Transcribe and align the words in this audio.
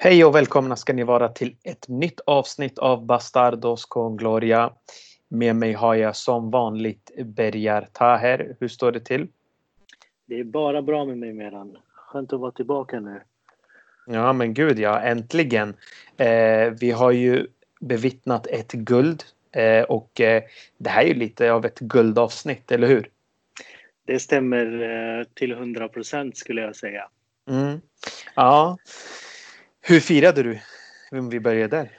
Hej 0.00 0.24
och 0.24 0.34
välkomna 0.34 0.76
ska 0.76 0.92
ni 0.92 1.02
vara 1.04 1.28
till 1.28 1.56
ett 1.62 1.88
nytt 1.88 2.20
avsnitt 2.20 2.78
av 2.78 3.06
Bastardos 3.06 3.84
con 3.84 4.16
Gloria. 4.16 4.72
Med 5.28 5.56
mig 5.56 5.72
har 5.72 5.94
jag 5.94 6.16
som 6.16 6.50
vanligt 6.50 7.10
Bergar 7.24 7.88
Taher. 7.92 8.56
Hur 8.60 8.68
står 8.68 8.92
det 8.92 9.00
till? 9.00 9.26
Det 10.26 10.40
är 10.40 10.44
bara 10.44 10.82
bra 10.82 11.04
med 11.04 11.18
mig 11.18 11.32
Meran. 11.32 11.76
Skönt 11.94 12.32
att 12.32 12.40
vara 12.40 12.50
tillbaka 12.50 13.00
nu. 13.00 13.20
Ja 14.06 14.32
men 14.32 14.54
gud 14.54 14.78
ja, 14.78 15.00
äntligen. 15.00 15.74
Eh, 16.16 16.70
vi 16.80 16.90
har 16.90 17.10
ju 17.10 17.46
bevittnat 17.80 18.46
ett 18.46 18.72
guld 18.72 19.24
eh, 19.52 19.82
och 19.82 20.20
eh, 20.20 20.42
det 20.76 20.90
här 20.90 21.02
är 21.02 21.08
ju 21.08 21.14
lite 21.14 21.52
av 21.52 21.64
ett 21.64 21.78
guldavsnitt, 21.78 22.72
eller 22.72 22.88
hur? 22.88 23.10
Det 24.04 24.18
stämmer 24.18 24.66
eh, 25.20 25.24
till 25.34 25.52
100 25.52 25.88
procent 25.88 26.36
skulle 26.36 26.60
jag 26.60 26.76
säga. 26.76 27.08
Mm. 27.50 27.80
Ja. 28.34 28.78
Hur 29.88 30.00
firade 30.00 30.42
du? 30.42 30.60
Om 31.10 31.30
vi 31.30 31.40
börjar 31.40 31.68
där. 31.68 31.90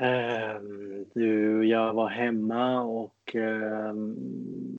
Um, 0.00 1.06
du, 1.14 1.64
jag 1.64 1.92
var 1.92 2.08
hemma 2.08 2.80
och 2.80 3.34
um, 3.34 4.78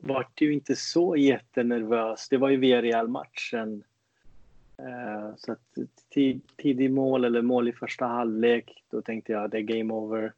vart 0.00 0.40
ju 0.40 0.52
inte 0.52 0.76
så 0.76 1.16
jättenervös. 1.16 2.28
Det 2.28 2.36
var 2.36 2.48
ju 2.48 2.56
Villarreal-matchen. 2.56 3.84
Uh, 4.80 5.34
så 5.36 5.52
att 5.52 5.78
tid, 6.14 6.40
tidig 6.56 6.90
mål 6.90 7.24
eller 7.24 7.42
mål 7.42 7.68
i 7.68 7.72
första 7.72 8.06
halvlek, 8.06 8.84
då 8.90 9.02
tänkte 9.02 9.32
jag 9.32 9.50
det 9.50 9.58
är 9.58 9.62
game 9.62 9.94
over. 9.94 10.32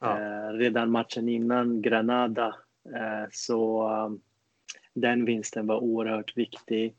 Ja. 0.00 0.18
Uh, 0.18 0.58
redan 0.58 0.90
matchen 0.90 1.28
innan, 1.28 1.82
Granada, 1.82 2.54
uh, 2.86 3.26
så 3.32 3.90
um, 3.90 4.20
den 4.94 5.24
vinsten 5.24 5.66
var 5.66 5.76
oerhört 5.76 6.36
viktig. 6.36 6.94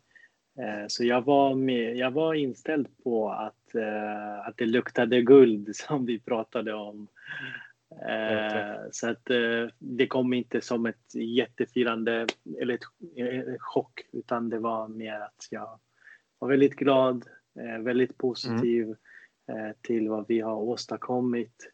Eh, 0.59 0.87
så 0.87 1.03
jag 1.03 1.21
var, 1.25 1.55
med, 1.55 1.97
jag 1.97 2.11
var 2.11 2.33
inställd 2.33 2.87
på 3.03 3.31
att, 3.31 3.75
uh, 3.75 4.47
att 4.47 4.57
det 4.57 4.65
luktade 4.65 5.21
guld 5.21 5.75
som 5.75 6.05
vi 6.05 6.19
pratade 6.19 6.73
om. 6.73 7.07
Uh, 7.93 8.89
så 8.91 9.09
att 9.09 9.25
det 9.79 10.07
kom 10.07 10.33
inte 10.33 10.61
som 10.61 10.85
ett 10.85 11.15
jättefirande 11.15 12.27
eller 12.59 12.73
ett, 12.73 12.81
ett 13.15 13.61
chock 13.61 14.01
utan 14.11 14.49
det 14.49 14.59
var 14.59 14.87
mer 14.87 15.19
att 15.19 15.47
jag 15.49 15.79
var 16.39 16.49
väldigt 16.49 16.75
glad, 16.75 17.25
väldigt 17.79 18.17
positiv 18.17 18.95
mm. 19.47 19.73
till 19.81 20.09
vad 20.09 20.27
vi 20.27 20.39
har 20.39 20.55
åstadkommit. 20.55 21.71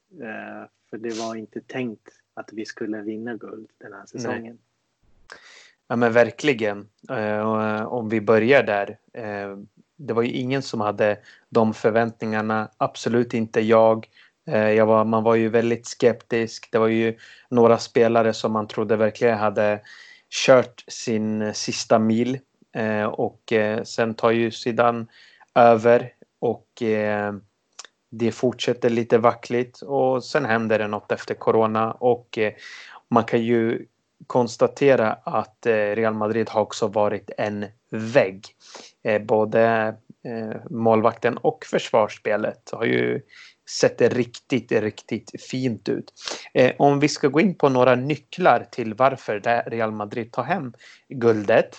för 0.89 0.97
det 0.97 1.19
var 1.19 1.35
inte 1.35 1.61
tänkt 1.61 2.09
att 2.33 2.53
vi 2.53 2.65
skulle 2.65 3.01
vinna 3.01 3.35
guld 3.35 3.69
den 3.77 3.93
här 3.93 4.05
säsongen. 4.05 4.43
Nej. 4.43 5.39
Ja 5.89 5.95
men 5.95 6.13
verkligen. 6.13 6.87
Eh, 7.09 7.39
eh, 7.39 7.85
om 7.85 8.09
vi 8.09 8.21
börjar 8.21 8.63
där. 8.63 8.97
Eh, 9.13 9.57
det 9.97 10.13
var 10.13 10.21
ju 10.21 10.31
ingen 10.31 10.61
som 10.61 10.81
hade 10.81 11.19
de 11.49 11.73
förväntningarna. 11.73 12.69
Absolut 12.77 13.33
inte 13.33 13.61
jag. 13.61 14.07
Eh, 14.47 14.69
jag 14.69 14.85
var, 14.85 15.05
man 15.05 15.23
var 15.23 15.35
ju 15.35 15.49
väldigt 15.49 15.87
skeptisk. 15.87 16.69
Det 16.71 16.77
var 16.77 16.87
ju 16.87 17.17
några 17.49 17.77
spelare 17.77 18.33
som 18.33 18.51
man 18.51 18.67
trodde 18.67 18.95
verkligen 18.95 19.37
hade 19.37 19.81
kört 20.45 20.83
sin 20.87 21.53
sista 21.53 21.99
mil. 21.99 22.39
Eh, 22.75 23.05
och 23.05 23.53
eh, 23.53 23.83
sen 23.83 24.13
tar 24.13 24.31
ju 24.31 24.51
Zidane 24.51 25.05
över 25.55 26.13
och 26.39 26.67
det 28.11 28.31
fortsätter 28.31 28.89
lite 28.89 29.17
vackligt 29.17 29.81
och 29.81 30.23
sen 30.23 30.45
händer 30.45 30.79
det 30.79 30.87
något 30.87 31.11
efter 31.11 31.35
corona 31.35 31.91
och 31.91 32.39
man 33.09 33.23
kan 33.23 33.41
ju 33.41 33.85
konstatera 34.27 35.13
att 35.13 35.65
eh, 35.65 35.73
Real 35.73 36.13
Madrid 36.13 36.49
har 36.49 36.61
också 36.61 36.87
varit 36.87 37.31
en 37.37 37.65
vägg. 37.91 38.45
Eh, 39.03 39.21
både 39.21 39.95
eh, 40.25 40.57
målvakten 40.69 41.37
och 41.37 41.65
försvarsspelet 41.65 42.69
har 42.71 42.85
ju 42.85 43.21
sett 43.69 44.01
riktigt, 44.01 44.71
riktigt 44.71 45.41
fint 45.41 45.89
ut. 45.89 46.13
Om 46.77 46.99
vi 46.99 47.07
ska 47.07 47.27
gå 47.27 47.39
in 47.39 47.55
på 47.55 47.69
några 47.69 47.95
nycklar 47.95 48.67
till 48.71 48.93
varför 48.93 49.39
Real 49.69 49.91
Madrid 49.91 50.31
tar 50.31 50.43
hem 50.43 50.73
guldet. 51.09 51.77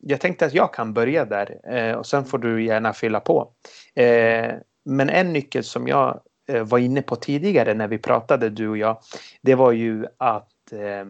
Jag 0.00 0.20
tänkte 0.20 0.46
att 0.46 0.54
jag 0.54 0.74
kan 0.74 0.94
börja 0.94 1.24
där 1.24 1.96
och 1.96 2.06
sen 2.06 2.24
får 2.24 2.38
du 2.38 2.64
gärna 2.64 2.92
fylla 2.92 3.20
på. 3.20 3.50
Men 4.84 5.10
en 5.10 5.32
nyckel 5.32 5.64
som 5.64 5.88
jag 5.88 6.20
var 6.62 6.78
inne 6.78 7.02
på 7.02 7.16
tidigare 7.16 7.74
när 7.74 7.88
vi 7.88 7.98
pratade 7.98 8.50
du 8.50 8.68
och 8.68 8.78
jag, 8.78 8.98
det 9.42 9.54
var 9.54 9.72
ju 9.72 10.06
att 10.18 10.48
eh, 10.72 11.04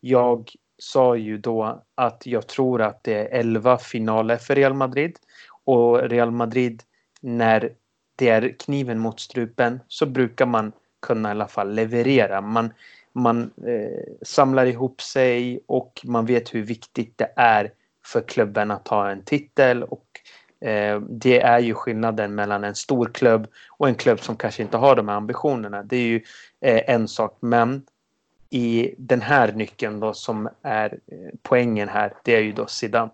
jag 0.00 0.50
sa 0.78 1.16
ju 1.16 1.38
då 1.38 1.84
att 1.94 2.26
jag 2.26 2.46
tror 2.46 2.82
att 2.82 3.04
det 3.04 3.14
är 3.14 3.38
11 3.40 3.78
finaler 3.78 4.36
för 4.36 4.54
Real 4.54 4.74
Madrid 4.74 5.16
och 5.64 6.02
Real 6.02 6.30
Madrid 6.30 6.82
när 7.20 7.72
det 8.16 8.28
är 8.28 8.54
kniven 8.58 8.98
mot 8.98 9.20
strupen 9.20 9.80
så 9.88 10.06
brukar 10.06 10.46
man 10.46 10.72
kunna 11.02 11.28
i 11.28 11.30
alla 11.30 11.48
fall 11.48 11.74
leverera. 11.74 12.40
Man, 12.40 12.72
man 13.12 13.50
eh, 13.66 14.14
samlar 14.22 14.66
ihop 14.66 15.02
sig 15.02 15.60
och 15.66 16.00
man 16.04 16.26
vet 16.26 16.54
hur 16.54 16.62
viktigt 16.62 17.18
det 17.18 17.32
är 17.36 17.72
för 18.06 18.20
klubben 18.20 18.70
att 18.70 18.84
ta 18.84 19.10
en 19.10 19.22
titel 19.22 19.82
och 19.82 20.06
eh, 20.68 21.00
det 21.00 21.40
är 21.40 21.58
ju 21.58 21.74
skillnaden 21.74 22.34
mellan 22.34 22.64
en 22.64 22.74
stor 22.74 23.10
klubb 23.14 23.46
och 23.78 23.88
en 23.88 23.94
klubb 23.94 24.20
som 24.20 24.36
kanske 24.36 24.62
inte 24.62 24.76
har 24.76 24.96
de 24.96 25.08
här 25.08 25.16
ambitionerna. 25.16 25.82
Det 25.82 25.96
är 25.96 26.06
ju 26.06 26.22
eh, 26.60 26.94
en 26.94 27.08
sak 27.08 27.36
men 27.40 27.82
i 28.50 28.94
den 28.98 29.20
här 29.20 29.52
nyckeln 29.52 30.00
då 30.00 30.12
som 30.12 30.48
är 30.62 30.98
eh, 31.06 31.34
poängen 31.42 31.88
här, 31.88 32.12
det 32.24 32.36
är 32.36 32.40
ju 32.40 32.52
då 32.52 32.66
Zidane. 32.66 33.10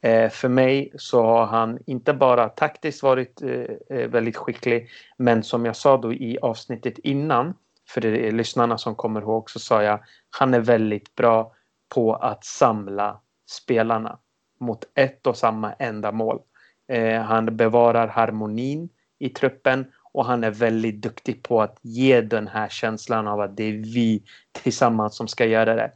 Eh, 0.00 0.30
för 0.30 0.48
mig 0.48 0.92
så 0.96 1.22
har 1.22 1.46
han 1.46 1.78
inte 1.86 2.14
bara 2.14 2.48
taktiskt 2.48 3.02
varit 3.02 3.42
eh, 3.42 3.98
eh, 3.98 4.08
väldigt 4.08 4.36
skicklig, 4.36 4.90
men 5.16 5.42
som 5.42 5.64
jag 5.64 5.76
sa 5.76 5.96
då 5.96 6.12
i 6.12 6.38
avsnittet 6.42 6.98
innan, 6.98 7.54
för 7.88 8.00
det 8.00 8.28
är 8.28 8.32
lyssnarna 8.32 8.78
som 8.78 8.94
kommer 8.94 9.20
ihåg, 9.20 9.50
så 9.50 9.58
sa 9.58 9.82
jag 9.82 10.00
han 10.30 10.54
är 10.54 10.60
väldigt 10.60 11.14
bra 11.14 11.52
på 11.88 12.14
att 12.14 12.44
samla 12.44 13.20
spelarna 13.46 14.18
mot 14.60 14.84
ett 14.94 15.26
och 15.26 15.36
samma 15.36 15.72
ändamål. 15.72 16.40
Eh, 16.88 17.22
han 17.22 17.56
bevarar 17.56 18.08
harmonin 18.08 18.88
i 19.18 19.28
truppen 19.28 19.92
och 20.18 20.24
han 20.24 20.44
är 20.44 20.50
väldigt 20.50 21.02
duktig 21.02 21.42
på 21.42 21.62
att 21.62 21.78
ge 21.82 22.20
den 22.20 22.48
här 22.48 22.68
känslan 22.68 23.28
av 23.28 23.40
att 23.40 23.56
det 23.56 23.64
är 23.64 23.72
vi 23.72 24.22
tillsammans 24.62 25.16
som 25.16 25.28
ska 25.28 25.44
göra 25.46 25.74
det. 25.74 25.92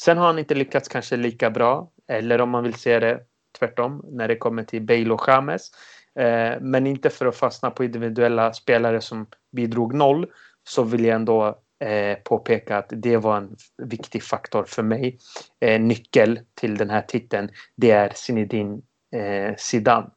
Sen 0.00 0.18
har 0.18 0.26
han 0.26 0.38
inte 0.38 0.54
lyckats 0.54 0.88
kanske 0.88 1.16
lika 1.16 1.50
bra, 1.50 1.90
eller 2.08 2.40
om 2.40 2.50
man 2.50 2.64
vill 2.64 2.74
se 2.74 2.98
det 2.98 3.20
tvärtom, 3.58 4.04
när 4.08 4.28
det 4.28 4.36
kommer 4.36 4.64
till 4.64 4.82
Bale 4.82 5.10
och 5.10 5.24
James. 5.26 5.70
Eh, 6.18 6.60
men 6.60 6.86
inte 6.86 7.10
för 7.10 7.26
att 7.26 7.36
fastna 7.36 7.70
på 7.70 7.84
individuella 7.84 8.52
spelare 8.52 9.00
som 9.00 9.26
bidrog 9.56 9.94
noll, 9.94 10.26
så 10.68 10.82
vill 10.82 11.04
jag 11.04 11.14
ändå 11.14 11.58
eh, 11.84 12.18
påpeka 12.24 12.78
att 12.78 12.92
det 12.96 13.16
var 13.16 13.36
en 13.36 13.56
viktig 13.82 14.22
faktor 14.22 14.64
för 14.64 14.82
mig. 14.82 15.18
Eh, 15.60 15.80
nyckel 15.80 16.40
till 16.54 16.76
den 16.76 16.90
här 16.90 17.02
titeln, 17.02 17.50
det 17.76 17.90
är 17.90 18.12
Zinedine 18.14 18.80
eh, 19.16 19.54
Zidane 19.56 20.10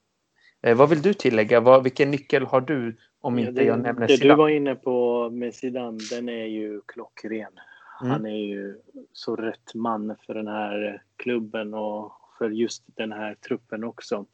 vad 0.73 0.89
vill 0.89 1.01
du 1.01 1.13
tillägga? 1.13 1.59
Vad, 1.59 1.83
vilken 1.83 2.11
nyckel 2.11 2.45
har 2.45 2.61
du 2.61 2.95
om 3.21 3.39
inte 3.39 3.51
det, 3.51 3.63
jag 3.63 3.79
nämner 3.79 4.07
Det 4.07 4.17
du 4.17 4.35
var 4.35 4.49
inne 4.49 4.75
på 4.75 5.29
med 5.29 5.55
Zidane, 5.55 5.99
den 6.11 6.29
är 6.29 6.45
ju 6.45 6.81
klockren. 6.85 7.51
Mm. 8.01 8.11
Han 8.11 8.25
är 8.25 8.37
ju 8.37 8.77
så 9.13 9.35
rätt 9.35 9.73
man 9.73 10.15
för 10.25 10.33
den 10.33 10.47
här 10.47 11.03
klubben 11.15 11.73
och 11.73 12.11
för 12.37 12.49
just 12.49 12.83
den 12.87 13.11
här 13.11 13.35
truppen 13.35 13.83
också. 13.83 14.25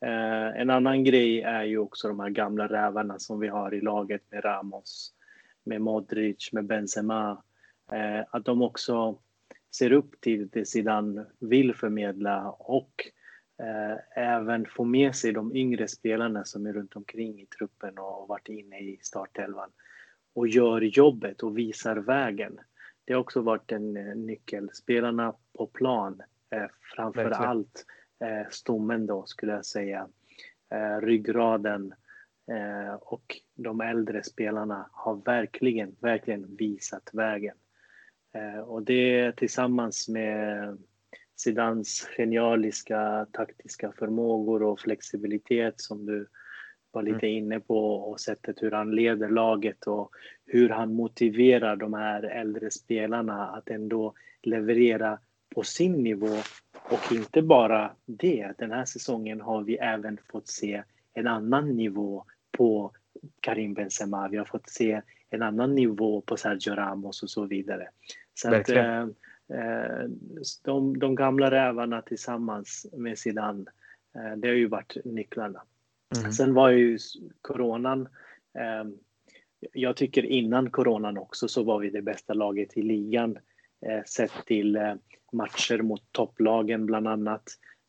Eh, 0.00 0.60
en 0.60 0.70
annan 0.70 1.04
grej 1.04 1.42
är 1.42 1.64
ju 1.64 1.78
också 1.78 2.08
de 2.08 2.20
här 2.20 2.30
gamla 2.30 2.66
rävarna 2.66 3.18
som 3.18 3.40
vi 3.40 3.48
har 3.48 3.74
i 3.74 3.80
laget 3.80 4.22
med 4.30 4.44
Ramos, 4.44 5.12
med 5.64 5.80
Modric, 5.80 6.52
med 6.52 6.64
Benzema. 6.64 7.42
Eh, 7.92 8.24
att 8.30 8.44
de 8.44 8.62
också 8.62 9.18
ser 9.74 9.92
upp 9.92 10.20
till 10.20 10.48
det 10.48 10.64
Zidane 10.64 11.24
vill 11.38 11.74
förmedla 11.74 12.50
och 12.50 13.10
eh, 13.58 14.22
även 14.24 14.66
få 14.66 14.84
med 14.84 15.14
sig 15.14 15.32
de 15.32 15.56
yngre 15.56 15.88
spelarna 15.88 16.44
som 16.44 16.66
är 16.66 16.72
runt 16.72 16.96
omkring 16.96 17.40
i 17.40 17.46
truppen 17.46 17.98
och 17.98 18.28
varit 18.28 18.48
inne 18.48 18.78
i 18.80 18.98
startelvan 19.02 19.70
och 20.34 20.48
gör 20.48 20.80
jobbet 20.80 21.42
och 21.42 21.58
visar 21.58 21.96
vägen. 21.96 22.60
Det 23.04 23.12
har 23.12 23.20
också 23.20 23.40
varit 23.40 23.72
en 23.72 23.96
eh, 23.96 24.14
nyckel. 24.16 24.70
Spelarna 24.72 25.34
på 25.58 25.66
plan, 25.66 26.22
eh, 26.50 26.66
framför 26.96 27.24
Verkligen. 27.24 27.50
allt 27.50 27.86
eh, 28.20 28.50
stommen 28.50 29.06
då 29.06 29.26
skulle 29.26 29.52
jag 29.52 29.66
säga, 29.66 30.08
eh, 30.70 31.00
ryggraden 31.00 31.94
och 33.00 33.40
de 33.54 33.80
äldre 33.80 34.22
spelarna 34.22 34.88
har 34.92 35.16
verkligen, 35.16 35.96
verkligen 36.00 36.56
visat 36.56 37.10
vägen. 37.12 37.56
Och 38.66 38.82
det 38.82 39.36
tillsammans 39.36 40.08
med 40.08 40.78
Zidans 41.40 42.08
genialiska 42.16 43.26
taktiska 43.32 43.92
förmågor 43.92 44.62
och 44.62 44.80
flexibilitet 44.80 45.80
som 45.80 46.06
du 46.06 46.26
var 46.90 47.02
lite 47.02 47.26
mm. 47.26 47.38
inne 47.38 47.60
på 47.60 47.94
och 47.94 48.20
sättet 48.20 48.62
hur 48.62 48.70
han 48.70 48.90
leder 48.90 49.28
laget 49.28 49.86
och 49.86 50.10
hur 50.46 50.68
han 50.68 50.94
motiverar 50.94 51.76
de 51.76 51.94
här 51.94 52.22
äldre 52.22 52.70
spelarna 52.70 53.46
att 53.46 53.70
ändå 53.70 54.14
leverera 54.42 55.18
på 55.54 55.62
sin 55.62 55.92
nivå 55.92 56.36
och 56.90 57.12
inte 57.12 57.42
bara 57.42 57.92
det. 58.06 58.52
Den 58.58 58.72
här 58.72 58.84
säsongen 58.84 59.40
har 59.40 59.62
vi 59.62 59.76
även 59.76 60.18
fått 60.30 60.48
se 60.48 60.82
en 61.14 61.26
annan 61.26 61.76
nivå 61.76 62.24
på 62.50 62.92
Karim 63.40 63.74
Benzema. 63.74 64.28
Vi 64.28 64.36
har 64.36 64.44
fått 64.44 64.68
se 64.68 65.02
en 65.30 65.42
annan 65.42 65.74
nivå 65.74 66.20
på 66.20 66.36
Sergio 66.36 66.74
Ramos 66.74 67.22
och 67.22 67.30
så 67.30 67.44
vidare. 67.46 67.88
Så 68.34 68.54
att, 68.54 68.68
eh, 68.68 69.00
eh, 69.00 69.06
de, 70.64 70.98
de, 70.98 71.14
gamla 71.14 71.50
rävarna 71.50 72.02
tillsammans 72.02 72.86
med 72.92 73.18
Zidane, 73.18 73.64
eh, 74.14 74.36
det 74.36 74.48
har 74.48 74.54
ju 74.54 74.68
varit 74.68 74.96
nycklarna. 75.04 75.62
Mm. 76.18 76.32
Sen 76.32 76.54
var 76.54 76.70
ju 76.70 76.98
coronan 77.42 78.08
eh, 78.58 78.84
jag 79.72 79.96
tycker 79.96 80.24
innan 80.26 80.70
coronan 80.70 81.18
också 81.18 81.48
så 81.48 81.62
var 81.62 81.78
vi 81.78 81.90
det 81.90 82.02
bästa 82.02 82.34
laget 82.34 82.76
i 82.76 82.82
ligan 82.82 83.38
eh, 83.86 84.04
sett 84.04 84.32
till 84.46 84.76
eh, 84.76 84.94
matcher 85.32 85.82
mot 85.82 86.02
topplagen 86.12 86.86
bland 86.86 87.08
annat. 87.08 87.42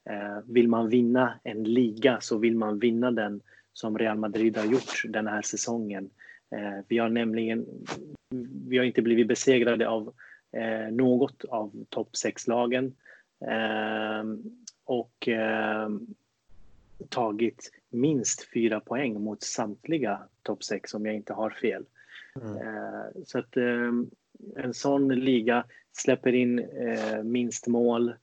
Eh, 0.09 0.39
vill 0.45 0.67
man 0.67 0.89
vinna 0.89 1.39
en 1.43 1.63
liga 1.63 2.17
så 2.21 2.37
vill 2.37 2.55
man 2.55 2.79
vinna 2.79 3.11
den 3.11 3.41
som 3.73 3.97
Real 3.97 4.17
Madrid 4.17 4.57
har 4.57 4.65
gjort 4.65 5.03
den 5.05 5.27
här 5.27 5.41
säsongen. 5.41 6.09
Eh, 6.55 6.85
vi 6.87 6.97
har 6.97 7.09
nämligen 7.09 7.65
vi 8.67 8.77
har 8.77 8.85
inte 8.85 9.01
blivit 9.01 9.27
besegrade 9.27 9.89
av 9.89 10.13
eh, 10.51 10.91
något 10.91 11.45
av 11.45 11.85
topp 11.89 12.09
6-lagen 12.23 12.95
eh, 13.41 14.23
och 14.83 15.29
tagit 17.09 17.71
minst 17.89 18.49
fyra 18.53 18.79
poäng 18.79 19.21
mot 19.21 19.43
samtliga 19.43 20.19
topp 20.43 20.63
6 20.63 20.93
om 20.93 21.05
jag 21.05 21.15
inte 21.15 21.33
har 21.33 21.49
fel. 21.49 21.85
Mm. 22.35 22.57
Så 23.25 23.39
att 23.39 23.57
en 24.55 24.73
sån 24.73 25.07
liga 25.07 25.63
släpper 25.91 26.33
in 26.33 26.67
minst 27.23 27.67
mål. 27.67 28.13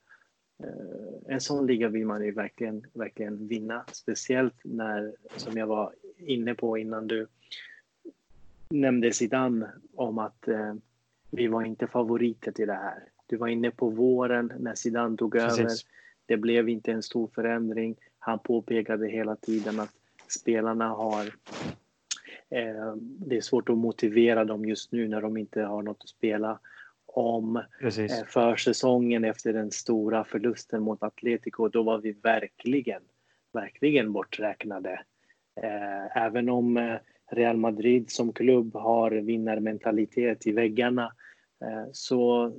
En 1.26 1.40
sån 1.40 1.66
liga 1.66 1.88
vill 1.88 2.06
man 2.06 2.24
ju 2.24 2.32
verkligen, 2.32 2.86
verkligen 2.92 3.48
vinna, 3.48 3.84
speciellt 3.92 4.54
när, 4.62 5.14
som 5.36 5.56
jag 5.56 5.66
var 5.66 5.92
inne 6.18 6.54
på 6.54 6.78
innan 6.78 7.06
du 7.06 7.26
nämnde 8.70 9.12
Zidane 9.12 9.70
om 9.94 10.18
att 10.18 10.48
eh, 10.48 10.74
vi 11.36 11.46
var 11.46 11.62
inte 11.62 11.86
favoriter 11.86 12.52
till 12.52 12.66
det 12.66 12.74
här. 12.74 13.02
Du 13.26 13.36
var 13.36 13.48
inne 13.48 13.70
på 13.70 13.88
våren 13.88 14.52
när 14.58 14.74
Zidane 14.74 15.16
tog 15.16 15.32
Precis. 15.32 15.60
över. 15.60 15.72
Det 16.26 16.36
blev 16.36 16.68
inte 16.68 16.92
en 16.92 17.02
stor 17.02 17.30
förändring. 17.34 17.96
Han 18.18 18.38
påpekade 18.38 19.08
hela 19.08 19.36
tiden 19.36 19.80
att 19.80 19.92
spelarna 20.28 20.88
har 20.88 21.24
eh, 22.50 22.94
det 22.98 23.36
är 23.36 23.40
svårt 23.40 23.68
att 23.68 23.78
motivera 23.78 24.44
dem 24.44 24.64
just 24.64 24.92
nu 24.92 25.08
när 25.08 25.20
de 25.20 25.36
inte 25.36 25.62
har 25.62 25.82
något 25.82 26.02
att 26.02 26.08
spela 26.08 26.58
om. 27.06 27.56
Eh, 27.80 28.24
försäsongen 28.26 29.24
efter 29.24 29.52
den 29.52 29.70
stora 29.70 30.24
förlusten 30.24 30.82
mot 30.82 31.02
Atletico, 31.02 31.68
då 31.68 31.82
var 31.82 31.98
vi 31.98 32.12
verkligen, 32.12 33.02
verkligen 33.52 34.12
borträknade. 34.12 35.00
Eh, 35.62 36.16
även 36.16 36.48
om 36.48 36.76
eh, 36.76 36.96
Real 37.30 37.56
Madrid 37.56 38.10
som 38.10 38.32
klubb 38.32 38.74
har 38.74 39.10
vinnarmentalitet 39.10 40.46
i 40.46 40.52
väggarna 40.52 41.12
så 41.92 42.52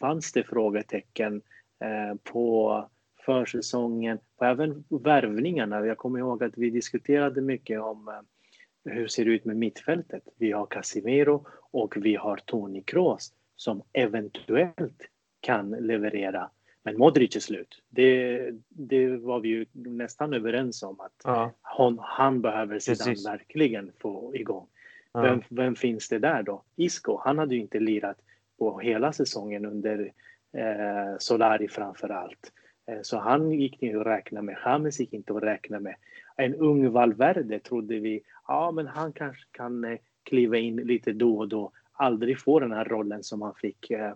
fanns 0.00 0.32
det 0.32 0.44
frågetecken 0.44 1.42
eh, 1.80 2.16
på 2.22 2.84
försäsongen 3.26 4.18
och 4.36 4.46
även 4.46 4.84
värvningarna. 4.88 5.86
Jag 5.86 5.98
kommer 5.98 6.18
ihåg 6.18 6.44
att 6.44 6.52
vi 6.56 6.70
diskuterade 6.70 7.40
mycket 7.40 7.80
om 7.80 8.08
eh, 8.08 8.94
hur 8.94 9.06
ser 9.06 9.24
det 9.24 9.30
ut 9.30 9.44
med 9.44 9.56
mittfältet. 9.56 10.22
Vi 10.36 10.52
har 10.52 10.66
Casimiro 10.66 11.46
och 11.70 11.94
vi 11.96 12.14
har 12.14 12.36
Toni 12.36 12.82
Kroos 12.82 13.32
som 13.56 13.82
eventuellt 13.92 15.02
kan 15.40 15.70
leverera 15.70 16.50
men 16.88 16.98
Modric 16.98 17.36
är 17.36 17.40
slut. 17.40 17.82
Det, 17.88 18.50
det 18.68 19.16
var 19.16 19.40
vi 19.40 19.48
ju 19.48 19.66
nästan 19.72 20.34
överens 20.34 20.82
om 20.82 21.00
att 21.00 21.20
ja. 21.24 21.52
hon, 21.62 21.98
han 22.00 22.40
behöver 22.40 22.78
sedan 22.78 23.14
verkligen 23.24 23.92
få 23.98 24.36
igång. 24.36 24.66
Ja. 25.12 25.20
Vem, 25.22 25.42
vem, 25.48 25.74
finns 25.74 26.08
det 26.08 26.18
där 26.18 26.42
då? 26.42 26.62
Isco, 26.76 27.20
han 27.24 27.38
hade 27.38 27.54
ju 27.54 27.60
inte 27.60 27.80
lirat 27.80 28.16
på 28.58 28.78
hela 28.78 29.12
säsongen 29.12 29.66
under 29.66 30.12
eh, 30.52 31.18
Solari 31.18 31.68
framför 31.68 32.08
allt. 32.08 32.52
Eh, 32.86 32.98
så 33.02 33.18
han 33.18 33.52
gick 33.52 33.80
ni 33.80 33.94
att 33.94 34.06
räkna 34.06 34.42
med. 34.42 34.56
James 34.64 35.00
gick 35.00 35.12
inte 35.12 35.36
att 35.36 35.42
räkna 35.42 35.80
med. 35.80 35.94
En 36.36 36.54
ung 36.54 36.90
Valverde 36.90 37.58
trodde 37.58 37.98
vi, 37.98 38.22
ja 38.48 38.70
men 38.70 38.86
han 38.86 39.12
kanske 39.12 39.44
kan 39.50 39.84
eh, 39.84 39.98
kliva 40.22 40.56
in 40.56 40.76
lite 40.76 41.12
då 41.12 41.38
och 41.38 41.48
då. 41.48 41.72
Aldrig 41.92 42.40
få 42.40 42.60
den 42.60 42.72
här 42.72 42.84
rollen 42.84 43.22
som 43.22 43.42
han 43.42 43.54
fick 43.54 43.90
eh, 43.90 44.12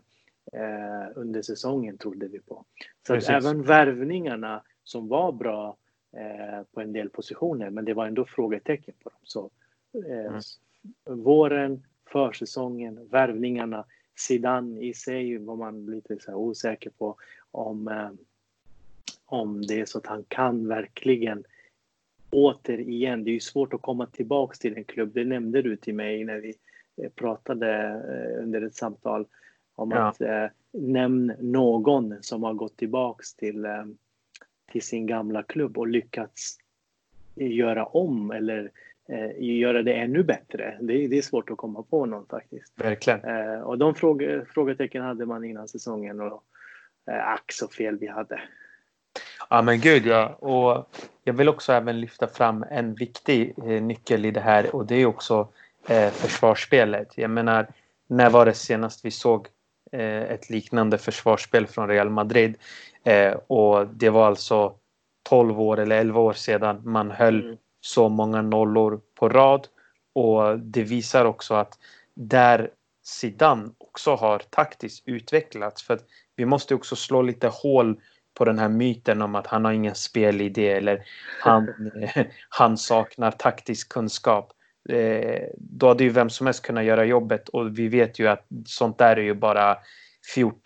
eh, 0.53 1.09
under 1.15 1.43
säsongen 1.43 1.99
trodde 1.99 2.29
vi 2.29 2.41
på. 2.41 2.65
Så 3.07 3.15
att 3.15 3.29
även 3.29 3.63
värvningarna 3.63 4.63
som 4.85 5.09
var 5.09 5.33
bra 5.33 5.77
eh, 6.17 6.63
på 6.73 6.81
en 6.81 6.93
del 6.93 7.11
positioner, 7.11 7.71
men 7.71 7.85
det 7.85 7.95
var 7.95 8.07
ändå 8.07 8.25
frågetecken 8.25 8.95
på 9.03 9.09
dem. 9.09 9.19
Så 9.23 9.51
eh, 10.09 10.27
mm. 10.27 11.23
våren, 11.23 11.83
försäsongen, 12.13 13.09
värvningarna, 13.11 13.85
Zidane 14.19 14.81
i 14.81 14.95
sig 14.95 15.39
var 15.39 15.57
man 15.57 15.87
lite 15.87 16.19
så 16.19 16.35
osäker 16.35 16.91
på 16.91 17.17
om, 17.51 17.89
eh, 17.89 18.11
om 19.27 19.63
det 19.63 19.81
är 19.81 19.85
så 19.85 19.99
att 19.99 20.07
han 20.07 20.25
kan 20.29 20.69
verkligen 20.69 21.45
återigen, 22.31 23.25
det 23.25 23.31
är 23.31 23.33
ju 23.33 23.41
svårt 23.41 23.75
att 23.75 23.83
komma 23.83 24.07
tillbaks 24.07 24.59
till 24.59 24.77
en 24.77 24.85
klubb. 24.85 25.11
Det 25.15 25.25
nämnde 25.25 25.63
du 25.63 25.77
till 25.77 25.95
mig 25.95 26.25
när 26.25 26.39
vi 26.39 26.55
eh, 26.97 27.11
pratade 27.11 27.85
eh, 27.85 28.43
under 28.43 28.63
ett 28.63 28.75
samtal 28.75 29.27
om 29.75 29.91
ja. 29.91 30.09
att 30.09 30.21
eh, 30.21 30.47
nämn 30.73 31.33
någon 31.41 32.23
som 32.23 32.43
har 32.43 32.55
gått 32.55 32.77
tillbaks 32.77 33.35
till, 33.35 33.65
eh, 33.65 33.85
till 34.73 34.83
sin 34.83 35.07
gamla 35.07 35.43
klubb 35.43 35.79
och 35.79 35.89
lyckats 35.89 36.59
göra 37.35 37.87
om 37.87 38.31
eller 38.31 38.71
eh, 39.09 39.45
göra 39.59 39.83
det 39.83 39.93
ännu 39.93 40.23
bättre. 40.23 40.79
Det, 40.81 41.07
det, 41.07 41.19
är 41.19 41.23
svårt 41.23 41.51
att 41.51 41.57
komma 41.57 41.83
på 41.83 42.07
någon 42.07 42.27
faktiskt. 42.27 42.73
Verkligen. 42.77 43.25
Eh, 43.25 43.61
och 43.61 43.79
de 43.79 43.95
fråge, 43.95 44.45
frågetecken 44.55 45.03
hade 45.03 45.27
man 45.27 45.45
innan 45.45 45.69
säsongen 45.69 46.21
och 46.21 46.43
eh, 47.11 47.29
ack 47.29 47.53
så 47.53 47.69
fel 47.69 47.99
vi 47.99 48.07
hade. 48.07 48.41
Ja 49.51 49.63
men 49.63 49.81
gud 49.81 50.07
ja. 50.07 50.29
Och 50.29 50.89
jag 51.25 51.35
vill 51.35 51.49
också 51.49 51.73
även 51.73 52.01
lyfta 52.01 52.27
fram 52.27 52.65
en 52.71 52.95
viktig 52.95 53.55
eh, 53.59 53.83
nyckel 53.83 54.25
i 54.25 54.31
det 54.31 54.41
här 54.41 54.77
och 54.77 54.87
det 54.87 54.95
är 54.95 55.07
också 55.07 55.49
eh, 55.89 56.11
försvarsspelet. 56.11 57.19
Jag 57.19 57.31
menar, 57.31 57.67
när 58.07 58.31
var 58.31 58.47
det 58.47 58.55
senast 58.55 59.05
vi 59.05 59.11
såg 59.11 59.49
Eh, 59.95 60.23
ett 60.23 60.51
liknande 60.51 60.99
försvarsspel 60.99 61.67
från 61.67 61.89
Real 61.89 62.11
Madrid. 62.11 62.57
Eh, 63.05 63.33
och 63.47 63.87
det 63.87 64.11
var 64.11 64.27
alltså 64.27 64.75
12 65.23 65.61
år 65.61 65.79
eller 65.81 65.97
11 65.97 66.21
år 66.21 66.33
sedan 66.33 66.81
man 66.85 67.11
höll 67.11 67.41
mm 67.41 67.57
så 67.83 68.09
många 68.09 68.43
nollor 68.43 69.01
på 69.15 69.29
rad. 69.29 69.69
Och 70.13 70.59
det 70.59 70.83
visar 70.83 71.25
också 71.25 71.55
att 71.55 71.79
där 72.15 72.71
Zidane 73.05 73.71
också 73.79 74.15
har 74.15 74.39
taktiskt 74.39 75.03
utvecklats. 75.09 75.83
För 75.83 75.95
att 75.95 76.05
vi 76.37 76.45
måste 76.45 76.75
också 76.75 76.97
slå 76.97 77.23
lite 77.23 77.49
hål 77.49 78.01
på 78.35 78.45
den 78.45 78.59
här 78.59 78.69
myten 78.69 79.23
om 79.23 79.35
att 79.35 79.47
han 79.47 79.65
har 79.65 79.73
ingen 79.73 79.95
spelidé 79.95 80.73
eller 80.73 81.05
han, 81.41 81.69
han 82.49 82.79
saknar 82.79 83.31
taktisk 83.31 83.89
kunskap. 83.89 84.53
Eh, 84.89 85.43
då 85.57 85.89
hade 85.89 86.05
ju 86.05 86.11
vem 86.11 86.31
som 86.31 86.47
helst 86.47 86.63
kunnat 86.63 86.85
göra 86.85 87.05
jobbet 87.05 87.49
och 87.49 87.79
vi 87.79 87.89
vet 87.89 88.19
ju 88.19 88.29
att 88.29 88.47
sånt 88.67 88.99
där 88.99 89.17
är 89.17 89.23
ju 89.23 89.35
bara 89.35 89.79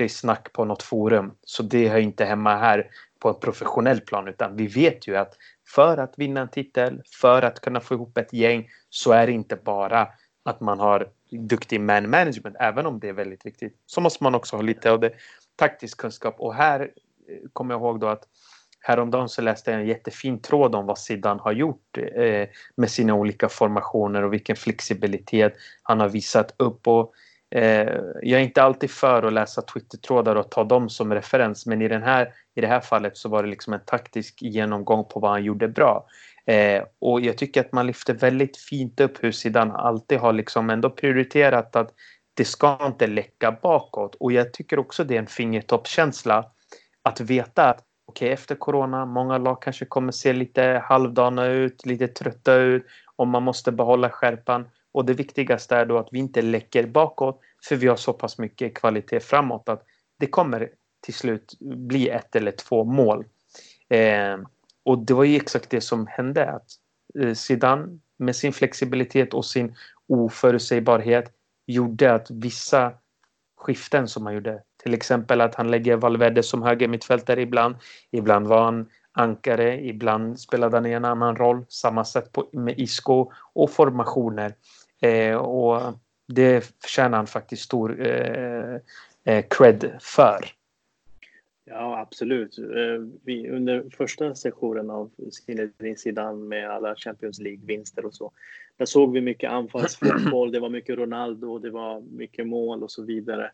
snack 0.09 0.53
på 0.53 0.65
något 0.65 0.83
forum. 0.83 1.35
Så 1.43 1.63
det 1.63 1.89
hör 1.89 1.99
inte 1.99 2.25
hemma 2.25 2.57
här 2.57 2.91
på 3.19 3.29
en 3.29 3.41
professionell 3.41 4.01
plan 4.01 4.29
utan 4.29 4.57
vi 4.57 4.67
vet 4.67 5.09
ju 5.09 5.17
att 5.17 5.35
för 5.69 5.99
att 5.99 6.15
vinna 6.17 6.41
en 6.41 6.49
titel, 6.49 7.03
för 7.21 7.43
att 7.43 7.61
kunna 7.61 7.81
få 7.81 7.95
ihop 7.95 8.19
ett 8.19 8.33
gäng 8.33 8.69
så 8.91 9.13
är 9.13 9.27
det 9.27 9.33
inte 9.33 9.57
bara 9.57 10.09
att 10.45 10.61
man 10.61 10.81
har 10.81 11.09
duktig 11.31 11.81
man 11.81 12.11
management, 12.11 12.57
även 12.61 12.87
om 12.87 13.01
det 13.01 13.09
är 13.09 13.13
väldigt 13.13 13.47
viktigt. 13.47 13.77
Så 13.87 14.01
måste 14.01 14.25
man 14.25 14.35
också 14.35 14.57
ha 14.57 14.63
lite 14.63 14.91
av 14.91 15.01
det 15.01 15.11
taktisk 15.57 15.99
kunskap 15.99 16.35
och 16.39 16.55
här 16.55 16.81
eh, 16.81 17.49
kommer 17.53 17.75
jag 17.75 17.81
ihåg 17.81 18.01
då 18.01 18.07
att 18.07 18.29
Häromdagen 18.87 19.29
så 19.29 19.43
läste 19.43 19.71
jag 19.71 19.81
en 19.81 19.87
jättefin 19.87 20.39
tråd 20.39 20.75
om 20.75 20.87
vad 20.87 20.99
Zidane 20.99 21.41
har 21.43 21.53
gjort 21.53 21.99
eh, 21.99 22.49
med 22.77 22.91
sina 22.91 23.15
olika 23.15 23.49
formationer 23.49 24.23
och 24.23 24.33
vilken 24.33 24.57
flexibilitet 24.57 25.55
han 25.83 26.01
har 26.01 26.09
visat 26.09 26.55
upp. 26.57 26.89
Och, 26.89 27.01
eh, 27.01 27.11
Eh, 27.55 27.93
jag 28.23 28.41
är 28.41 28.45
inte 28.45 28.62
alltid 28.62 28.91
för 28.91 29.23
att 29.23 29.33
läsa 29.33 29.62
Twitter-trådar 29.62 30.37
och 30.37 30.50
ta 30.50 30.65
dem 30.65 30.88
som 30.88 31.15
referens 31.15 31.67
men 31.67 31.83
i, 31.83 31.88
den 31.88 32.03
här, 32.03 32.33
i 32.55 32.61
det 32.61 32.67
här 32.67 32.81
fallet 32.81 33.17
så 33.17 33.29
var 33.29 33.43
det 33.43 33.49
liksom 33.49 33.73
en 33.73 33.85
taktisk 33.87 34.43
genomgång 34.43 35.05
på 35.05 35.21
vad 35.21 35.31
han 35.31 35.45
gjorde 35.45 35.69
bra. 35.69 36.07
Eh, 36.47 36.83
och 36.99 37.21
jag 37.21 37.38
tycker 37.38 37.61
att 37.61 37.73
man 37.73 37.87
lyfter 37.87 38.15
väldigt 38.15 38.57
fint 38.57 39.00
upp 39.00 39.25
hur 39.25 39.33
Zidane 39.33 39.75
alltid 39.75 40.19
har 40.19 40.33
liksom 40.33 40.71
ändå 40.71 40.91
prioriterat 40.91 41.76
att 41.76 41.91
det 42.35 42.45
ska 42.45 42.79
inte 42.87 43.07
läcka 43.07 43.53
bakåt 43.62 44.15
och 44.15 44.33
jag 44.33 44.53
tycker 44.53 44.79
också 44.79 45.05
det 45.05 45.15
är 45.15 45.19
en 45.19 45.26
fingertoppskänsla 45.26 46.50
att 47.03 47.21
veta 47.21 47.69
att 47.71 47.85
okej, 48.07 48.26
okay, 48.26 48.33
efter 48.33 48.55
corona, 48.55 49.07
många 49.07 49.38
lag 49.38 49.62
kanske 49.62 49.85
kommer 49.85 50.12
se 50.12 50.33
lite 50.33 50.83
halvdana 50.85 51.47
ut, 51.47 51.87
lite 51.87 52.09
trötta 52.09 52.55
ut 52.55 52.87
och 53.17 53.26
man 53.26 53.43
måste 53.43 53.73
behålla 53.73 54.11
skärpan. 54.11 54.69
Och 54.97 55.05
det 55.05 55.15
viktigaste 55.15 55.76
är 55.76 55.87
då 55.87 55.99
att 55.99 56.09
vi 56.12 56.19
inte 56.19 56.43
läcker 56.43 56.87
bakåt 56.87 57.41
för 57.69 57.76
vi 57.76 57.87
har 57.87 57.97
så 57.97 58.12
pass 58.12 58.38
mycket 58.38 58.75
kvalitet 58.75 59.21
framåt 59.21 59.69
att 59.69 59.83
det 60.19 60.26
kommer 60.26 60.71
till 61.00 61.15
slut 61.15 61.55
bli 61.61 62.09
ett 62.09 62.37
eller 62.37 62.50
två 62.53 62.85
mål. 62.85 63.25
Eh, 63.88 64.38
och 64.85 64.99
det 64.99 65.15
var 65.15 65.25
ju 65.25 65.37
exakt 65.37 65.71
det 65.71 65.81
som 65.81 66.07
hände. 66.07 66.50
att 66.50 66.67
eh, 67.21 67.35
Zidane 67.35 67.99
med 68.17 68.37
sin 68.37 68.53
flexibilitet 68.53 69.35
och 69.35 69.45
sin 69.45 69.76
oförutsägbarhet 70.09 71.33
gjorde 71.67 72.15
att 72.15 72.31
vissa 72.31 72.93
skiften 73.57 74.09
som 74.09 74.26
han 74.26 74.35
gjorde, 74.35 74.62
till 74.83 74.95
exempel 74.95 75.41
att 75.41 75.55
han 75.55 75.71
lägger 75.71 75.97
Valverde 75.97 76.43
som 76.43 76.62
höger 76.62 76.88
mittfältare 76.88 77.43
ibland, 77.43 77.76
ibland 78.11 78.47
var 78.47 78.65
han 78.65 78.88
ankare, 79.12 79.87
ibland 79.87 80.41
spelade 80.41 80.76
han 80.76 80.87
i 80.87 80.93
en 80.93 81.05
annan 81.05 81.37
roll, 81.37 81.65
samma 81.69 82.05
sätt 82.05 82.33
på, 82.33 82.49
med 82.53 82.79
Isco 82.79 83.33
och 83.55 83.71
formationer. 83.71 84.55
Eh, 85.00 85.37
och 85.37 85.95
det 86.29 86.73
förtjänar 86.83 87.17
han 87.17 87.26
faktiskt 87.26 87.62
stor 87.62 88.07
eh, 88.07 88.76
eh, 89.25 89.45
cred 89.50 89.99
för. 90.00 90.47
Ja, 91.65 91.99
absolut. 91.99 92.59
Vi, 93.25 93.50
under 93.50 93.85
första 93.97 94.35
sessionen 94.35 94.91
av 94.91 95.11
Zinedine 95.33 95.97
Zidane 95.97 96.45
med 96.45 96.71
alla 96.71 96.97
Champions 96.97 97.41
League-vinster 97.41 98.05
och 98.05 98.15
så, 98.15 98.33
där 98.76 98.87
såg 98.87 99.12
vi 99.12 99.21
mycket 99.21 99.50
anfallsfotboll, 99.50 100.53
det 100.53 100.61
var 100.61 100.69
mycket 100.69 100.99
Ronaldo, 100.99 101.59
det 101.59 101.71
var 101.71 102.00
mycket 102.00 102.47
mål 102.47 102.83
och 102.83 102.91
så 102.91 103.03
vidare. 103.03 103.50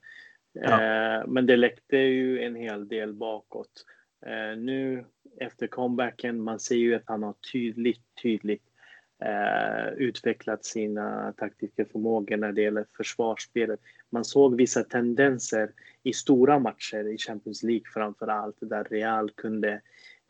Ja. 0.53 0.63
Eh, 0.63 1.27
men 1.27 1.47
det 1.47 1.57
läckte 1.57 1.97
ju 1.97 2.43
en 2.43 2.55
hel 2.57 2.89
del 2.89 3.13
bakåt. 3.13 3.87
Eh, 4.27 4.59
nu 4.59 5.05
efter 5.41 5.67
comebacken, 5.67 6.43
man 6.43 6.61
ser 6.61 6.77
ju 6.77 6.95
att 6.95 7.07
han 7.07 7.23
har 7.23 7.35
tydligt, 7.53 8.03
tydligt 8.23 8.72
eh, 9.27 9.93
utvecklat 9.97 10.65
sina 10.65 11.33
taktiska 11.37 11.85
förmågor 11.85 12.37
när 12.37 12.53
det 12.53 12.63
gäller 12.63 12.87
försvarsspelet. 12.97 13.81
Man 14.11 14.25
såg 14.25 14.57
vissa 14.57 14.85
tendenser 14.85 15.71
i 16.03 16.13
stora 16.13 16.59
matcher 16.59 17.09
i 17.15 17.19
Champions 17.19 17.63
League 17.63 17.87
framför 17.95 18.27
allt 18.27 18.57
där 18.61 18.85
Real 18.85 19.31
kunde 19.31 19.73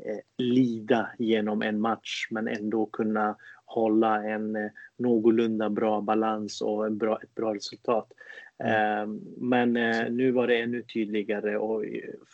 eh, 0.05 0.19
lida 0.39 1.11
genom 1.19 1.63
en 1.63 1.81
match 1.81 2.27
men 2.31 2.49
ändå 2.49 2.87
kunna 2.87 3.37
hålla 3.65 4.25
en 4.25 4.57
eh, 4.57 4.71
någorlunda 4.99 5.71
bra 5.71 6.01
balans 6.01 6.61
och 6.61 6.87
en 6.87 6.99
bra, 6.99 7.19
ett 7.23 7.35
bra 7.35 7.55
resultat. 7.55 8.13
Mm. 8.59 8.75
Eh, 8.75 9.21
men 9.37 9.77
eh, 9.77 10.11
nu 10.11 10.31
var 10.31 10.47
det 10.47 10.61
ännu 10.61 10.83
tydligare 10.83 11.57
och 11.57 11.85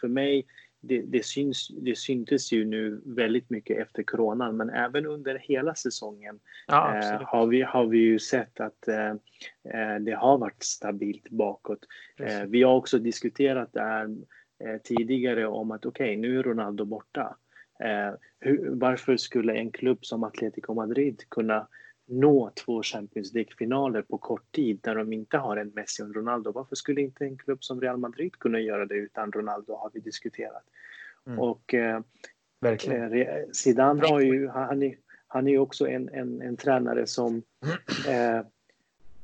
för 0.00 0.08
mig 0.08 0.46
det, 0.80 1.02
det, 1.02 1.26
syns, 1.26 1.68
det 1.68 1.98
syntes 1.98 2.52
ju 2.52 2.64
nu 2.64 3.02
väldigt 3.04 3.50
mycket 3.50 3.78
efter 3.78 4.02
coronan, 4.02 4.56
men 4.56 4.70
även 4.70 5.06
under 5.06 5.38
hela 5.38 5.74
säsongen 5.74 6.40
ja, 6.66 6.98
eh, 6.98 7.22
har, 7.22 7.46
vi, 7.46 7.62
har 7.62 7.86
vi 7.86 7.98
ju 7.98 8.18
sett 8.18 8.60
att 8.60 8.88
eh, 8.88 9.10
eh 9.74 9.98
det 10.00 10.12
har 10.12 10.38
varit 10.38 10.62
stabilt 10.62 11.30
bakåt. 11.30 11.86
Eh, 12.20 12.42
vi 12.42 12.62
har 12.62 12.74
också 12.74 12.98
diskuterat 12.98 13.72
det 13.72 13.80
här 13.80 14.16
eh, 14.64 14.80
tidigare 14.84 15.46
om 15.46 15.70
att 15.70 15.86
okej, 15.86 16.10
okay, 16.10 16.16
nu 16.16 16.38
är 16.38 16.42
Ronaldo 16.42 16.84
borta. 16.84 17.36
Eh, 17.80 18.14
hur, 18.40 18.70
varför 18.70 19.16
skulle 19.16 19.54
en 19.54 19.70
klubb 19.70 20.04
som 20.04 20.24
Atletico 20.24 20.74
Madrid 20.74 21.22
kunna 21.28 21.68
nå 22.08 22.50
två 22.64 22.82
Champions 22.82 23.34
League-finaler 23.34 24.02
på 24.02 24.18
kort 24.18 24.52
tid 24.52 24.80
när 24.86 24.94
de 24.94 25.12
inte 25.12 25.38
har 25.38 25.56
en 25.56 25.72
Messi 25.74 26.02
och 26.02 26.06
en 26.06 26.14
Ronaldo. 26.14 26.52
Varför 26.52 26.76
skulle 26.76 27.00
inte 27.00 27.24
en 27.24 27.38
klubb 27.38 27.64
som 27.64 27.80
Real 27.80 27.96
Madrid 27.96 28.38
kunna 28.38 28.60
göra 28.60 28.86
det 28.86 28.94
utan 28.94 29.32
Ronaldo 29.32 29.74
har 29.74 29.90
vi 29.94 30.00
diskuterat. 30.00 30.64
Mm. 31.26 31.38
Och 31.38 31.74
eh, 31.74 32.00
Verkligen. 32.60 33.12
Eh, 33.12 33.44
Zidane 33.52 34.06
har 34.08 34.20
ju, 34.20 34.48
han, 34.48 34.82
är, 34.82 34.96
han 35.26 35.48
är 35.48 35.58
också 35.58 35.88
en, 35.88 36.08
en, 36.08 36.42
en 36.42 36.56
tränare 36.56 37.06
som, 37.06 37.42
eh, 38.08 38.40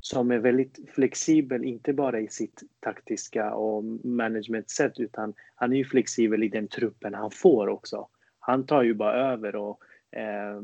som 0.01 0.31
är 0.31 0.39
väldigt 0.39 0.79
flexibel, 0.95 1.65
inte 1.65 1.93
bara 1.93 2.21
i 2.21 2.29
sitt 2.29 2.63
taktiska 2.81 3.55
och 3.55 3.85
managementsätt 4.05 5.01
utan 5.01 5.35
han 5.55 5.73
är 5.73 5.77
ju 5.77 5.85
flexibel 5.85 6.43
i 6.43 6.49
den 6.49 6.69
truppen 6.69 7.15
han 7.15 7.31
får 7.31 7.69
också. 7.69 8.09
Han 8.39 8.67
tar 8.67 8.83
ju 8.83 8.95
bara 8.95 9.33
över 9.33 9.57
och 9.57 9.81
eh, 10.17 10.61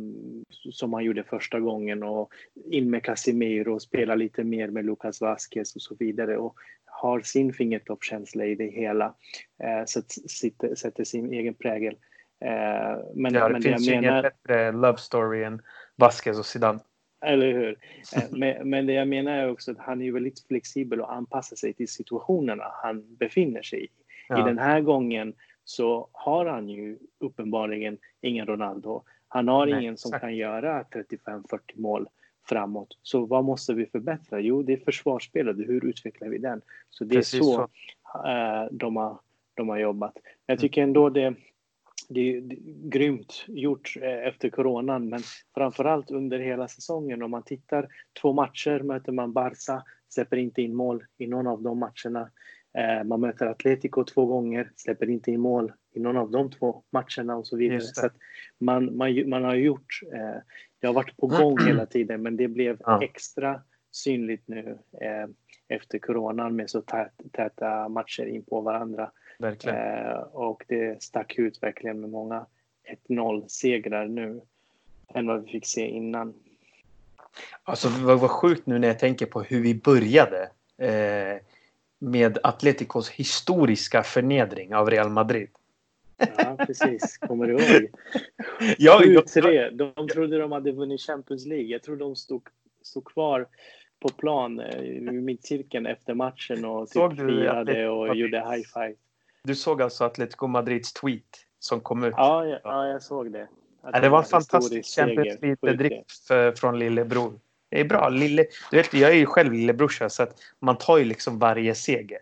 som 0.73 0.93
han 0.93 1.05
gjorde 1.05 1.25
första 1.25 1.61
gången 1.61 2.03
och 2.03 2.33
in 2.71 2.91
med 2.91 3.03
Casemiro 3.03 3.75
och 3.75 3.83
spela 3.83 4.15
lite 4.15 4.45
mer 4.45 4.69
med 4.69 4.85
Lucas 4.85 5.21
Vasquez 5.21 5.77
och 5.77 5.83
så 5.83 5.95
vidare 5.99 6.37
och 6.37 6.55
har 6.85 7.21
sin 7.21 7.53
fingertoppskänsla 7.53 8.45
i 8.45 8.55
det 8.55 8.71
hela. 8.71 9.15
Eh, 9.63 9.85
så 9.87 10.03
sitter, 10.29 10.75
sätter 10.75 11.05
sin 11.05 11.33
egen 11.33 11.55
prägel. 11.55 11.97
Eh, 12.45 12.99
men, 13.15 13.35
ja, 13.35 13.47
det 13.47 13.53
men 13.53 13.63
finns 13.63 13.87
det 13.87 13.93
ju 13.93 14.01
menar... 14.01 14.19
ingen 14.19 14.23
bättre 14.23 14.73
love 14.73 14.99
story 14.99 15.45
än 15.45 15.63
Vasquez 15.97 16.39
och 16.39 16.47
Zidane. 16.47 16.81
Eller 17.25 17.53
hur? 17.53 17.79
Eh, 18.17 18.23
men, 18.31 18.71
men 18.71 18.87
det 18.87 18.93
jag 18.93 19.09
menar 19.09 19.33
är 19.33 19.51
också 19.51 19.71
att 19.71 19.79
han 19.79 20.03
är 20.03 20.13
väldigt 20.13 20.47
flexibel 20.47 21.01
och 21.01 21.13
anpassar 21.13 21.57
sig 21.57 21.73
till 21.73 21.89
situationerna 21.89 22.65
han 22.83 23.17
befinner 23.17 23.63
sig 23.63 23.85
i. 23.85 23.89
Ja. 24.29 24.41
I 24.41 24.43
den 24.43 24.59
här 24.59 24.81
gången 24.81 25.35
så 25.65 26.09
har 26.13 26.47
han 26.47 26.69
ju 26.69 26.99
uppenbarligen 27.19 27.99
ingen 28.21 28.47
Ronaldo. 28.47 29.05
Han 29.33 29.49
har 29.49 29.67
Nej, 29.67 29.81
ingen 29.81 29.97
som 29.97 30.09
exakt. 30.09 30.21
kan 30.21 30.37
göra 30.37 30.83
35-40 30.83 31.61
mål 31.75 32.09
framåt. 32.49 32.99
Så 33.03 33.27
vad 33.27 33.45
måste 33.45 33.75
vi 33.75 33.87
förbättra? 33.87 34.41
Jo, 34.41 34.63
det 34.63 34.73
är 34.73 34.85
försvarsspelet. 34.85 35.57
Hur 35.57 35.85
utvecklar 35.85 36.29
vi 36.29 36.39
den? 36.39 36.63
Så 36.91 37.05
det 37.05 37.15
Precis 37.15 37.35
är 37.35 37.45
så, 37.45 37.69
så. 38.13 38.29
Äh, 38.29 38.69
de, 38.71 38.97
har, 38.97 39.19
de 39.55 39.69
har 39.69 39.79
jobbat. 39.79 40.13
Jag 40.47 40.55
mm. 40.55 40.61
tycker 40.61 40.83
ändå 40.83 41.11
det, 41.11 41.35
det 42.09 42.37
är 42.37 42.41
grymt 42.89 43.45
gjort 43.49 43.97
eh, 44.03 44.27
efter 44.29 44.51
coronan, 44.51 45.09
men 45.09 45.21
framförallt 45.55 46.11
under 46.11 46.39
hela 46.39 46.69
säsongen. 46.69 47.23
Om 47.23 47.31
man 47.31 47.43
tittar 47.43 47.89
två 48.21 48.33
matcher 48.33 48.81
möter 48.81 49.13
man 49.13 49.33
Barca, 49.33 49.83
släpper 50.09 50.37
inte 50.37 50.63
in 50.63 50.75
mål 50.75 51.05
i 51.19 51.27
någon 51.27 51.47
av 51.47 51.63
de 51.63 51.79
matcherna. 51.79 52.31
Eh, 52.79 53.05
man 53.05 53.21
möter 53.21 53.47
Atletico 53.47 54.05
två 54.05 54.27
gånger, 54.27 54.71
släpper 54.77 55.11
inte 55.11 55.31
in 55.31 55.41
mål 55.41 55.73
i 55.93 56.01
någon 56.01 56.17
av 56.17 56.31
de 56.31 56.51
två 56.51 56.83
matcherna 56.91 57.37
och 57.37 57.47
så 57.47 57.57
vidare. 57.57 57.81
Så 57.81 58.09
man, 58.59 58.97
man, 58.97 59.29
man 59.29 59.45
har 59.45 59.55
gjort, 59.55 60.01
eh, 60.13 60.43
det 60.81 60.87
har 60.87 60.95
varit 60.95 61.17
på 61.17 61.27
gång 61.27 61.59
hela 61.67 61.87
tiden 61.87 62.23
men 62.23 62.37
det 62.37 62.49
blev 62.49 62.77
ja. 62.81 63.03
extra 63.03 63.63
synligt 63.91 64.49
nu 64.49 64.79
eh, 65.01 65.29
efter 65.69 65.99
coronan 65.99 66.57
med 66.57 66.71
så 66.71 66.81
tät, 66.81 67.13
täta 67.33 67.89
matcher 67.89 68.27
in 68.27 68.45
på 68.45 68.61
varandra. 68.61 69.11
Eh, 69.43 70.21
och 70.33 70.65
det 70.69 71.03
stack 71.03 71.39
ut 71.39 71.63
verkligen 71.63 72.01
med 72.01 72.11
många 72.11 72.47
1-0 73.09 73.49
segrar 73.49 74.07
nu 74.07 74.41
än 75.15 75.27
vad 75.27 75.45
vi 75.45 75.53
fick 75.53 75.67
se 75.67 75.87
innan. 75.87 76.35
Alltså 77.63 77.89
vad, 77.89 78.21
vad 78.21 78.31
sjukt 78.31 78.67
nu 78.67 78.79
när 78.79 78.89
jag 78.89 78.99
tänker 78.99 79.27
på 79.27 79.43
hur 79.43 79.61
vi 79.61 79.75
började. 79.75 80.51
Eh, 80.79 81.43
med 81.99 82.39
Atleticos 82.43 83.11
historiska 83.11 84.03
förnedring 84.03 84.75
av 84.75 84.91
Real 84.91 85.11
Madrid. 85.11 85.49
Ja, 86.37 86.57
precis. 86.67 87.19
Kommer 87.19 87.47
du 87.47 87.53
ihåg? 87.53 87.91
ja, 88.79 89.03
7-3. 89.05 89.93
De 89.95 90.09
trodde 90.09 90.39
de 90.39 90.53
hade 90.53 90.73
vunnit 90.73 91.01
Champions 91.01 91.47
League. 91.47 91.67
Jag 91.67 91.83
tror 91.83 91.97
de 91.97 92.17
stod, 92.17 92.43
stod 92.83 93.05
kvar 93.05 93.47
på 94.01 94.09
plan 94.09 94.61
eh, 94.61 94.81
i 94.81 95.01
mittcirkeln 95.01 95.87
efter 95.87 96.15
matchen 96.15 96.65
och 96.65 96.89
typ 96.89 97.17
firade 97.17 97.89
och 97.89 98.17
gjorde 98.17 98.39
high 98.39 98.69
five. 98.75 98.95
Du 99.43 99.55
såg 99.55 99.83
alltså 99.83 100.05
Atletico 100.05 100.47
Madrids 100.47 100.93
tweet 100.93 101.47
som 101.59 101.81
kom 101.81 102.05
ut? 102.05 102.15
Ja, 102.17 102.47
ja, 102.47 102.61
ja 102.65 102.87
jag 102.87 103.03
såg 103.03 103.33
det. 103.33 103.49
Ja, 103.83 104.01
det 104.01 104.09
var 104.09 104.19
en 104.19 104.25
fantastisk 104.25 104.97
Champions 104.97 105.41
League-bedrift 105.43 106.59
från 106.59 106.79
lillebror. 106.79 107.33
Det 107.71 107.81
är 107.81 107.85
bra. 107.85 108.09
Lille, 108.09 108.47
du 108.71 108.77
vet, 108.77 108.95
jag 108.95 109.11
är 109.11 109.15
ju 109.15 109.27
själv 109.27 109.53
lillebrorsa 109.53 110.09
så 110.09 110.23
att 110.23 110.41
man 110.61 110.79
tar 110.79 110.99
ju 110.99 111.05
liksom 111.05 111.39
varje 111.39 111.75
seger. 111.75 112.19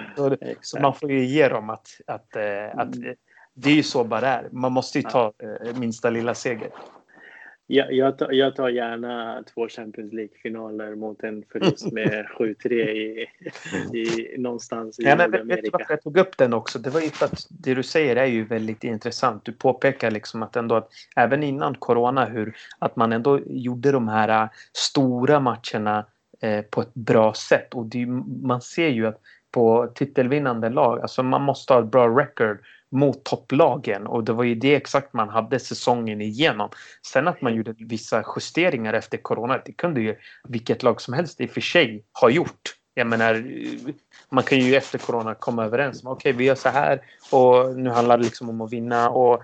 Så, 0.16 0.36
så 0.60 0.80
man 0.80 0.94
får 0.94 1.10
ju 1.10 1.24
ge 1.24 1.48
dem 1.48 1.70
att, 1.70 1.88
att, 2.06 2.36
eh, 2.36 2.78
att, 2.78 2.96
mm. 2.96 3.14
det 3.54 3.70
är 3.70 3.74
ju 3.74 3.82
så 3.82 4.04
bara 4.04 4.20
det 4.20 4.26
är. 4.26 4.48
Man 4.52 4.72
måste 4.72 4.98
ju 4.98 5.02
ta 5.02 5.32
eh, 5.38 5.78
minsta 5.78 6.10
lilla 6.10 6.34
seger. 6.34 6.70
Jag, 7.66 7.92
jag, 7.92 8.18
tar, 8.18 8.32
jag 8.32 8.56
tar 8.56 8.68
gärna 8.68 9.42
två 9.54 9.68
Champions 9.68 10.12
League-finaler 10.12 10.94
mot 10.94 11.22
en 11.22 11.44
förlust 11.52 11.92
med 11.92 12.26
7-3 12.38 12.72
i, 12.72 13.28
i, 13.92 14.34
någonstans 14.38 15.00
i 15.00 15.02
ja, 15.02 15.16
men, 15.16 15.30
Nordamerika. 15.30 15.54
Vet 15.54 15.64
du 15.64 15.70
varför 15.70 15.92
jag 15.92 16.02
tog 16.02 16.18
upp 16.18 16.36
den 16.36 16.52
också? 16.52 16.78
Det 16.78 16.90
var 16.90 17.00
ju 17.00 17.10
för 17.10 17.24
att 17.24 17.46
det 17.50 17.74
du 17.74 17.82
säger 17.82 18.16
är 18.16 18.26
ju 18.26 18.44
väldigt 18.44 18.84
intressant. 18.84 19.44
Du 19.44 19.52
påpekar 19.52 20.10
liksom 20.10 20.42
att 20.42 20.56
ändå 20.56 20.74
att 20.74 20.88
även 21.16 21.42
innan 21.42 21.74
corona 21.74 22.24
hur 22.24 22.56
att 22.78 22.96
man 22.96 23.12
ändå 23.12 23.40
gjorde 23.46 23.92
de 23.92 24.08
här 24.08 24.48
stora 24.72 25.40
matcherna 25.40 25.98
eh, 25.98 26.04
Eh, 26.42 26.62
på 26.62 26.80
ett 26.80 26.94
bra 26.94 27.34
sätt 27.34 27.74
och 27.74 27.86
det, 27.86 28.06
man 28.42 28.62
ser 28.62 28.88
ju 28.88 29.06
att 29.06 29.20
på 29.50 29.92
titelvinnande 29.94 30.68
lag, 30.68 31.00
alltså 31.00 31.22
man 31.22 31.42
måste 31.42 31.72
ha 31.72 31.80
ett 31.80 31.90
bra 31.90 32.08
record 32.08 32.58
mot 32.90 33.24
topplagen 33.24 34.06
och 34.06 34.24
det 34.24 34.32
var 34.32 34.44
ju 34.44 34.54
det 34.54 34.74
exakt 34.74 35.12
man 35.12 35.28
hade 35.28 35.58
säsongen 35.58 36.20
igenom. 36.20 36.68
Sen 37.06 37.28
att 37.28 37.42
man 37.42 37.54
gjorde 37.54 37.74
vissa 37.78 38.24
justeringar 38.36 38.94
efter 38.94 39.18
corona, 39.18 39.60
det 39.64 39.72
kunde 39.72 40.00
ju 40.00 40.16
vilket 40.48 40.82
lag 40.82 41.00
som 41.00 41.14
helst 41.14 41.40
i 41.40 41.46
och 41.46 41.50
för 41.50 41.60
sig 41.60 42.04
ha 42.20 42.30
gjort. 42.30 42.74
Jag 42.94 43.06
menar, 43.06 43.44
man 44.30 44.44
kan 44.44 44.58
ju 44.58 44.74
efter 44.74 44.98
corona 44.98 45.34
komma 45.34 45.64
överens 45.64 46.04
om 46.04 46.12
okej, 46.12 46.30
okay, 46.30 46.38
vi 46.38 46.44
gör 46.44 46.54
så 46.54 46.68
här 46.68 47.00
och 47.30 47.76
nu 47.76 47.90
handlar 47.90 48.18
det 48.18 48.24
liksom 48.24 48.48
om 48.48 48.60
att 48.60 48.72
vinna 48.72 49.10
och 49.10 49.42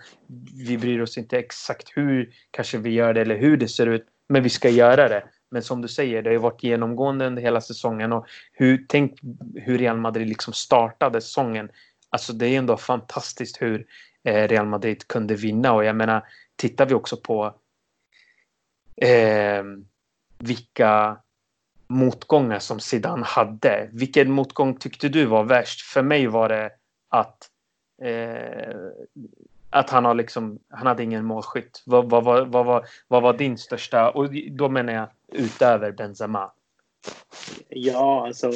vi 0.67 0.79
bryr 0.79 1.01
oss 1.01 1.19
inte 1.19 1.39
exakt 1.39 1.93
hur 1.97 2.31
kanske 2.51 2.79
vi 2.79 2.91
gör 2.91 3.15
det 3.15 3.21
eller 3.21 3.37
hur 3.37 3.57
det 3.57 3.69
ser 3.69 3.87
ut, 3.87 4.07
men 4.29 4.43
vi 4.43 4.49
ska 4.49 4.69
göra 4.69 5.09
det. 5.09 5.23
Men 5.51 5.63
som 5.63 5.83
du 5.83 5.89
säger, 5.89 6.23
det 6.23 6.31
har 6.31 6.33
ju 6.33 6.39
varit 6.39 6.63
genomgående 6.63 7.27
under 7.27 7.43
hela 7.43 7.61
säsongen 7.61 8.13
och 8.13 8.27
hur, 8.53 8.87
tänk 8.89 9.21
hur 9.55 9.79
Real 9.79 9.97
Madrid 9.97 10.29
liksom 10.29 10.53
startade 10.53 11.21
säsongen 11.21 11.71
Alltså 12.11 12.33
det 12.33 12.47
är 12.47 12.59
ändå 12.59 12.77
fantastiskt 12.77 13.63
hur 13.63 13.87
eh, 14.25 14.49
Real 14.49 14.67
Madrid 14.67 15.09
kunde 15.09 15.35
vinna 15.35 15.73
och 15.73 15.85
jag 15.85 15.97
menar 15.97 16.25
tittar 16.57 16.87
vi 16.87 16.95
också 16.95 17.17
på 17.17 17.55
eh, 18.97 19.65
vilka 20.39 21.19
motgångar 21.87 22.59
som 22.59 22.81
Zidane 22.81 23.25
hade. 23.25 23.89
Vilken 23.93 24.31
motgång 24.31 24.77
tyckte 24.77 25.09
du 25.09 25.25
var 25.25 25.45
värst? 25.45 25.81
För 25.81 26.03
mig 26.03 26.27
var 26.27 26.49
det 26.49 26.71
att 27.09 27.51
eh, 28.03 28.77
att 29.71 29.91
han 29.91 30.05
har 30.05 30.15
liksom, 30.15 30.59
han 30.69 30.87
hade 30.87 31.03
ingen 31.03 31.25
målskytt. 31.25 31.83
Vad, 31.87 32.11
vad, 32.11 32.25
vad, 32.25 32.49
vad, 32.49 32.85
vad, 33.09 33.23
var 33.23 33.33
din 33.33 33.59
största, 33.59 34.11
och 34.11 34.29
då 34.51 34.69
menar 34.69 34.93
jag 34.93 35.09
utöver 35.33 35.93
Benzema? 35.93 36.51
Ja, 37.69 38.27
alltså 38.27 38.51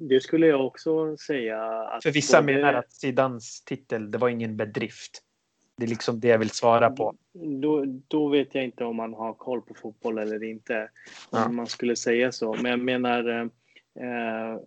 det 0.00 0.20
skulle 0.20 0.46
jag 0.46 0.66
också 0.66 1.16
säga. 1.16 1.88
För 2.02 2.10
vissa 2.10 2.42
både... 2.42 2.52
menar 2.52 2.74
att 2.74 2.92
Zidans 2.92 3.62
titel, 3.64 4.10
det 4.10 4.18
var 4.18 4.28
ingen 4.28 4.56
bedrift. 4.56 5.22
Det 5.76 5.84
är 5.84 5.88
liksom 5.88 6.20
det 6.20 6.28
jag 6.28 6.38
vill 6.38 6.50
svara 6.50 6.90
på. 6.90 7.14
Då, 7.32 7.84
då 8.08 8.28
vet 8.28 8.54
jag 8.54 8.64
inte 8.64 8.84
om 8.84 8.96
man 8.96 9.14
har 9.14 9.34
koll 9.34 9.62
på 9.62 9.74
fotboll 9.74 10.18
eller 10.18 10.42
inte. 10.42 10.90
Om 11.30 11.40
ja. 11.40 11.48
man 11.48 11.66
skulle 11.66 11.96
säga 11.96 12.32
så. 12.32 12.54
Men 12.54 12.70
jag 12.70 12.80
menar, 12.80 13.50
eh, 14.00 14.60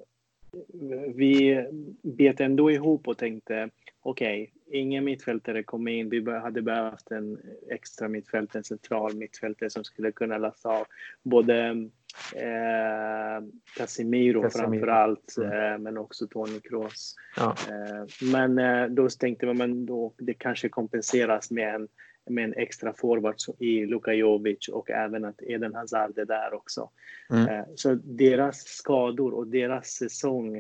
vi 1.16 1.66
bet 2.01 2.40
ändå 2.40 2.72
ihop 2.72 3.08
och 3.08 3.18
tänkte 3.18 3.70
okej, 4.01 4.44
okay, 4.44 4.61
ingen 4.72 5.04
mittfältare 5.04 5.63
kom 5.63 5.88
in. 5.88 6.10
Vi 6.10 6.32
hade 6.32 6.62
behövt 6.62 7.12
en 7.12 7.40
extra 7.70 8.08
mittfältare, 8.08 8.60
en 8.60 8.63
central 8.63 9.16
mittfältare 9.16 9.70
som 9.70 9.84
skulle 9.84 10.12
kunna 10.12 10.38
lasta 10.38 10.70
av 10.70 10.86
både 11.24 11.90
eh, 12.36 13.46
Casemiro, 13.78 14.42
Casemiro. 14.42 14.50
framför 14.50 14.88
allt, 14.88 15.36
mm. 15.38 15.51
eh, 15.51 15.78
men 15.78 15.98
också 15.98 16.28
Toni 16.28 16.60
Kroos. 16.60 17.16
Ja. 17.36 17.56
Eh, 17.70 18.32
men 18.32 18.60
eh, 18.60 18.88
då 18.88 19.10
tänkte 19.10 19.46
man 19.46 19.58
men 19.58 19.86
då 19.86 20.13
det 20.18 20.34
kanske 20.34 20.70
kompenseras 20.70 21.51
med 21.51 21.75
en, 21.75 21.88
med 22.30 22.44
en 22.44 22.54
extra 22.54 22.94
forward 22.94 23.36
i 23.60 23.86
Luka 23.86 24.13
Jovic 24.13 24.68
och 24.68 24.90
även 24.90 25.25
att 25.25 25.42
Eden 25.42 25.75
Hazard 25.75 26.18
är 26.18 26.25
där 26.25 26.54
också. 26.54 26.90
Mm. 27.30 27.48
Eh, 27.48 27.66
så 27.75 27.96
deras 28.04 28.68
skador 28.68 29.34
och 29.34 29.48
deras 29.48 29.88
säsong 29.88 30.58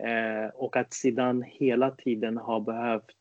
eh, 0.00 0.48
och 0.54 0.76
att 0.76 0.92
Zidane 0.92 1.46
hela 1.46 1.90
tiden 1.90 2.36
har 2.36 2.60
behövt 2.60 3.17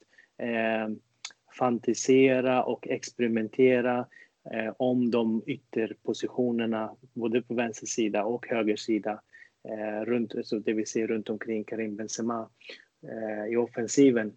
fantisera 1.57 2.63
och 2.63 2.87
experimentera 2.87 4.05
eh, 4.51 4.73
om 4.77 5.11
de 5.11 5.43
ytterpositionerna, 5.45 6.95
både 7.13 7.41
på 7.41 7.53
vänster 7.53 7.85
sida 7.85 8.23
och 8.23 8.47
höger 8.47 8.75
sida, 8.75 9.21
eh, 9.63 10.05
runt, 10.05 10.35
alltså 10.35 10.59
det 10.59 10.73
vi 10.73 10.85
ser 10.85 11.07
runt 11.07 11.29
omkring 11.29 11.63
Karim 11.63 11.95
Benzema 11.95 12.49
eh, 13.03 13.53
i 13.53 13.55
offensiven. 13.55 14.33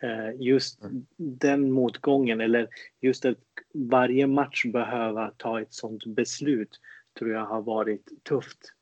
Eh, 0.00 0.40
just 0.40 0.84
mm. 0.84 1.06
den 1.16 1.72
motgången, 1.72 2.40
eller 2.40 2.68
just 3.00 3.24
att 3.24 3.38
varje 3.74 4.26
match 4.26 4.64
behöva 4.64 5.32
ta 5.36 5.60
ett 5.60 5.72
sånt 5.72 6.06
beslut, 6.06 6.80
tror 7.18 7.30
jag 7.30 7.44
har 7.44 7.62
varit 7.62 8.24
tufft 8.24 8.72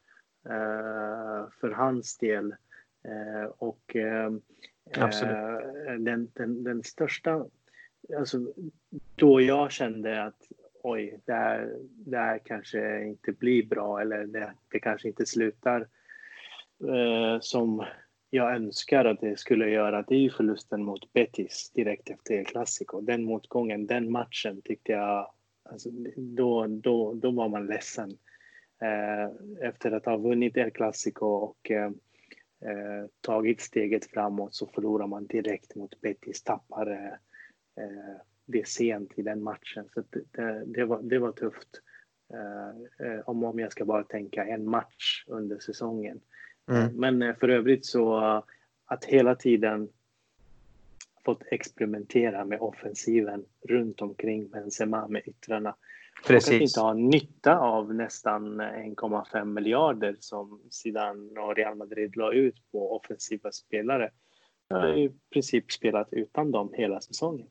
eh, 0.49 1.51
för 1.61 1.71
hans 1.71 2.19
del. 2.19 2.53
Eh, 3.05 3.51
Absolut. 4.95 5.37
Eh, 5.37 5.95
den, 5.99 6.31
den, 6.35 6.65
den 6.65 6.83
största 6.83 7.47
alltså, 8.19 8.39
då 9.15 9.41
jag 9.41 9.73
kände 9.73 10.25
att 10.25 10.49
oj, 10.83 11.21
det 11.25 11.33
här, 11.33 11.77
det 11.89 12.19
här 12.19 12.39
kanske 12.45 13.05
inte 13.05 13.33
blir 13.33 13.67
bra 13.67 14.01
eller 14.01 14.27
det, 14.27 14.53
det 14.69 14.81
kanske 14.81 15.09
inte 15.09 15.27
slutar 15.27 15.81
eh, 16.81 17.41
som 17.41 17.85
jag 18.31 18.57
önskar 18.57 19.05
att 19.05 19.21
det 19.21 19.39
skulle 19.39 19.71
göra, 19.71 20.03
det 20.03 20.15
är 20.15 20.19
ju 20.19 20.31
förlusten 20.31 20.83
mot 20.83 21.13
Betis 21.13 21.71
direkt 21.75 22.11
efter 22.11 22.35
El 22.35 22.47
Clasico. 22.47 23.01
Den 23.01 23.25
motgången, 23.25 23.87
den 23.87 24.11
matchen 24.11 24.63
tyckte 24.63 24.93
jag, 24.93 25.31
alltså, 25.63 25.91
då, 26.17 26.67
då, 26.67 27.15
då 27.15 27.31
var 27.31 27.49
man 27.49 27.67
ledsen. 27.67 28.11
Eh, 28.83 29.67
efter 29.69 29.93
att 29.93 30.07
ha 30.07 30.17
vunnit 30.17 30.57
El 30.57 30.71
Clasico 30.71 31.27
och 31.27 31.71
eh, 31.71 31.91
eh 32.61 33.09
tagit 33.21 33.61
steget 33.61 34.07
framåt 34.07 34.55
så 34.55 34.67
förlorar 34.67 35.07
man 35.07 35.27
direkt 35.27 35.75
mot 35.75 36.01
Betis, 36.01 36.43
tappar 36.43 36.91
eh, 36.91 37.15
Eh, 37.77 38.21
det 38.47 38.69
sent 38.69 39.13
i 39.17 39.23
den 39.23 39.43
matchen. 39.43 39.89
Så 39.95 40.03
det, 40.11 40.65
det, 40.67 40.85
var, 40.85 41.03
det 41.03 41.19
var 41.19 41.33
tufft. 41.33 41.69
Eh, 42.33 43.07
eh, 43.07 43.21
om, 43.25 43.45
om 43.45 43.59
jag 43.59 43.73
ska 43.73 43.85
bara 43.85 44.05
tänka 44.05 44.47
en 44.47 44.71
match 44.71 45.25
under 45.27 45.59
säsongen. 45.59 46.21
Mm. 46.71 47.19
Men 47.19 47.35
för 47.37 47.49
övrigt 47.49 47.87
så 47.87 48.17
att 48.85 49.05
hela 49.05 49.35
tiden 49.35 49.89
fått 51.25 51.43
experimentera 51.51 52.45
med 52.45 52.61
offensiven 52.61 53.45
runt 53.69 54.03
omkring 54.03 54.49
Benzema 54.49 55.09
med 55.09 55.23
yttrarna. 55.27 55.77
Precis. 56.27 56.49
Och 56.49 56.55
att 56.55 56.61
inte 56.63 56.81
ha 56.81 56.93
nytta 56.95 57.59
av 57.59 57.95
nästan 57.95 58.61
1,5 58.61 59.45
miljarder 59.45 60.17
som 60.21 60.61
Zidane 60.71 61.41
och 61.41 61.57
Real 61.57 61.77
Madrid 61.77 62.17
la 62.17 62.33
ut 62.33 62.55
på 62.73 62.97
offensiva 62.97 63.53
spelare. 63.53 64.11
Jag 64.69 64.77
har 64.77 64.99
i 64.99 65.13
princip 65.33 65.73
spelat 65.73 66.09
utan 66.11 66.51
dem 66.51 66.71
hela 66.73 67.01
säsongen. 67.01 67.47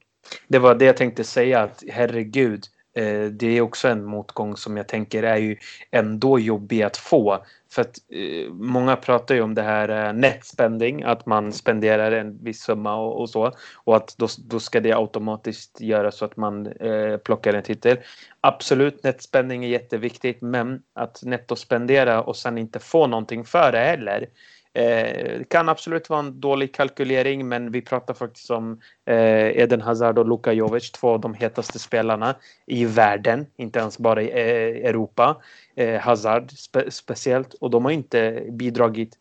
Det 0.47 0.59
var 0.59 0.75
det 0.75 0.85
jag 0.85 0.97
tänkte 0.97 1.23
säga 1.23 1.59
att 1.59 1.83
herregud, 1.87 2.65
eh, 2.95 3.25
det 3.25 3.47
är 3.57 3.61
också 3.61 3.87
en 3.87 4.05
motgång 4.05 4.57
som 4.57 4.77
jag 4.77 4.87
tänker 4.87 5.23
är 5.23 5.37
ju 5.37 5.57
ändå 5.91 6.39
jobbig 6.39 6.81
att 6.83 6.97
få. 6.97 7.45
För 7.71 7.81
att 7.81 7.97
eh, 8.09 8.51
många 8.53 8.95
pratar 8.95 9.35
ju 9.35 9.41
om 9.41 9.55
det 9.55 9.61
här 9.61 10.07
eh, 10.07 10.13
net 10.13 10.45
spending, 10.45 11.03
att 11.03 11.25
man 11.25 11.53
spenderar 11.53 12.11
en 12.11 12.43
viss 12.43 12.61
summa 12.61 12.95
och, 12.95 13.21
och 13.21 13.29
så. 13.29 13.51
Och 13.75 13.95
att 13.95 14.15
då, 14.17 14.27
då, 14.37 14.59
ska 14.59 14.79
det 14.79 14.93
automatiskt 14.93 15.81
göra 15.81 16.11
så 16.11 16.25
att 16.25 16.37
man 16.37 16.67
eh, 16.67 17.17
plockar 17.17 17.53
en 17.53 17.63
titel. 17.63 17.97
Absolut, 18.41 19.03
net 19.03 19.21
spending 19.21 19.65
är 19.65 19.69
jätteviktigt, 19.69 20.41
men 20.41 20.81
att 20.93 21.23
nettospendera 21.23 22.21
och 22.21 22.35
sen 22.35 22.57
inte 22.57 22.79
få 22.79 23.07
någonting 23.07 23.45
för 23.45 23.71
det 23.71 23.79
heller 23.79 24.27
Eh, 24.75 25.37
det 25.39 25.49
kan 25.49 25.69
absolut 25.69 26.09
vara 26.09 26.19
en 26.19 26.39
dålig 26.39 26.73
kalkylering 26.73 27.47
men 27.47 27.71
vi 27.71 27.81
pratar 27.81 28.13
faktiskt 28.13 28.49
om 28.49 28.81
eh, 29.05 29.57
Eden 29.57 29.81
Hazard 29.81 30.19
och 30.19 30.29
Luka 30.29 30.53
Jovic, 30.53 30.91
två 30.91 31.09
av 31.09 31.19
de 31.19 31.33
hetaste 31.33 31.79
spelarna 31.79 32.35
i 32.65 32.85
världen, 32.85 33.45
inte 33.55 33.79
ens 33.79 33.97
bara 33.97 34.21
i 34.21 34.29
eh, 34.29 34.89
Europa. 34.89 35.41
Eh, 35.75 35.99
Hazard 35.99 36.51
spe 36.51 36.91
speciellt 36.91 37.53
och 37.53 37.69
de 37.69 37.85
har 37.85 37.91
inte 37.91 38.43
bidragit 38.49 39.17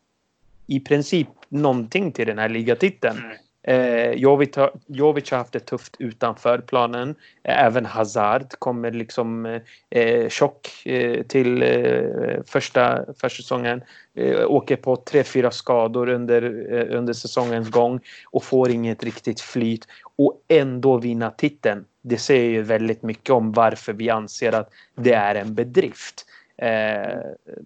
i 0.67 0.79
princip 0.79 1.27
någonting 1.49 2.11
till 2.11 2.27
den 2.27 2.39
här 2.39 2.49
ligatiteln. 2.49 3.17
Mm. 3.17 3.37
Eh, 3.67 4.11
Jovic, 4.11 4.55
har, 4.55 4.71
Jovic 4.87 5.31
har 5.31 5.37
haft 5.37 5.53
det 5.53 5.59
tufft 5.59 5.95
utanför 5.99 6.57
planen. 6.57 7.15
Eh, 7.43 7.65
även 7.65 7.85
Hazard 7.85 8.51
kommer 8.59 8.91
liksom 8.91 9.45
eh, 9.45 9.61
eh 9.89 10.29
tjock 10.29 10.85
eh, 10.85 11.23
till 11.23 11.63
eh, 11.63 12.43
första 12.45 13.05
försäsongen. 13.21 13.81
Eh, 14.15 14.51
åker 14.51 14.75
på 14.75 14.95
tre, 14.95 15.23
fyra 15.23 15.51
skador 15.51 16.09
under, 16.09 16.41
eh, 16.73 16.97
under 16.97 17.13
säsongens 17.13 17.69
gång 17.69 17.99
och 18.25 18.43
får 18.43 18.69
inget 18.69 19.03
riktigt 19.03 19.41
flyt 19.41 19.87
och 20.17 20.41
ändå 20.47 20.97
vinna 20.97 21.31
titeln. 21.31 21.85
Det 22.01 22.17
säger 22.17 22.49
ju 22.49 22.61
väldigt 22.61 23.03
mycket 23.03 23.29
om 23.29 23.51
varför 23.51 23.93
vi 23.93 24.09
anser 24.09 24.51
att 24.51 24.69
det 24.95 25.13
är 25.13 25.35
en 25.35 25.55
bedrift. 25.55 26.25
Eh, 26.57 27.19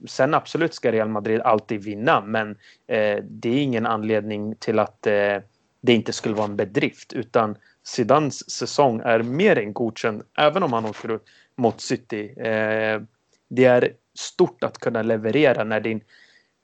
sen 0.07 0.33
absolut 0.33 0.73
ska 0.73 0.91
Real 0.91 1.09
Madrid 1.09 1.41
alltid 1.41 1.83
vinna 1.83 2.21
men 2.21 2.49
eh, 2.87 3.23
det 3.23 3.49
är 3.49 3.61
ingen 3.61 3.85
anledning 3.85 4.55
till 4.55 4.79
att 4.79 5.07
eh, 5.07 5.37
det 5.81 5.93
inte 5.93 6.13
skulle 6.13 6.35
vara 6.35 6.47
en 6.47 6.55
bedrift 6.55 7.13
utan 7.13 7.57
Zidans 7.83 8.51
säsong 8.51 9.01
är 9.05 9.23
mer 9.23 9.57
än 9.57 9.73
godkänd 9.73 10.23
även 10.37 10.63
om 10.63 10.73
han 10.73 10.85
åker 10.85 11.19
mot 11.57 11.81
City. 11.81 12.33
Eh, 12.37 13.01
det 13.49 13.65
är 13.65 13.93
stort 14.19 14.63
att 14.63 14.77
kunna 14.77 15.01
leverera 15.01 15.63
när 15.63 15.79
din 15.79 16.01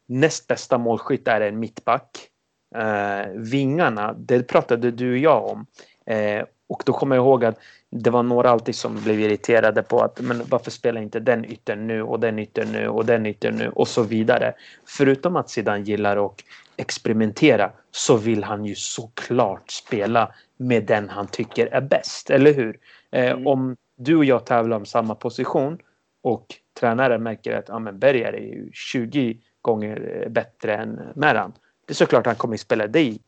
näst 0.07 0.47
bästa 0.47 0.77
målskytt 0.77 1.27
är 1.27 1.41
en 1.41 1.59
mittback. 1.59 2.29
Eh, 2.75 3.31
vingarna, 3.35 4.13
det 4.13 4.43
pratade 4.43 4.91
du 4.91 5.11
och 5.11 5.17
jag 5.17 5.45
om. 5.45 5.65
Eh, 6.05 6.45
och 6.67 6.83
då 6.85 6.93
kommer 6.93 7.15
jag 7.15 7.23
ihåg 7.23 7.45
att 7.45 7.59
det 7.89 8.09
var 8.09 8.23
några 8.23 8.49
alltid 8.49 8.75
som 8.75 9.03
blev 9.03 9.19
irriterade 9.19 9.83
på 9.83 9.99
att 9.99 10.21
men 10.21 10.41
varför 10.49 10.71
spelar 10.71 11.01
inte 11.01 11.19
den 11.19 11.45
yttern 11.45 11.87
nu 11.87 12.01
och 12.01 12.19
den 12.19 12.39
yttern 12.39 12.71
nu 12.71 12.87
och 12.87 13.05
den 13.05 13.25
yttern 13.25 13.55
nu 13.55 13.69
och 13.69 13.87
så 13.87 14.03
vidare. 14.03 14.53
Förutom 14.85 15.35
att 15.35 15.49
Zidane 15.49 15.83
gillar 15.83 16.25
att 16.25 16.41
experimentera 16.77 17.71
så 17.91 18.17
vill 18.17 18.43
han 18.43 18.65
ju 18.65 18.75
såklart 18.75 19.71
spela 19.71 20.33
med 20.57 20.85
den 20.85 21.09
han 21.09 21.27
tycker 21.27 21.67
är 21.67 21.81
bäst, 21.81 22.29
eller 22.29 22.53
hur? 22.53 22.79
Eh, 23.11 23.31
mm. 23.31 23.47
Om 23.47 23.77
du 23.95 24.15
och 24.15 24.25
jag 24.25 24.45
tävlar 24.45 24.77
om 24.77 24.85
samma 24.85 25.15
position 25.15 25.79
och 26.21 26.55
tränaren 26.79 27.23
märker 27.23 27.57
att 27.57 27.65
ja, 27.67 27.79
men 27.79 27.99
Berger 27.99 28.33
är 28.33 28.53
ju 28.53 28.71
20 28.73 29.37
gånger 29.61 30.21
eh, 30.23 30.29
bättre 30.29 30.75
än 30.75 30.99
Meran. 31.15 31.53
Det 31.85 31.91
är 31.91 31.95
såklart 31.95 32.25
han 32.25 32.35
kommer 32.35 32.57
spela 32.57 32.87
dig 32.87 33.19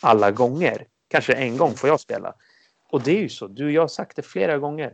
alla 0.00 0.30
gånger. 0.30 0.84
Kanske 1.08 1.32
en 1.32 1.56
gång 1.56 1.74
får 1.74 1.88
jag 1.88 2.00
spela. 2.00 2.34
Och 2.90 3.02
det 3.02 3.18
är 3.18 3.20
ju 3.20 3.28
så, 3.28 3.46
du 3.46 3.64
och 3.64 3.70
jag 3.70 3.82
har 3.82 3.88
sagt 3.88 4.16
det 4.16 4.22
flera 4.22 4.58
gånger. 4.58 4.92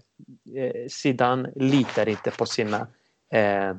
Eh, 0.57 1.53
litar 1.55 2.09
inte 2.09 2.31
på 2.31 2.47
sina 2.47 2.87
eh, 3.33 3.75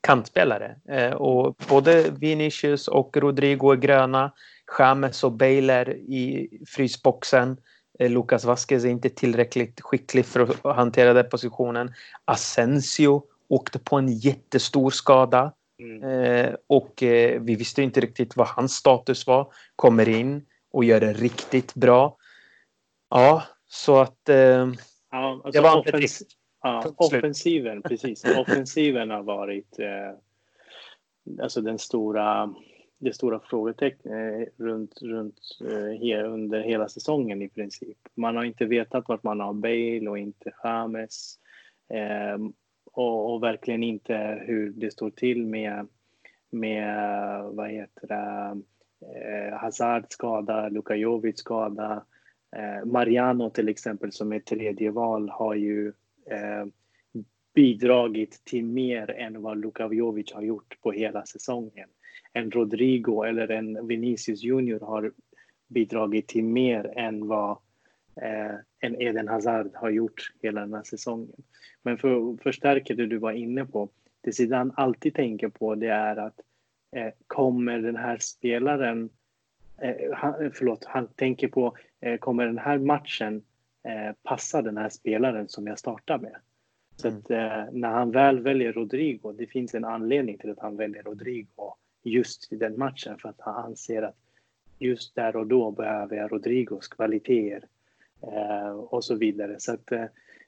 kantspelare. 0.00 0.76
Eh, 0.88 1.12
och 1.12 1.56
både 1.68 2.10
Vinicius 2.10 2.88
och 2.88 3.16
Rodrigo 3.16 3.72
är 3.72 3.76
gröna. 3.76 4.32
James 4.78 5.24
och 5.24 5.32
Bale 5.32 5.72
är 5.72 5.90
i 5.90 6.48
frysboxen. 6.66 7.56
Eh, 7.98 8.10
Lucas 8.10 8.44
Vasquez 8.44 8.84
är 8.84 8.88
inte 8.88 9.08
tillräckligt 9.08 9.80
skicklig 9.80 10.26
för 10.26 10.40
att 10.40 10.76
hantera 10.76 11.12
den 11.12 11.28
positionen. 11.28 11.94
Asensio 12.24 13.22
åkte 13.48 13.78
på 13.78 13.96
en 13.96 14.08
jättestor 14.08 14.90
skada. 14.90 15.52
Mm. 15.80 16.02
Eh, 16.02 16.54
och 16.66 16.94
vi 17.40 17.54
visste 17.54 17.82
inte 17.82 18.00
riktigt 18.00 18.36
vad 18.36 18.46
hans 18.46 18.72
status 18.72 19.26
var. 19.26 19.52
Kommer 19.76 20.08
in 20.08 20.46
och 20.72 20.84
gör 20.84 21.00
det 21.00 21.12
riktigt 21.12 21.74
bra. 21.74 22.16
Ja, 23.10 23.42
så 23.68 24.00
att... 24.00 24.20
Ja, 25.10 25.40
alltså 25.44 25.50
det 25.50 25.60
var 25.60 25.72
en 25.72 25.78
offens 25.78 26.22
ja, 26.62 26.92
offensiven, 26.96 27.82
precis. 27.82 28.24
Offensiven 28.38 29.10
har 29.10 29.22
varit 29.22 29.78
eh, 29.78 30.12
alltså 31.42 31.60
den 31.60 31.78
stora, 31.78 32.54
det 32.98 33.14
stora 33.14 33.40
frågetecknet 33.40 34.48
runt, 34.56 35.02
runt 35.02 35.38
eh, 35.60 36.32
under 36.32 36.60
hela 36.60 36.88
säsongen 36.88 37.42
i 37.42 37.48
princip. 37.48 37.98
Man 38.14 38.36
har 38.36 38.44
inte 38.44 38.64
vetat 38.64 39.08
vart 39.08 39.22
man 39.22 39.40
har 39.40 39.52
Bale 39.52 40.10
och 40.10 40.18
inte 40.18 40.52
James. 40.64 41.38
Eh, 41.88 42.38
och, 42.92 43.34
och, 43.34 43.42
verkligen 43.42 43.82
inte 43.82 44.42
hur 44.46 44.70
det 44.70 44.90
står 44.90 45.10
till 45.10 45.46
med, 45.46 45.88
med 46.50 47.44
vad 47.44 47.70
heter 47.70 48.06
det, 48.06 48.62
eh, 49.06 49.58
Hazard 49.58 50.06
skada, 50.08 50.68
Luka 50.68 50.96
Jovic 50.96 51.38
skada. 51.38 52.04
Eh, 52.56 52.84
Mariano 52.86 53.50
till 53.50 53.68
exempel 53.68 54.12
som 54.12 54.32
är 54.32 54.40
tredje 54.40 54.90
val 54.90 55.28
har 55.28 55.54
ju 55.54 55.88
eh, 55.88 55.92
Eh, 56.30 56.66
bidragit 57.54 58.44
till 58.44 58.64
mer 58.64 59.10
än 59.10 59.42
vad 59.42 59.58
Luka 59.58 59.92
Jovic 59.92 60.32
har 60.32 60.42
gjort 60.42 60.80
på 60.80 60.92
hela 60.92 61.26
säsongen. 61.26 61.88
En 62.32 62.50
Rodrigo 62.50 63.22
eller 63.22 63.50
en 63.50 63.86
Vinicius 63.86 64.42
Junior 64.42 64.80
har 64.80 65.12
bidragit 65.68 66.28
till 66.28 66.44
mer 66.44 66.92
än 66.96 67.26
vad 67.26 67.50
eh, 68.22 68.54
en 68.80 69.02
Eden 69.02 69.28
Hazard 69.28 69.70
har 69.74 69.90
gjort 69.90 70.32
hela 70.42 70.60
den 70.60 70.74
här 70.74 70.82
säsongen. 70.82 71.42
Men 71.82 71.98
för 71.98 72.32
att 72.32 72.42
förstärka 72.42 72.94
det 72.94 73.06
du 73.06 73.18
var 73.18 73.32
inne 73.32 73.64
på, 73.64 73.88
det 74.20 74.32
Zidane 74.32 74.72
alltid 74.76 75.14
tänker 75.14 75.48
på 75.48 75.74
det 75.74 75.88
är 75.88 76.16
att 76.16 76.40
eh, 76.96 77.12
kommer 77.26 77.78
den 77.78 77.96
här 77.96 78.18
spelaren, 78.18 79.10
eh, 79.82 80.12
han, 80.14 80.50
förlåt, 80.54 80.84
han 80.84 81.08
tänker 81.08 81.48
på 81.48 81.76
eh, 82.00 82.16
kommer 82.16 82.46
den 82.46 82.58
här 82.58 82.78
matchen 82.78 83.42
eh, 83.82 84.14
passa 84.22 84.62
den 84.62 84.76
här 84.76 84.88
spelaren 84.88 85.48
som 85.48 85.66
jag 85.66 85.78
startar 85.78 86.18
med? 86.18 86.36
Så 86.96 87.08
att, 87.08 87.30
eh, 87.30 87.64
när 87.72 87.88
han 87.88 88.10
väl 88.10 88.40
väljer 88.40 88.72
Rodrigo, 88.72 89.32
det 89.32 89.46
finns 89.46 89.74
en 89.74 89.84
anledning 89.84 90.38
till 90.38 90.50
att 90.50 90.58
han 90.58 90.76
väljer 90.76 91.02
Rodrigo 91.02 91.74
just 92.02 92.52
i 92.52 92.56
den 92.56 92.78
matchen 92.78 93.18
för 93.18 93.28
att 93.28 93.40
han 93.40 93.64
anser 93.64 94.02
att 94.02 94.16
just 94.78 95.14
där 95.14 95.36
och 95.36 95.46
då 95.46 95.70
behöver 95.70 96.16
jag 96.16 96.32
Rodrigos 96.32 96.88
kvaliteter 96.88 97.68
eh, 98.22 98.70
och 98.70 99.04
så 99.04 99.14
vidare. 99.14 99.56
Så 99.58 99.72
att, 99.72 99.92
eh, 99.92 100.04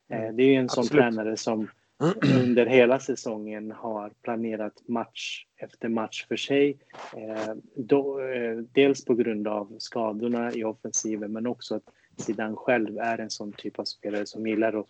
mm. 0.09 0.37
det 0.37 0.43
är 0.43 0.61
en 0.61 0.69
sån 0.69 0.83
Absolut. 0.83 1.03
tränare 1.03 1.37
som 1.37 1.69
under 2.41 2.67
hela 2.67 2.99
säsongen 2.99 3.71
har 3.71 4.11
planerat 4.23 4.89
match 4.89 5.47
efter 5.57 5.89
match 5.89 6.27
för 6.29 6.37
sig. 6.37 6.79
Eh, 7.17 7.55
då, 7.75 8.21
eh, 8.21 8.57
dels 8.57 9.05
på 9.05 9.15
grund 9.15 9.49
av 9.49 9.77
skadorna 9.79 10.53
i 10.53 10.65
offensiven 10.65 11.33
men 11.33 11.47
också 11.47 11.75
att 11.75 11.85
Zidane 12.21 12.57
själv 12.57 12.99
är 12.99 13.19
en 13.19 13.31
sån 13.31 13.53
typ 13.53 13.79
av 13.79 13.85
spelare 13.85 14.27
som 14.27 14.47
gillar 14.47 14.81
att 14.81 14.87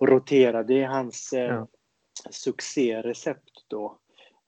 och 0.00 0.08
rotera. 0.08 0.62
Det 0.62 0.82
är 0.82 0.86
hans 0.86 1.32
eh, 1.32 1.44
ja. 1.44 1.66
succérecept 2.30 3.64
då. 3.68 3.98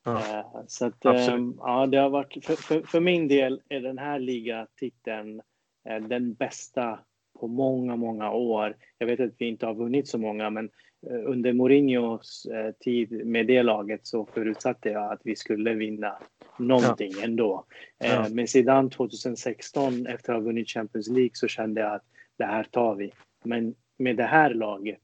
Ja. 0.05 0.19
Eh, 0.19 0.47
så 0.67 0.87
att, 0.87 1.05
eh, 1.05 1.39
ja, 1.59 1.87
det 1.87 1.99
har 1.99 2.11
varit, 2.11 2.45
för, 2.45 2.57
för, 2.57 2.83
för, 2.83 3.01
min 3.01 3.29
del 3.29 3.61
är 3.69 3.81
den 3.81 3.99
här 3.99 4.19
ligatiteln 4.19 5.41
eh, 5.89 6.03
den 6.03 6.35
bästa 6.35 6.99
på 7.41 7.47
många, 7.47 7.97
många 7.97 8.33
år. 8.33 8.77
Jag 8.99 9.07
vet 9.07 9.21
att 9.21 9.35
vi 9.39 9.49
inte 9.49 9.67
har 9.67 9.75
vunnit 9.75 10.09
så 10.09 10.19
många, 10.19 10.51
men 10.51 10.71
under 11.11 11.53
Mourinhos 11.53 12.47
eh, 12.47 12.73
tid 12.73 13.27
med 13.27 13.47
det 13.47 13.63
laget 13.63 14.07
så 14.07 14.27
förutsatte 14.27 14.89
jag 14.89 15.13
att 15.13 15.21
vi 15.25 15.37
skulle 15.37 15.75
vinna 15.75 16.19
någonting 16.57 17.13
ja. 17.17 17.25
ändå. 17.25 17.65
Ja. 17.99 18.27
Men 18.31 18.49
sedan 18.49 18.91
2016, 18.91 20.07
efter 20.07 20.33
att 20.33 20.39
ha 20.39 20.45
vunnit 20.45 20.69
Champions 20.69 21.09
League, 21.09 21.31
så 21.33 21.49
kände 21.49 21.81
jag 21.81 21.95
att 21.95 22.05
det 22.37 22.45
här 22.45 22.65
tar 22.65 22.95
vi. 22.95 23.13
Men 23.45 23.75
med 23.99 24.17
det 24.17 24.25
här 24.25 24.55
laget 24.55 25.01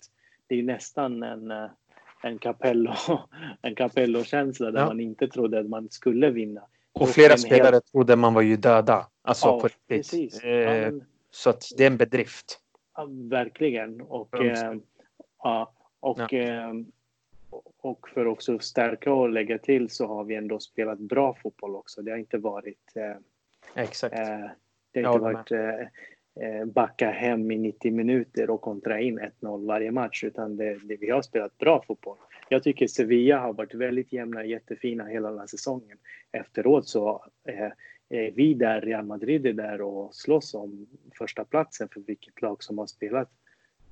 det 0.47 0.59
är 0.59 0.63
nästan 0.63 1.23
en, 1.23 1.51
eh, 1.51 1.71
en 2.23 2.39
Capello, 2.39 2.93
en 3.63 3.75
Capello-känsla 3.75 4.71
där 4.71 4.81
ja. 4.81 4.87
man 4.87 5.01
inte 5.01 5.29
trodde 5.29 5.59
att 5.59 5.69
man 5.69 5.91
skulle 5.91 6.31
vinna. 6.31 6.63
Och 6.93 7.09
flera 7.09 7.37
spelare 7.37 7.73
helt... 7.73 7.93
trodde 7.93 8.17
man 8.17 8.35
var 8.35 8.43
ju 8.43 8.57
döda. 8.57 9.07
Alltså 9.23 9.47
ja, 9.47 9.61
på 9.61 9.69
riktigt. 9.89 10.45
Eh, 10.45 10.51
men... 10.51 11.05
Så 11.31 11.51
att 11.51 11.65
det 11.77 11.83
är 11.83 11.87
en 11.87 11.97
bedrift. 11.97 12.61
Verkligen. 13.31 14.01
Och, 14.01 14.45
eh, 14.45 14.75
ja, 15.43 15.73
och, 16.01 16.35
eh, 16.35 16.73
och 17.81 18.09
för 18.09 18.27
också 18.27 18.59
stärka 18.59 19.13
och 19.13 19.29
lägga 19.29 19.59
till 19.59 19.91
så 19.91 20.07
har 20.07 20.25
vi 20.25 20.35
ändå 20.35 20.61
spelat 20.61 20.99
bra 20.99 21.35
fotboll 21.35 21.77
också. 21.77 22.03
Det 22.03 22.11
har 22.11 22.19
inte 22.19 22.39
varit... 22.39 22.93
Eh, 22.95 23.83
Exakt. 23.83 24.15
Eh, 24.15 24.51
det 24.93 25.03
har 25.03 25.15
inte 25.15 25.55
varit 25.55 25.91
Eh, 26.41 26.65
backa 26.65 27.11
hem 27.11 27.51
i 27.51 27.59
90 27.59 27.93
minuter 27.93 28.51
och 28.51 28.61
kontra 28.61 29.01
in 29.01 29.21
1-0 29.41 29.67
varje 29.67 29.91
match, 29.91 30.25
utan 30.25 30.57
det, 30.57 30.79
det, 30.83 30.97
vi 30.97 31.11
har 31.11 31.23
spelat 31.23 31.59
bra 31.59 31.85
fotboll. 31.87 32.17
Jag 32.49 32.63
tycker 32.63 32.87
Sevilla 32.87 33.39
har 33.39 33.53
varit 33.53 33.75
väldigt 33.75 34.13
jämna, 34.13 34.45
jättefina 34.45 35.05
hela 35.05 35.31
den 35.31 35.39
här 35.39 35.47
säsongen. 35.47 35.99
Efteråt 36.33 36.89
så 36.89 37.25
eh, 37.49 37.71
är 38.09 38.31
vi 38.31 38.55
där, 38.55 38.81
Real 38.81 39.05
Madrid 39.05 39.47
är 39.47 39.53
där 39.53 39.81
och 39.81 40.15
slåss 40.15 40.55
om 40.55 40.87
första 41.19 41.45
platsen 41.45 41.89
för 41.89 42.01
vilket 42.01 42.43
lag 42.43 42.63
som 42.63 42.79
har 42.79 42.87
spelat 42.87 43.31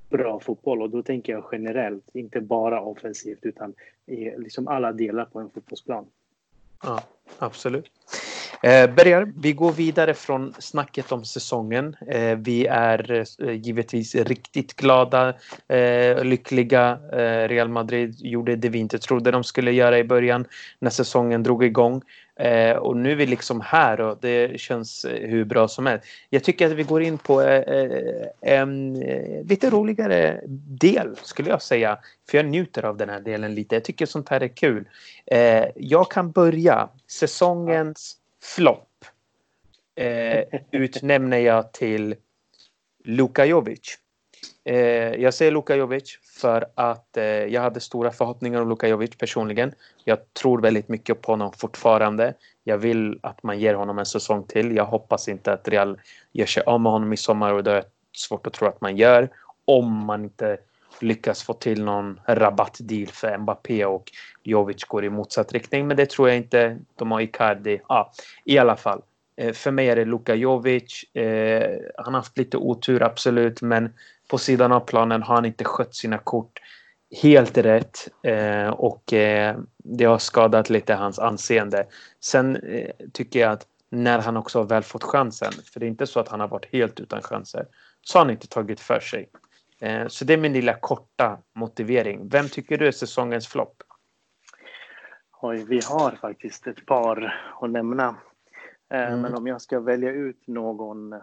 bra 0.09 0.41
fotboll 0.41 0.83
och 0.83 0.91
då 0.91 1.03
tänker 1.03 1.33
jag 1.33 1.45
generellt, 1.53 2.05
inte 2.13 2.41
bara 2.41 2.81
offensivt 2.81 3.39
utan 3.43 3.75
i 4.07 4.31
liksom 4.39 4.69
alla 4.69 4.93
delar 4.93 5.25
på 5.25 5.41
en 5.41 5.51
fotbollsplan. 5.51 6.07
Ja, 6.83 7.03
absolut. 7.39 7.91
Eh, 8.63 8.95
Bergar, 8.95 9.33
vi 9.37 9.53
går 9.53 9.73
vidare 9.73 10.15
från 10.15 10.55
snacket 10.59 11.13
om 11.13 11.25
säsongen. 11.25 11.97
Eh, 12.07 12.39
vi 12.39 12.67
är 12.67 13.25
eh, 13.43 13.53
givetvis 13.53 14.15
riktigt 14.15 14.75
glada, 14.75 15.35
eh, 15.69 16.25
lyckliga. 16.25 16.99
Eh, 17.13 17.49
Real 17.49 17.69
Madrid 17.69 18.15
gjorde 18.19 18.57
det 18.57 18.69
vi 18.69 18.79
inte 18.79 18.99
trodde 18.99 19.31
de 19.31 19.45
skulle 19.45 19.73
göra 19.73 19.99
i 19.99 20.05
början 20.05 20.45
när 20.79 20.91
säsongen 20.91 21.43
drog 21.43 21.65
igång. 21.65 22.03
Eh, 22.39 22.77
och 22.77 22.97
nu 22.97 23.13
är 23.13 23.17
vi 23.17 23.27
liksom 23.27 23.61
här 23.61 24.01
och 24.01 24.19
det 24.21 24.61
känns 24.61 25.05
eh, 25.05 25.29
hur 25.29 25.45
bra 25.45 25.69
som 25.69 25.87
helst. 25.87 26.07
Jag 26.31 26.45
tycker 26.45 26.67
att 26.67 26.73
vi 26.73 26.83
går 26.83 27.03
in 27.03 27.19
på 27.19 27.43
eh, 27.43 27.61
eh 27.61 28.27
en 28.41 29.03
eh, 29.03 29.45
lite 29.45 29.71
roligare 29.71 30.41
del 30.81 31.17
skulle 31.23 31.51
jag 31.51 31.63
säga. 31.63 31.99
För 32.31 32.39
jag 32.39 32.47
njuter 32.47 32.85
av 32.85 32.97
den 32.97 33.09
här 33.09 33.21
delen 33.21 33.55
lite. 33.55 33.75
Jag 33.75 33.85
tycker 33.85 34.07
sånt 34.07 34.29
här 34.29 34.41
är 34.41 34.49
kul. 34.49 34.89
jag 35.75 36.11
kan 36.11 36.31
börja. 36.31 36.89
Säsongens 37.07 38.17
flopp 38.43 39.05
eh, 39.95 40.61
utnämner 40.71 41.39
jag 41.39 41.73
till 41.73 42.15
Luka 43.05 43.45
Jovic. 43.45 43.99
Eh, 44.69 45.15
jag 45.15 45.35
säger 45.35 45.53
Luka 45.53 45.77
Jovic 45.77 46.19
för 46.41 46.65
att 46.75 47.17
eh, 47.17 47.25
jag 47.25 47.63
hade 47.63 47.81
stora 47.81 48.11
förhoppningar 48.11 48.63
om 48.63 48.69
Luka 48.69 48.89
Jovic 48.89 49.11
personligen. 49.19 49.73
Jag 50.05 50.19
tror 50.33 50.61
väldigt 50.61 50.89
mycket 50.89 51.23
på 51.23 51.33
honom 51.33 51.53
fortfarande. 51.53 52.35
Jag 52.65 52.79
vill 52.79 53.19
att 53.23 53.43
man 53.43 53.59
ger 53.59 53.75
honom 53.75 53.99
en 53.99 54.07
säsong 54.07 54.45
till. 54.45 54.77
Jag 54.77 54.85
hoppas 54.85 55.29
inte 55.29 55.53
att 55.53 55.69
Real 55.69 56.01
gör 56.33 56.47
sig 56.47 56.63
av 56.63 56.81
med 56.81 56.93
honom 56.93 57.13
i 57.13 57.17
sommar 57.17 57.53
och 57.53 57.65
det 57.65 57.73
är 57.73 57.85
svårt 58.13 58.47
att 58.47 58.53
tro 58.53 58.69
att 58.69 58.81
man 58.81 58.97
gör. 58.97 59.29
Om 59.65 60.07
man 60.07 60.25
inte 60.25 60.59
lyckas 61.01 61.43
få 61.43 61.53
till 61.53 61.85
någon 61.85 62.21
rabattdeal 62.27 63.07
för 63.07 63.39
Mbappé 63.39 63.85
och 63.85 64.11
Jovic 64.43 64.85
går 64.85 65.05
i 65.05 65.11
motsatt 65.11 65.53
riktning. 65.53 65.87
Men 65.87 65.97
det 65.97 66.11
tror 66.11 66.29
jag 66.29 66.37
inte. 66.37 66.79
De 66.97 67.13
har 67.13 67.21
Icardi. 67.21 67.81
Ja, 67.89 68.13
I 68.45 68.59
alla 68.59 68.77
fall. 68.77 69.03
Eh, 69.37 69.53
för 69.53 69.71
mig 69.71 69.89
är 69.89 69.97
det 69.97 70.05
Luka 70.05 70.35
Jovic. 70.35 71.15
Eh, 71.15 71.79
han 71.97 72.15
har 72.15 72.21
haft 72.21 72.39
lite 72.39 72.57
otur, 72.57 73.03
absolut. 73.03 73.63
Men 73.63 73.93
på 74.29 74.39
sidan 74.39 74.73
av 74.73 74.81
planen 74.81 75.23
har 75.23 75.35
han 75.35 75.45
inte 75.45 75.65
skött 75.65 75.95
sina 75.95 76.19
kort 76.19 76.61
helt 77.23 77.59
rätt. 77.59 78.09
Eh, 78.23 78.69
och 78.69 79.03
det 79.77 80.05
har 80.05 80.19
skadat 80.19 80.71
lite 80.71 80.95
hans 80.95 81.19
anseende. 81.19 81.87
Sen 82.21 82.61
tycker 83.13 83.41
jag 83.41 83.53
att 83.53 83.67
när 83.91 84.19
han 84.19 84.37
också 84.37 84.59
har 84.59 84.67
väl 84.67 84.83
fått 84.83 85.05
chansen, 85.05 85.53
för 85.73 85.81
det 85.81 85.87
är 85.87 85.89
inte 85.89 86.07
så 86.07 86.21
att 86.21 86.29
han 86.29 86.41
har 86.41 86.49
varit 86.49 86.73
helt 86.73 87.01
utan 87.01 87.23
chanser, 87.23 87.67
så 88.01 88.19
har 88.19 88.25
han 88.25 88.33
inte 88.33 88.49
tagit 88.49 88.81
för 88.81 89.01
sig. 89.01 89.29
Eh, 89.81 90.07
så 90.09 90.25
det 90.25 90.33
är 90.33 90.39
min 90.39 90.53
lilla 90.53 90.75
korta 90.75 91.39
motivering. 91.55 92.29
Vem 92.29 92.49
tycker 92.49 92.79
du 92.79 92.87
är 92.87 92.93
säsongens 92.93 93.49
flopp? 93.49 93.83
Oj, 95.43 95.65
vi 95.69 95.81
har 95.89 96.11
faktiskt 96.11 96.67
ett 96.67 96.87
par 96.87 97.41
att 97.61 97.71
nämna. 97.71 98.17
Eh, 98.91 99.07
mm. 99.07 99.21
Men 99.21 99.35
om 99.35 99.47
jag 99.47 99.63
ska 99.63 99.81
välja 99.81 100.11
ut 100.11 100.47
någon 100.47 101.13
eh, 101.13 101.19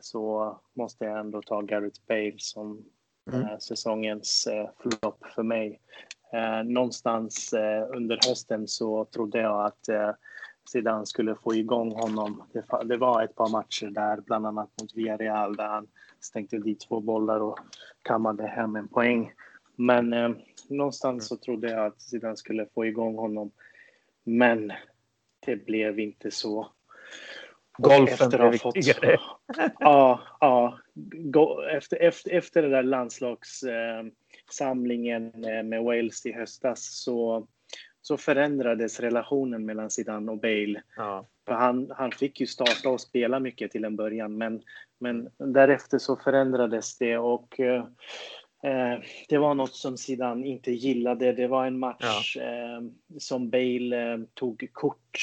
så 0.00 0.56
måste 0.74 1.04
jag 1.04 1.18
ändå 1.18 1.42
ta 1.42 1.60
Gareth 1.60 2.00
Bale 2.08 2.34
som 2.38 2.84
mm. 3.32 3.60
säsongens 3.60 4.48
flopp 4.78 5.24
för 5.34 5.42
mig. 5.42 5.80
Någonstans 6.64 7.54
under 7.94 8.18
hösten 8.28 8.68
så 8.68 9.04
trodde 9.04 9.40
jag 9.40 9.66
att 9.66 9.88
Zidane 10.68 11.06
skulle 11.06 11.34
få 11.34 11.54
igång 11.54 11.92
honom. 11.92 12.42
Det, 12.52 12.64
det, 12.84 12.96
var 12.96 13.22
ett 13.22 13.34
par 13.34 13.48
matcher 13.48 13.86
där, 13.86 14.20
bland 14.20 14.46
annat 14.46 14.70
mot 14.80 14.96
Villarreal, 14.96 15.56
där 15.56 15.68
han 15.68 15.86
stänkte 16.20 16.58
dit 16.58 16.80
två 16.80 17.00
bollar 17.00 17.40
och 17.40 17.58
kammade 18.02 18.46
hem 18.46 18.76
en 18.76 18.88
poäng. 18.88 19.32
Men 19.76 20.12
eh, 20.12 20.30
någonstans 20.68 21.26
så 21.26 21.36
trodde 21.36 21.70
jag 21.70 21.86
att 21.86 22.00
Zidane 22.00 22.36
skulle 22.36 22.66
få 22.66 22.86
igång 22.86 23.16
honom. 23.16 23.50
Men 24.24 24.72
det 25.46 25.56
blev 25.56 25.98
inte 26.00 26.30
så. 26.30 26.68
Golfen 27.78 28.30
blev 28.30 28.50
viktigare. 28.50 29.20
ja, 29.78 30.20
ja. 30.40 30.78
Efter, 31.72 31.96
efter, 31.96 32.30
efter 32.30 32.62
den 32.62 32.70
där 32.70 32.82
landslagssamlingen 32.82 35.44
eh, 35.44 35.62
med 35.62 35.82
Wales 35.82 36.26
i 36.26 36.32
höstas 36.32 37.02
så, 37.04 37.46
så 38.02 38.16
förändrades 38.16 39.00
relationen 39.00 39.66
mellan 39.66 39.90
Zidane 39.90 40.32
och 40.32 40.38
Bale. 40.38 40.82
Ja. 40.96 41.26
För 41.46 41.54
han, 41.54 41.92
han 41.96 42.12
fick 42.12 42.40
ju 42.40 42.46
starta 42.46 42.88
och 42.88 43.00
spela 43.00 43.40
mycket 43.40 43.70
till 43.70 43.84
en 43.84 43.96
början, 43.96 44.38
men, 44.38 44.62
men 45.00 45.30
därefter 45.38 45.98
så 45.98 46.16
förändrades 46.16 46.98
det 46.98 47.18
och 47.18 47.60
eh, 47.60 47.84
Eh, 48.62 49.04
det 49.28 49.38
var 49.38 49.54
något 49.54 49.74
som 49.74 49.96
Zidane 49.96 50.46
inte 50.46 50.72
gillade. 50.72 51.32
Det 51.32 51.46
var 51.46 51.66
en 51.66 51.78
match 51.78 52.36
ja. 52.36 52.82
som 53.18 53.50
Bale 53.50 54.26
tog 54.34 54.68
kort 54.72 55.18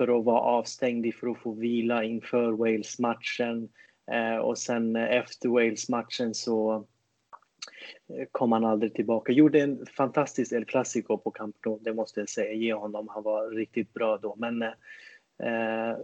för 0.00 0.18
att 0.18 0.24
vara 0.24 0.40
avstängd 0.40 1.14
för 1.14 1.30
att 1.30 1.38
få 1.38 1.52
vila 1.52 2.04
inför 2.04 2.52
Wales-matchen. 2.52 3.68
Eh, 4.12 4.36
och 4.36 4.58
sen 4.58 4.96
efter 4.96 5.48
Wales-matchen 5.48 6.34
så 6.34 6.86
eh, 8.08 8.26
kom 8.32 8.52
han 8.52 8.64
aldrig 8.64 8.94
tillbaka. 8.94 9.32
Gjorde 9.32 9.60
en 9.60 9.86
fantastisk 9.86 10.52
El 10.52 10.64
Clasico 10.64 11.18
på 11.18 11.30
Camp 11.30 11.56
Nou, 11.66 11.78
det 11.80 11.94
måste 11.94 12.20
jag 12.20 12.28
säga. 12.28 12.52
Ge 12.52 12.74
honom, 12.74 13.08
han 13.08 13.22
var 13.22 13.50
riktigt 13.50 13.92
bra 13.92 14.18
då. 14.18 14.36
Men 14.38 14.62
eh, 14.62 15.96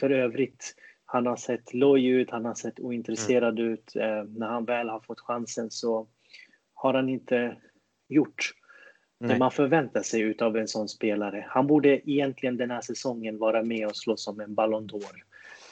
för 0.00 0.10
övrigt 0.10 0.74
han 1.04 1.26
har 1.26 1.36
sett 1.36 1.74
loj 1.74 2.06
ut, 2.06 2.30
han 2.30 2.44
har 2.44 2.54
sett 2.54 2.80
ointresserad 2.80 3.58
mm. 3.58 3.72
ut. 3.72 3.96
Eh, 3.96 4.24
när 4.24 4.48
han 4.48 4.64
väl 4.64 4.88
har 4.88 5.00
fått 5.00 5.20
chansen 5.20 5.70
så 5.70 6.08
har 6.74 6.94
han 6.94 7.08
inte 7.08 7.56
gjort 8.08 8.52
Nej. 9.20 9.38
man 9.38 9.50
förväntar 9.50 10.02
sig 10.02 10.34
av 10.40 10.56
en 10.56 10.68
sån 10.68 10.88
spelare. 10.88 11.46
Han 11.48 11.66
borde 11.66 12.10
egentligen 12.10 12.56
den 12.56 12.70
här 12.70 12.80
säsongen 12.80 13.38
vara 13.38 13.62
med 13.62 13.86
och 13.86 13.96
slåss 13.96 14.28
om 14.28 14.40
en 14.40 14.54
Ballon 14.54 14.88
d'Or. 14.88 15.22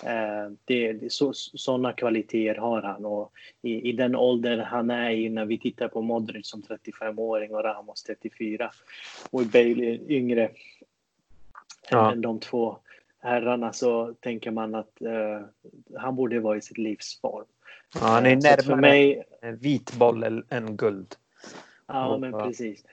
Eh, 0.05 0.53
det, 0.65 0.93
det, 0.93 1.13
så, 1.13 1.33
sådana 1.35 1.93
kvaliteter 1.93 2.61
har 2.61 2.83
han 2.83 3.05
och 3.05 3.33
i, 3.63 3.91
i, 3.91 3.93
den 3.93 4.17
ålder 4.17 4.59
han 4.59 4.91
är 4.91 5.11
i 5.11 5.29
när 5.29 5.45
vi 5.45 5.59
tittar 5.59 5.89
på 5.89 6.03
Modric 6.03 6.49
som 6.49 6.63
35-åring 6.63 7.55
och 7.55 7.65
Ramos 7.65 8.03
34 8.03 8.71
och 9.31 9.43
Bale 9.43 9.99
yngre 10.09 10.51
ja. 11.91 12.13
än 12.13 12.21
de 12.21 12.41
två 12.41 12.79
herrarna 13.21 13.73
så 13.73 14.15
tänker 14.21 14.51
man 14.51 14.75
att 14.75 14.99
uh, 15.03 15.47
han 15.97 16.17
borde 16.17 16.41
vara 16.41 16.57
i 16.57 16.61
sitt 16.61 16.79
livsform. 16.79 17.47
Ja, 17.95 18.01
han 18.01 18.27
är 18.27 18.37
närmare 18.37 18.63
för 18.63 18.77
mig... 18.77 19.25
en 19.41 19.57
vit 19.57 19.93
boll 19.93 20.45
än 20.49 20.77
guld. 20.77 21.15
Ja, 21.87 22.19
men 22.19 22.33
precis. 22.33 22.85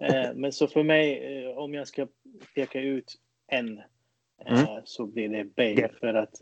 Eh, 0.00 0.34
men 0.34 0.52
så 0.52 0.66
för 0.66 0.82
mig, 0.82 1.36
eh, 1.44 1.58
om 1.58 1.74
jag 1.74 1.88
ska 1.88 2.06
peka 2.54 2.80
ut 2.80 3.14
en 3.46 3.82
mm. 4.46 4.66
så 4.84 5.06
blir 5.06 5.28
det 5.28 5.44
Bale. 5.44 5.88
För 6.00 6.14
att 6.14 6.36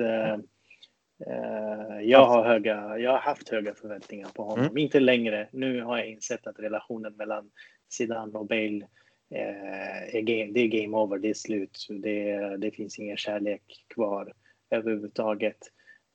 jag, 2.03 2.27
har 2.27 2.45
höga, 2.45 2.99
jag 2.99 3.11
har 3.11 3.19
haft 3.19 3.49
höga 3.49 3.75
förväntningar 3.75 4.29
på 4.29 4.45
honom. 4.45 4.65
Mm. 4.65 4.79
Inte 4.79 5.01
längre. 5.01 5.49
Nu 5.53 5.83
har 5.83 5.99
jag 5.99 6.09
insett 6.09 6.47
att 6.47 6.59
relationen 6.59 7.17
mellan 7.17 7.51
Zidane 7.93 8.39
och 8.39 8.47
Bale 8.47 8.87
eh, 9.31 10.15
är 10.17 10.21
game, 10.21 10.53
det 10.53 10.61
är 10.61 10.83
game 10.83 10.97
over, 10.97 11.19
det 11.19 11.31
är 11.31 11.35
slut. 11.35 11.87
Det, 11.91 12.57
det 12.57 12.71
finns 12.71 12.99
ingen 12.99 13.17
kärlek 13.17 13.63
kvar 13.95 14.33
överhuvudtaget. 14.71 15.59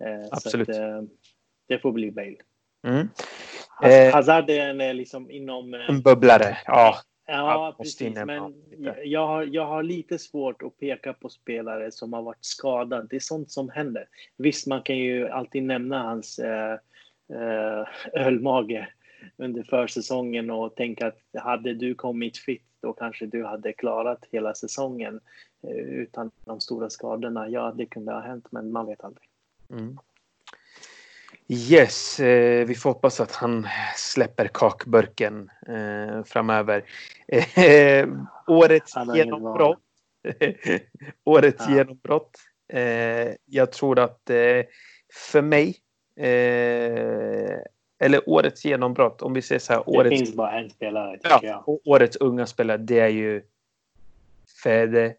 Eh, 0.03 0.27
Absolut. 0.31 0.69
Att, 0.69 0.75
eh, 0.75 1.01
det 1.67 1.79
får 1.79 1.91
bli 1.91 2.11
Bale. 2.11 2.37
Mm. 2.87 3.09
Eh, 3.83 4.13
Hazard 4.13 4.49
är 4.49 4.93
liksom 4.93 5.31
inom... 5.31 5.73
Eh, 5.73 5.89
en 5.89 6.01
bubblare, 6.01 6.57
ja. 6.65 6.95
Ja, 7.27 7.75
precis. 7.77 8.15
Men 8.25 8.53
jag 9.03 9.27
har, 9.27 9.43
jag 9.43 9.65
har 9.65 9.83
lite 9.83 10.19
svårt 10.19 10.61
att 10.61 10.77
peka 10.77 11.13
på 11.13 11.29
spelare 11.29 11.91
som 11.91 12.13
har 12.13 12.21
varit 12.21 12.45
skadade. 12.45 13.07
Det 13.09 13.15
är 13.15 13.19
sånt 13.19 13.51
som 13.51 13.69
händer. 13.69 14.07
Visst, 14.37 14.67
man 14.67 14.81
kan 14.81 14.97
ju 14.97 15.29
alltid 15.29 15.63
nämna 15.63 16.03
hans 16.03 16.39
eh, 16.39 16.73
eh, 17.33 17.87
ölmage 18.13 18.87
under 19.37 19.63
försäsongen 19.63 20.49
och 20.49 20.75
tänka 20.75 21.07
att 21.07 21.19
hade 21.33 21.73
du 21.73 21.95
kommit 21.95 22.37
fit 22.37 22.63
då 22.81 22.93
kanske 22.93 23.25
du 23.25 23.45
hade 23.45 23.73
klarat 23.73 24.25
hela 24.31 24.53
säsongen 24.53 25.19
eh, 25.67 25.75
utan 25.75 26.31
de 26.45 26.61
stora 26.61 26.89
skadorna. 26.89 27.49
Ja, 27.49 27.73
det 27.77 27.85
kunde 27.85 28.11
ha 28.11 28.21
hänt, 28.21 28.45
men 28.51 28.71
man 28.71 28.85
vet 28.85 29.03
aldrig. 29.03 29.29
Mm. 29.69 29.97
Yes, 31.49 32.19
eh, 32.19 32.65
vi 32.65 32.75
får 32.75 32.89
hoppas 32.89 33.19
att 33.19 33.35
han 33.35 33.67
släpper 33.95 34.47
kakburken 34.47 35.49
eh, 35.67 36.23
framöver. 36.23 36.83
Eh, 37.27 38.07
årets 38.47 38.93
genombrott. 39.15 39.79
årets 41.23 41.65
ja. 41.67 41.75
genombrott. 41.75 42.31
Eh, 42.73 43.33
jag 43.45 43.71
tror 43.71 43.99
att 43.99 44.29
eh, 44.29 44.63
för 45.31 45.41
mig 45.41 45.75
eller 47.99 48.29
årets 48.29 48.65
genombrott, 48.65 49.21
om 49.21 49.33
vi 49.33 49.41
säger 49.41 49.59
så 49.59 49.73
här. 49.73 49.83
Det 49.85 49.91
årets, 49.91 50.17
finns 50.17 50.35
bara 50.35 50.59
en 50.59 50.69
spelare, 50.69 51.19
ja, 51.23 51.39
jag. 51.43 51.79
Årets 51.85 52.15
unga 52.17 52.45
spelare, 52.45 52.77
det 52.77 52.99
är 52.99 53.07
ju 53.07 53.43
Fede. 54.63 55.15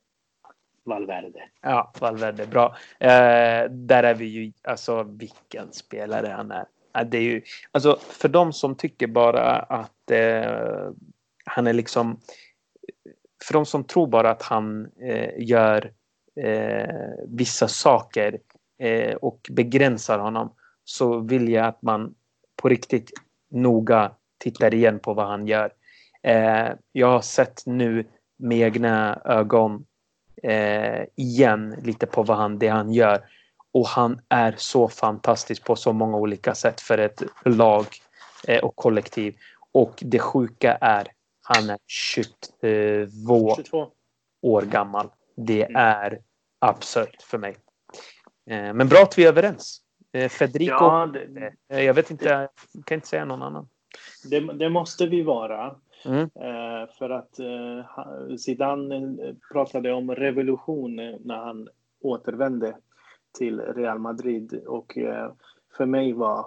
Valverde. 0.89 1.43
Ja, 1.61 1.93
Valverde, 2.01 2.47
bra. 2.47 2.77
Eh, 3.01 3.71
där 3.71 4.03
är 4.03 4.15
vi 4.15 4.25
ju, 4.25 4.53
alltså 4.63 5.03
vilken 5.03 5.73
spelare 5.73 6.29
han 6.29 6.51
är. 6.51 6.65
Det 7.05 7.19
är 7.19 7.23
ju, 7.23 7.43
alltså 7.73 7.99
för 8.01 8.29
de 8.29 8.53
som 8.53 8.75
tycker 8.75 9.07
bara 9.07 9.57
att 9.59 10.11
eh, 10.11 10.91
han 11.45 11.67
är 11.67 11.73
liksom, 11.73 12.21
för 13.45 13.53
de 13.53 13.67
som 13.67 13.85
tror 13.85 14.07
bara 14.07 14.31
att 14.31 14.43
han 14.43 14.91
eh, 15.01 15.31
gör 15.39 15.93
eh, 16.37 16.95
vissa 17.29 17.69
saker 17.69 18.39
eh, 18.79 19.15
och 19.15 19.49
begränsar 19.51 20.19
honom 20.19 20.55
så 20.85 21.19
vill 21.19 21.49
jag 21.49 21.67
att 21.67 21.83
man 21.83 22.15
på 22.57 22.69
riktigt 22.69 23.11
noga 23.51 24.13
tittar 24.39 24.75
igen 24.75 24.99
på 24.99 25.15
vad 25.15 25.27
han 25.27 25.47
gör. 25.47 25.73
Eh, 26.23 26.69
jag 26.93 27.07
har 27.07 27.21
sett 27.21 27.63
nu 27.67 28.05
med 28.37 28.59
egna 28.59 29.21
ögon 29.25 29.85
eh, 30.43 31.05
igen 31.17 31.77
lite 31.83 32.07
på 32.07 32.23
vad 32.23 32.37
han, 32.37 32.59
det 32.59 32.69
han 32.69 32.93
gör. 32.93 33.25
Och 33.73 33.87
han 33.87 34.21
är 34.29 34.55
så 34.57 34.89
fantastisk 34.89 35.65
på 35.65 35.77
så 35.77 35.93
många 35.93 36.17
olika 36.17 36.55
sätt 36.55 36.81
för 36.81 36.99
ett 36.99 37.23
lag 37.45 37.87
eh, 38.49 38.65
och 38.65 38.77
kollektiv. 38.77 39.37
Och 39.73 39.95
det 40.01 40.19
sjuka 40.19 40.75
är, 40.81 41.09
han 41.43 41.71
är 41.71 41.79
22, 41.87 43.55
22. 43.57 43.89
år 44.43 44.63
gammal. 44.63 45.09
Det 45.37 45.63
mm. 45.63 45.77
är 45.77 46.21
absurt 46.59 47.23
för 47.23 47.39
mig. 47.39 47.57
Eh, 48.51 48.75
men 48.75 48.89
bra 48.89 49.03
att 49.03 49.19
vi 49.19 49.25
är 49.25 49.29
överens. 49.29 49.81
Eh, 50.13 50.29
Federico, 50.29 50.73
ja, 50.73 51.07
det, 51.07 51.53
eh, 51.73 51.85
jag 51.85 51.95
vet 51.95 52.11
inte, 52.11 52.25
jag 52.25 52.49
kan 52.85 52.95
inte 52.95 53.09
säga 53.09 53.25
någon 53.25 53.43
annan. 53.43 53.69
Det, 54.25 54.41
det 54.41 54.71
måste 54.71 55.07
vi 55.07 55.23
vara. 55.23 55.77
Mm. 56.05 56.23
Eh, 56.23 56.89
för 56.99 57.11
att 57.11 57.41
Zidane 58.41 59.17
pratade 59.53 59.93
om 59.93 60.15
revolution 60.15 60.97
när 60.97 61.37
han 61.37 61.69
återvände 62.01 62.77
till 63.39 63.61
Real 63.61 63.99
Madrid 63.99 64.63
och 64.67 64.99
för 65.77 65.87
mig 65.87 66.13
var 66.13 66.47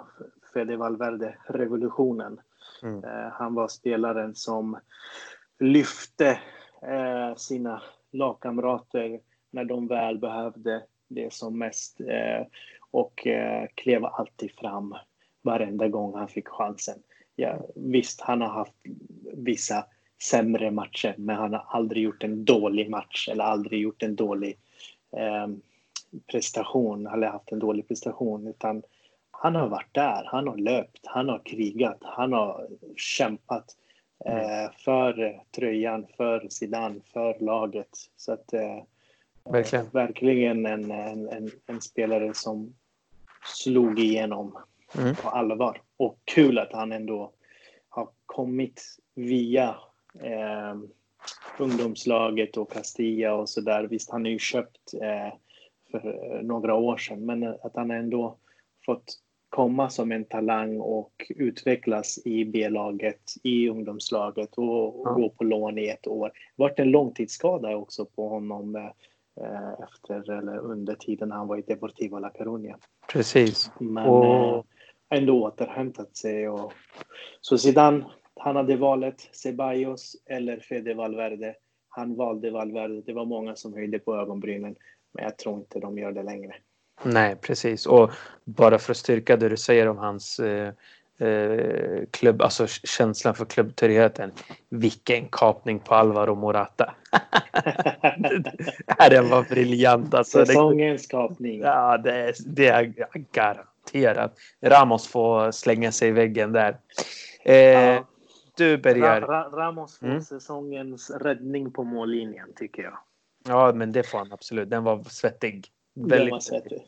Fede 0.54 0.78
Valverde 0.78 1.36
revolutionen. 1.48 2.40
Mm. 2.84 3.04
Han 3.34 3.54
var 3.54 3.68
spelaren 3.68 4.36
som 4.36 4.78
lyfte 5.60 6.40
sina 7.38 7.82
lagkamrater 8.12 9.20
när 9.52 9.66
de 9.66 9.88
väl 9.88 10.18
behövde 10.18 10.84
det 11.08 11.34
som 11.34 11.60
mest 11.60 12.02
och 12.92 13.28
eh, 13.28 13.68
klev 13.76 14.06
alltid 14.06 14.52
fram 14.52 14.96
varenda 15.42 15.88
gång 15.88 16.16
han 16.16 16.28
fick 16.28 16.48
chansen. 16.48 17.00
Ja, 17.36 17.60
visst, 17.76 18.22
han 18.22 18.42
har 18.42 18.50
haft 18.50 18.74
vissa 19.34 19.86
sämre 20.22 20.72
matcher, 20.72 21.16
men 21.18 21.36
han 21.36 21.54
har 21.54 21.66
aldrig 21.70 22.04
gjort 22.04 22.24
en 22.24 22.46
dålig 22.46 22.90
match 22.90 23.30
eller 23.30 23.44
aldrig 23.44 23.82
gjort 23.82 24.04
en 24.04 24.16
dålig 24.16 24.58
eh, 25.18 25.48
prestation 26.32 27.08
eller 27.08 27.28
haft 27.28 27.52
en 27.52 27.60
dålig 27.60 27.88
prestation, 27.88 28.48
utan 28.48 28.84
han 29.32 29.56
har 29.56 29.68
varit 29.68 29.94
där, 29.94 30.24
han 30.26 30.48
har 30.48 30.58
löpt, 30.58 31.00
han 31.04 31.30
har 31.30 31.42
krigat, 31.46 31.98
han 32.02 32.34
har 32.34 32.68
kämpat 32.96 33.76
eh, 34.26 34.72
för 34.78 35.42
tröjan, 35.56 36.08
för 36.18 36.48
Zidane, 36.50 37.00
för 37.14 37.40
laget. 37.40 37.90
Så 38.18 38.34
att 38.34 38.54
eh, 38.54 38.84
verkligen, 39.44 39.90
verkligen 39.90 40.66
en, 40.66 40.92
en, 40.92 41.30
en, 41.30 41.52
en, 41.68 41.82
spelare 41.82 42.34
som 42.34 42.76
slog 43.46 44.00
igenom 44.00 44.58
mm. 44.98 45.16
på 45.16 45.30
allvar. 45.30 45.82
Och 45.98 46.20
kul 46.24 46.60
att 46.60 46.74
han 46.74 46.92
ändå 46.92 47.32
har 47.90 48.10
kommit 48.26 48.84
via 49.16 49.76
eh, 50.20 50.76
ungdomslaget 51.60 52.58
och 52.58 52.72
Castilla 52.72 53.34
och 53.34 53.50
så 53.50 53.62
där. 53.62 53.84
Visst, 53.84 54.12
han 54.12 54.26
är 54.26 54.30
ju 54.30 54.40
köpt 54.40 54.94
eh, 54.94 55.34
för 55.92 56.36
eh, 56.36 56.42
några 56.42 56.76
år 56.76 56.98
sedan, 56.98 57.26
men 57.26 57.44
att 57.44 57.76
han 57.76 57.92
ändå 57.92 58.38
fått 58.86 59.18
komma 59.50 59.90
som 59.90 60.12
en 60.12 60.26
talang 60.26 60.80
och 60.80 61.32
utvecklas 61.36 62.20
i 62.26 62.46
B-laget, 62.46 63.22
i 63.44 63.70
ungdomslaget 63.70 64.58
och, 64.58 65.02
ja. 65.06 65.14
gå 65.14 65.30
på 65.30 65.44
lån 65.44 65.78
i 65.78 65.88
ett 65.88 66.08
år. 66.08 66.28
Det 66.28 66.64
varit 66.64 66.80
en 66.80 66.92
långtidsskada 66.92 67.76
också 67.76 68.06
på 68.06 68.30
honom 68.30 68.76
eh, 68.76 69.84
efter 69.84 70.32
eller 70.32 70.58
under 70.58 70.96
tiden 70.96 71.32
han 71.32 71.48
var 71.48 71.58
i 71.58 71.62
Deportivo 71.62 72.20
La 72.20 72.30
Coruña. 72.30 72.76
Precis. 73.14 73.72
Men 73.80 74.06
och... 74.06 74.66
ändå 75.12 75.44
återhämtat 75.44 76.18
sig. 76.18 76.50
Och... 76.50 76.74
Så 77.42 77.58
Zidane, 77.58 78.06
han 78.36 78.56
hade 78.56 78.76
valet 78.76 79.30
Ceballos 79.32 80.16
eller 80.26 80.60
Fede 80.60 80.94
Valverde. 80.94 81.56
Han 81.90 82.16
valde 82.16 82.52
Valverde. 82.52 83.02
Det 83.02 83.14
var 83.14 83.26
många 83.26 83.56
som 83.56 83.74
höjde 83.74 84.00
på 84.00 84.16
ögonbrynen. 84.16 84.76
Men 85.14 85.24
jag 85.24 85.38
tror 85.38 85.56
inte 85.60 85.80
de 85.80 85.98
gör 85.98 86.12
det 86.12 86.24
längre. 86.24 86.56
Nej, 87.04 87.36
precis. 87.36 87.86
Och 87.86 88.12
bara 88.44 88.80
för 88.80 88.92
att 88.92 88.98
styrka 88.98 89.38
det 89.38 89.50
du 89.50 89.58
säger 89.58 89.88
om 89.88 89.98
hans 89.98 90.40
eh, 90.40 90.74
eh, 91.18 92.04
klubb, 92.12 92.42
alltså 92.42 92.68
känslan 92.68 93.36
för 93.36 93.46
klubbtillhörigheten. 93.46 94.32
Vilken 94.70 95.28
kapning 95.28 95.80
på 95.80 95.96
Alvaro 95.96 96.36
Morata. 96.36 96.96
den 99.10 99.30
var 99.30 99.50
briljant. 99.50 100.14
Alltså, 100.14 100.46
Säsongens 100.46 101.08
kapning. 101.08 101.60
Ja, 101.60 101.98
det, 101.98 102.34
det 102.46 102.68
är 102.68 102.84
garanterat. 102.84 103.71
Ramos 104.64 105.08
får 105.08 105.52
slänga 105.52 105.92
sig 105.92 106.08
i 106.10 106.12
väggen 106.12 106.52
där. 106.52 106.80
Eh, 107.44 107.56
ja. 107.56 108.08
Du 108.58 108.78
börjar. 108.78 109.22
Ra, 109.22 109.28
Ra, 109.28 109.50
Ramos 109.58 110.00
får 110.00 110.08
mm. 110.08 110.22
säsongens 110.22 111.10
räddning 111.10 111.72
på 111.72 111.84
mållinjen 111.84 112.54
tycker 112.56 112.84
jag. 112.84 112.98
Ja, 113.48 113.74
men 113.74 113.92
det 113.92 114.04
får 114.04 114.18
han 114.18 114.32
absolut. 114.32 114.70
Den 114.70 114.84
var 114.84 115.04
svettig. 115.04 115.68
Väldigt 115.94 116.32
var 116.32 116.40
svettig. 116.40 116.88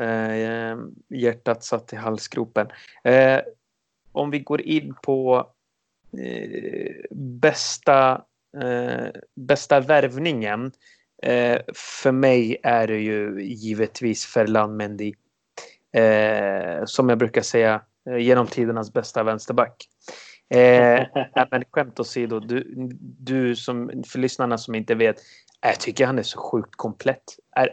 Eh, 0.00 0.78
hjärtat 1.08 1.64
satt 1.64 1.92
i 1.92 1.96
halsgropen. 1.96 2.66
Eh, 3.04 3.40
om 4.12 4.30
vi 4.30 4.38
går 4.38 4.60
in 4.60 4.94
på 5.02 5.50
eh, 6.18 6.94
bästa, 7.16 8.24
eh, 8.62 9.06
bästa 9.34 9.80
värvningen. 9.80 10.72
Eh, 11.22 11.60
för 11.74 12.12
mig 12.12 12.56
är 12.62 12.86
det 12.86 12.98
ju 12.98 13.42
givetvis 13.42 14.26
Ferland 14.26 14.76
Mendy. 14.76 15.12
Eh, 15.94 16.84
som 16.84 17.08
jag 17.08 17.18
brukar 17.18 17.42
säga, 17.42 17.80
genom 18.18 18.46
tidernas 18.46 18.92
bästa 18.92 19.22
vänsterback. 19.22 19.88
Eh, 20.54 21.06
men 21.50 21.64
skämt 21.70 22.00
åsido, 22.00 22.40
du, 22.40 22.74
du 23.00 23.56
som, 23.56 24.02
för 24.06 24.18
lyssnarna 24.18 24.58
som 24.58 24.74
inte 24.74 24.94
vet, 24.94 25.16
jag 25.60 25.80
tycker 25.80 26.06
han 26.06 26.18
är 26.18 26.22
så 26.22 26.40
sjukt 26.40 26.76
komplett. 26.76 27.22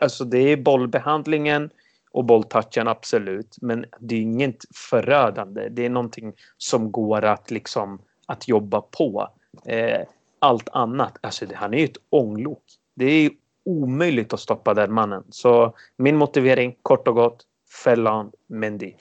Alltså 0.01 0.25
det 0.25 0.37
är 0.37 0.57
bollbehandlingen 0.57 1.69
och 2.11 2.25
bolltouchen 2.25 2.87
absolut, 2.87 3.57
men 3.61 3.85
det 3.99 4.15
är 4.15 4.21
inget 4.21 4.65
förödande. 4.75 5.69
Det 5.69 5.85
är 5.85 5.89
någonting 5.89 6.33
som 6.57 6.91
går 6.91 7.25
att 7.25 7.51
liksom 7.51 8.01
att 8.25 8.47
jobba 8.47 8.81
på. 8.81 9.29
Eh, 9.65 10.01
allt 10.39 10.69
annat, 10.69 11.17
alltså 11.21 11.45
det, 11.45 11.55
han 11.55 11.73
är 11.73 11.77
ju 11.77 11.85
ett 11.85 11.97
ånglok. 12.09 12.63
Det 12.95 13.05
är 13.05 13.31
omöjligt 13.65 14.33
att 14.33 14.39
stoppa 14.39 14.73
den 14.73 14.93
mannen. 14.93 15.23
Så 15.29 15.75
min 15.97 16.17
motivering 16.17 16.75
kort 16.81 17.07
och 17.07 17.15
gott, 17.15 17.45
Ferland 17.71 18.35
Mendy. 18.47 18.93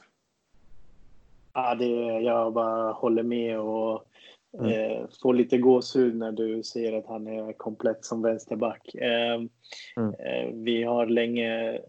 Ja, 1.55 1.75
det, 1.75 1.87
jag 2.21 2.53
bara 2.53 2.93
håller 2.93 3.23
med 3.23 3.59
och 3.59 4.05
mm. 4.59 4.71
eh, 4.71 5.07
får 5.23 5.35
lite 5.35 5.59
gåshud 5.59 6.17
när 6.17 6.33
du 6.33 6.63
säger 6.63 6.99
att 6.99 7.07
han 7.07 7.27
är 7.27 7.53
komplett 7.53 8.05
som 8.05 8.23
vänsterback. 8.23 8.95
Eh, 8.95 9.35
mm. 9.97 10.15
eh, 10.19 10.55
vi 10.55 10.83
har 10.83 11.07
länge... 11.07 11.81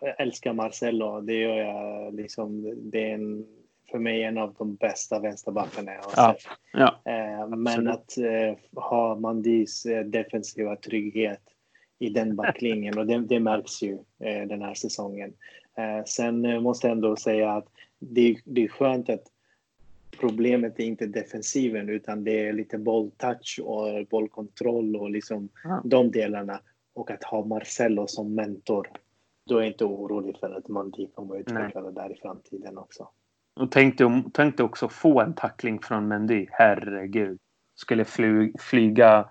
Jag 0.00 0.20
älskar 0.20 0.52
Marcelo, 0.52 1.20
det 1.20 1.34
gör 1.34 1.56
jag. 1.56 2.14
Liksom, 2.14 2.74
det 2.76 3.10
är 3.10 3.14
en, 3.14 3.46
för 3.90 3.98
mig 3.98 4.22
en 4.22 4.38
av 4.38 4.54
de 4.58 4.74
bästa 4.74 5.18
vänsterbackarna 5.18 5.92
jag 5.92 6.02
har 6.02 6.12
ja. 6.16 6.34
sett. 6.34 6.52
Ja. 6.72 7.12
Eh, 7.12 7.48
men 7.48 7.88
att 7.88 8.18
eh, 8.18 8.82
ha 8.82 9.14
Mandis 9.14 9.86
eh, 9.86 10.04
defensiva 10.04 10.76
trygghet 10.76 11.40
i 11.98 12.08
den 12.08 12.36
backlinjen 12.36 12.98
och 12.98 13.06
det, 13.06 13.18
det 13.18 13.40
märks 13.40 13.82
ju 13.82 13.98
den 14.48 14.62
här 14.62 14.74
säsongen. 14.74 15.32
sen 16.06 16.62
måste 16.62 16.86
jag 16.86 16.92
ändå 16.92 17.16
säga 17.16 17.52
att 17.52 17.66
det, 17.98 18.36
det 18.44 18.64
är 18.64 18.68
skönt 18.68 19.10
att 19.10 19.24
problemet 20.20 20.80
är 20.80 20.84
inte 20.84 21.06
defensiven 21.06 21.88
utan 21.88 22.24
det 22.24 22.48
är 22.48 22.52
lite 22.52 22.78
bolltouch 22.78 23.60
och 23.62 24.06
bollkontroll 24.10 24.96
och 24.96 25.10
liksom 25.10 25.48
ja. 25.64 25.82
de 25.84 26.10
delarna. 26.10 26.60
Och 26.94 27.10
att 27.10 27.24
ha 27.24 27.44
Marcelo 27.44 28.06
som 28.06 28.34
mentor. 28.34 28.88
Då 29.46 29.56
är 29.56 29.62
jag 29.62 29.72
inte 29.72 29.84
orolig 29.84 30.36
för 30.40 30.50
att 30.50 30.68
Mandi 30.68 31.08
kommer 31.14 31.38
utveckla 31.38 31.80
det 31.80 31.92
där 31.92 32.12
i 32.12 32.16
framtiden 32.22 32.78
också. 32.78 33.08
Och 33.56 33.70
tänkte, 33.70 34.22
tänkte 34.32 34.62
också 34.62 34.88
få 34.88 35.20
en 35.20 35.34
tackling 35.34 35.78
från 35.78 36.08
Mendy. 36.08 36.46
Herregud. 36.50 37.38
Skulle 37.74 38.04
fly, 38.04 38.52
flyga 38.58 39.28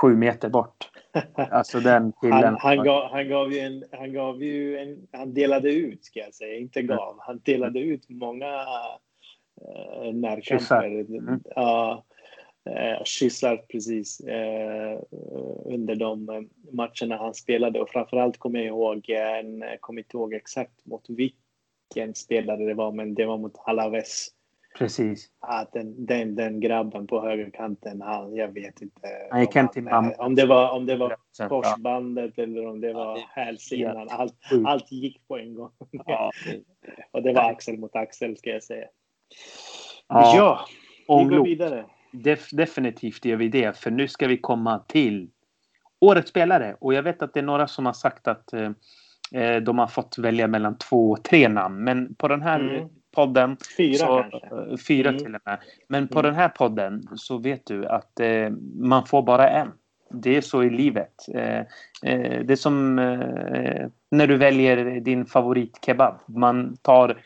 sju 0.00 0.16
meter 0.16 0.48
bort. 0.48 0.90
Alltså 1.34 1.80
den 1.80 2.12
killen. 2.20 2.42
Han, 2.42 2.56
han, 2.60 2.84
gav, 2.84 3.10
han, 3.10 3.28
gav 3.28 3.52
ju 3.52 3.58
en, 3.58 3.84
han 3.92 4.12
gav 4.12 4.42
ju 4.42 4.78
en, 4.78 5.08
han 5.12 5.34
delade 5.34 5.72
ut 5.72 6.04
ska 6.04 6.20
jag 6.20 6.34
säga, 6.34 6.58
inte 6.58 6.82
gav. 6.82 7.16
Han 7.20 7.40
delade 7.44 7.80
ut 7.80 8.08
många 8.08 8.64
eh, 9.60 10.14
närkamper. 10.14 10.84
Mm. 10.84 11.40
Ja, 11.54 12.04
eh, 12.70 13.04
kyssar 13.04 13.56
precis 13.56 14.20
eh, 14.20 15.00
under 15.64 15.94
de 15.94 16.48
matcherna 16.72 17.16
han 17.16 17.34
spelade 17.34 17.80
och 17.80 17.90
framförallt 17.90 18.38
kommer 18.38 18.58
jag 18.58 18.66
ihåg, 18.66 19.10
en, 19.10 19.64
kommer 19.80 20.00
inte 20.00 20.16
ihåg 20.16 20.34
exakt 20.34 20.86
mot 20.86 21.04
vilken 21.08 22.14
spelare 22.14 22.64
det 22.64 22.74
var, 22.74 22.92
men 22.92 23.14
det 23.14 23.26
var 23.26 23.38
mot 23.38 23.54
Alaves 23.64 24.28
Precis. 24.78 25.28
Att 25.40 25.72
den, 25.72 26.06
den, 26.06 26.34
den 26.34 26.60
grabben 26.60 27.06
på 27.06 27.20
högerkanten, 27.20 28.00
han, 28.00 28.34
jag 28.34 28.48
vet 28.48 28.82
inte. 28.82 29.08
Han 29.30 29.40
gick 29.40 29.54
hem 29.54 29.68
till 29.68 29.82
mamma. 29.82 30.12
Om 30.18 30.34
det 30.34 30.46
var, 30.46 30.70
om 30.70 30.86
det 30.86 30.96
var 30.96 31.16
korsbandet 31.48 32.32
ja. 32.36 32.42
eller 32.42 32.66
om 32.66 32.80
det 32.80 32.92
var 32.92 33.18
ja, 33.18 33.24
hälsenan. 33.30 34.08
Allt, 34.10 34.34
allt 34.66 34.92
gick 34.92 35.28
på 35.28 35.38
en 35.38 35.54
gång. 35.54 35.70
Ja. 36.06 36.30
och 37.10 37.22
det 37.22 37.32
var 37.32 37.50
axel 37.50 37.78
mot 37.78 37.96
axel 37.96 38.36
ska 38.36 38.50
jag 38.50 38.62
säga. 38.62 38.86
Ja, 40.08 40.36
ja 40.36 40.66
vi 41.18 41.36
går 41.36 41.44
vidare. 41.44 41.84
Def, 42.12 42.50
definitivt 42.50 43.24
gör 43.24 43.36
vi 43.36 43.48
det, 43.48 43.76
för 43.76 43.90
nu 43.90 44.08
ska 44.08 44.26
vi 44.26 44.38
komma 44.38 44.78
till 44.78 45.30
årets 46.00 46.30
spelare. 46.30 46.76
Och 46.80 46.94
jag 46.94 47.02
vet 47.02 47.22
att 47.22 47.34
det 47.34 47.40
är 47.40 47.44
några 47.44 47.68
som 47.68 47.86
har 47.86 47.92
sagt 47.92 48.28
att 48.28 48.52
eh, 48.52 48.70
eh 49.32 49.56
de 49.56 49.78
har 49.78 49.86
fått 49.86 50.18
välja 50.18 50.46
mellan 50.46 50.78
två 50.78 51.10
och 51.10 51.24
tre 51.24 51.48
namn. 51.48 51.84
Men 51.84 52.14
på 52.14 52.28
den 52.28 52.42
här 52.42 52.60
mm 52.60 52.88
podden. 53.14 53.56
Fyra 53.76 53.98
så, 53.98 54.24
kanske? 54.30 54.70
Eh, 54.70 54.76
fyra 54.76 55.08
mm. 55.08 55.22
till 55.24 55.34
och 55.34 55.40
med. 55.44 55.58
Men 55.88 56.08
på 56.08 56.18
mm. 56.18 56.30
den 56.30 56.40
här 56.40 56.48
podden 56.48 57.08
så 57.16 57.38
vet 57.38 57.66
du 57.66 57.86
att 57.86 58.20
eh, 58.20 58.50
man 58.74 59.06
får 59.06 59.22
bara 59.22 59.48
en. 59.48 59.72
Det 60.10 60.36
är 60.36 60.40
så 60.40 60.62
i 60.62 60.70
livet. 60.70 61.28
Eh, 61.34 61.58
eh, 62.02 62.44
det 62.44 62.52
är 62.52 62.56
som 62.56 62.98
eh, 62.98 63.88
när 64.10 64.26
du 64.26 64.36
väljer 64.36 65.00
din 65.00 65.26
favoritkebab. 65.26 66.14
Man 66.26 66.76
tar 66.76 67.20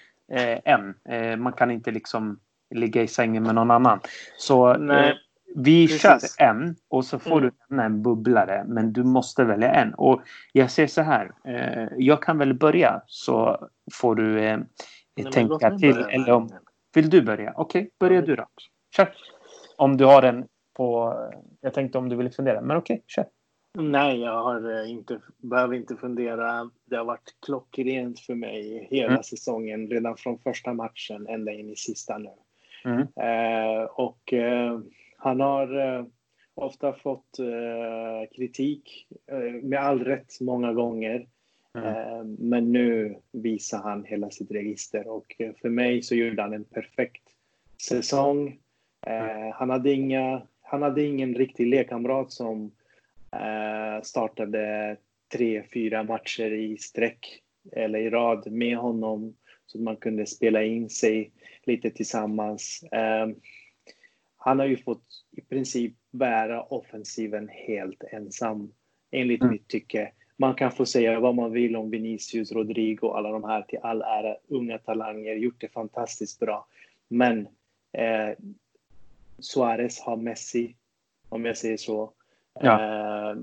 en. 0.64 0.94
man 1.42 1.52
kan 1.52 1.70
inte 1.70 1.90
liksom 1.90 2.38
ligga 2.74 3.02
i 3.02 3.08
sängen 3.08 3.42
med 3.42 3.54
någon 3.54 3.70
annan. 3.70 4.00
Så. 4.38 4.76
Vi 5.56 5.86
Precis. 5.86 6.02
kör 6.02 6.46
en 6.46 6.76
och 6.88 7.04
så 7.04 7.18
får 7.18 7.38
mm. 7.38 7.42
du 7.42 7.50
lämna 7.68 7.84
en 7.84 8.02
bubblare 8.02 8.64
men 8.66 8.92
du 8.92 9.04
måste 9.04 9.44
välja 9.44 9.72
en. 9.72 9.94
Och 9.94 10.22
jag 10.52 10.70
säger 10.70 10.88
så 10.88 11.02
här. 11.02 11.32
Jag 11.96 12.22
kan 12.22 12.38
väl 12.38 12.54
börja 12.54 13.02
så 13.06 13.68
får 13.92 14.14
du 14.14 14.64
Nej, 15.16 15.32
tänka 15.32 15.78
till. 15.78 15.98
Eller 15.98 16.32
om, 16.32 16.50
vill 16.94 17.10
du 17.10 17.22
börja? 17.22 17.52
Okej, 17.56 17.80
okay, 17.80 17.90
börja 18.00 18.22
du 18.22 18.36
då. 18.36 18.46
Kör. 18.96 19.14
Om 19.76 19.96
du 19.96 20.04
har 20.04 20.22
en 20.22 20.46
på... 20.76 21.14
Jag 21.60 21.74
tänkte 21.74 21.98
om 21.98 22.08
du 22.08 22.16
vill 22.16 22.32
fundera, 22.32 22.60
men 22.60 22.76
okej, 22.76 22.94
okay, 22.94 23.04
kör. 23.06 23.26
Nej, 23.78 24.20
jag 24.20 24.42
har 24.42 24.80
eh, 24.80 24.90
inte, 24.90 25.20
behöver 25.38 25.76
inte 25.76 25.96
fundera. 25.96 26.70
Det 26.84 26.96
har 26.96 27.04
varit 27.04 27.36
klockrent 27.46 28.20
för 28.20 28.34
mig 28.34 28.88
hela 28.90 29.12
mm. 29.12 29.22
säsongen, 29.22 29.90
redan 29.90 30.16
från 30.16 30.38
första 30.38 30.72
matchen 30.72 31.26
ända 31.28 31.52
in 31.52 31.70
i 31.70 31.76
sista 31.76 32.18
nu. 32.18 32.30
Mm. 32.84 33.00
Eh, 33.00 33.84
och 33.84 34.32
eh, 34.32 34.78
han 35.16 35.40
har 35.40 35.96
eh, 35.96 36.04
ofta 36.54 36.92
fått 36.92 37.38
eh, 37.38 38.36
kritik, 38.36 39.06
eh, 39.26 39.62
med 39.62 39.78
all 39.80 40.04
rätt 40.04 40.40
många 40.40 40.72
gånger. 40.72 41.26
Mm. 41.74 41.88
Eh, 41.88 42.24
men 42.24 42.72
nu 42.72 43.16
visar 43.32 43.78
han 43.78 44.04
hela 44.04 44.30
sitt 44.30 44.50
register 44.50 45.08
och 45.08 45.34
eh, 45.38 45.52
för 45.60 45.68
mig 45.68 46.02
så 46.02 46.14
gjorde 46.14 46.42
han 46.42 46.52
en 46.52 46.64
perfekt 46.64 47.28
säsong. 47.82 48.58
Mm. 49.06 49.52
Han, 49.54 49.70
hade 49.70 49.92
inga, 49.92 50.42
han 50.62 50.82
hade 50.82 51.02
ingen 51.02 51.34
riktig 51.34 51.66
lekkamrat 51.66 52.32
som 52.32 52.72
startade 54.02 54.96
tre, 55.32 55.62
fyra 55.72 56.02
matcher 56.02 56.52
i 56.52 56.76
sträck 56.76 57.42
eller 57.72 57.98
i 57.98 58.10
rad 58.10 58.52
med 58.52 58.76
honom 58.76 59.36
så 59.66 59.78
att 59.78 59.84
man 59.84 59.96
kunde 59.96 60.26
spela 60.26 60.62
in 60.62 60.90
sig 60.90 61.32
lite 61.64 61.90
tillsammans. 61.90 62.84
han 64.36 64.58
har 64.58 64.66
ju 64.66 64.76
fått 64.76 65.04
i 65.36 65.40
princip 65.40 65.94
bära 66.10 66.62
offensiven 66.62 67.48
helt 67.48 68.04
ensam, 68.12 68.72
enligt 69.10 69.42
mm. 69.42 69.52
mitt 69.52 69.68
tycke. 69.68 70.12
Man 70.36 70.54
kan 70.54 70.72
få 70.72 70.86
säga 70.86 71.20
vad 71.20 71.34
man 71.34 71.52
vill 71.52 71.76
om 71.76 71.90
Vinicius, 71.90 72.52
Rodrigo, 72.52 73.08
alla 73.08 73.30
de 73.30 73.44
här 73.44 73.62
till 73.62 73.78
all 73.82 74.02
ära, 74.02 74.36
unga 74.48 74.78
talanger, 74.78 75.34
gjort 75.34 75.60
det 75.60 75.68
fantastiskt 75.68 76.40
bra. 76.40 76.66
Men 77.08 77.48
eh, 77.92 78.38
Suarez 79.38 80.00
har 80.00 80.16
Messi, 80.16 80.74
om 81.28 81.44
jag 81.44 81.56
säger 81.56 81.76
så. 81.76 82.12
Ja. 82.60 82.80
Eh, 82.80 83.36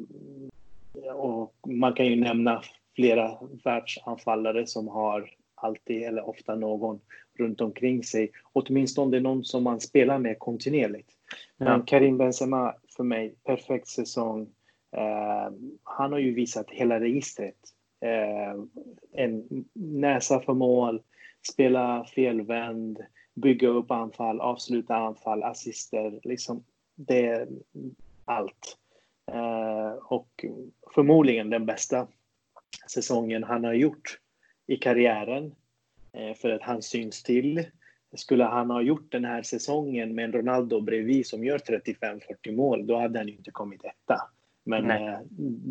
och 1.16 1.54
man 1.68 1.94
kan 1.94 2.06
ju 2.06 2.16
nämna 2.16 2.62
flera 2.96 3.38
världsanfallare 3.64 4.68
som 4.68 4.88
har 4.88 5.30
alltid 5.56 6.04
eller 6.04 6.30
ofta 6.30 6.56
någon 6.56 7.00
runt 7.38 7.62
omkring 7.62 8.04
sig. 8.04 8.32
Åtminstone 8.54 9.20
någon 9.20 9.44
som 9.44 9.64
man 9.64 9.80
spelar 9.80 10.20
med 10.20 10.40
kontinuerligt. 10.40 11.10
Ja. 11.58 11.66
Men 11.66 11.86
Karim 11.86 12.18
Benzema 12.18 12.76
för 12.96 13.04
mig, 13.04 13.36
perfekt 13.44 13.88
säsong. 13.88 14.50
Eh, 14.92 15.54
han 15.84 16.12
har 16.12 16.20
ju 16.20 16.34
visat 16.34 16.70
hela 16.70 17.00
registret. 17.00 17.56
Eh, 18.02 18.64
en 19.12 19.66
näsa 19.74 20.40
för 20.40 20.54
mål, 20.54 21.02
spela 21.52 22.06
felvänd, 22.06 23.00
bygga 23.34 23.68
upp 23.68 23.92
anfall, 23.92 24.42
avsluta 24.42 24.96
anfall, 24.96 25.44
assister. 25.44 26.20
Liksom, 26.24 26.64
det 26.96 27.26
är 27.28 27.48
allt. 28.26 28.78
Eh, 29.32 29.92
och 29.92 30.46
förmodligen 30.94 31.50
den 31.50 31.66
bästa 31.66 32.08
säsongen 32.88 33.44
han 33.44 33.64
har 33.64 33.74
gjort 33.74 34.20
i 34.68 34.78
karriären. 34.78 35.56
Eh, 36.14 36.34
för 36.34 36.50
att 36.50 36.62
han 36.62 36.82
syns 36.82 37.24
till. 37.24 37.66
Skulle 38.14 38.44
han 38.44 38.70
ha 38.70 38.82
gjort 38.82 39.12
den 39.12 39.26
här 39.26 39.42
säsongen 39.42 40.16
med 40.16 40.26
en 40.26 40.32
Ronaldo 40.32 40.82
bredvid 40.82 41.28
som 41.28 41.44
gör 41.44 41.58
35-40 41.58 42.56
mål, 42.56 42.88
då 42.88 42.98
hade 42.98 43.20
han 43.20 43.28
ju 43.28 43.36
inte 43.36 43.52
kommit 43.52 43.86
etta. 43.86 44.22
Men 44.64 44.92
eh, 44.92 45.20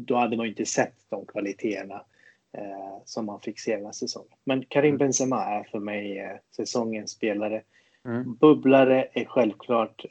då 0.06 0.16
hade 0.16 0.36
man 0.36 0.46
inte 0.46 0.66
sett 0.66 0.94
de 1.08 1.26
kvaliteterna 1.26 2.04
eh, 2.52 2.98
som 3.04 3.26
man 3.26 3.40
fick 3.40 3.60
se 3.60 3.76
hela 3.76 3.92
säsongen. 3.92 4.36
Men 4.44 4.64
Karim 4.64 4.88
mm. 4.88 4.98
Benzema 4.98 5.44
är 5.44 5.64
för 5.64 5.78
mig 5.78 6.18
eh, 6.18 6.36
säsongens 6.56 7.10
spelare. 7.10 7.62
Mm. 8.04 8.34
Bubblare 8.34 9.08
är 9.12 9.24
självklart 9.24 10.04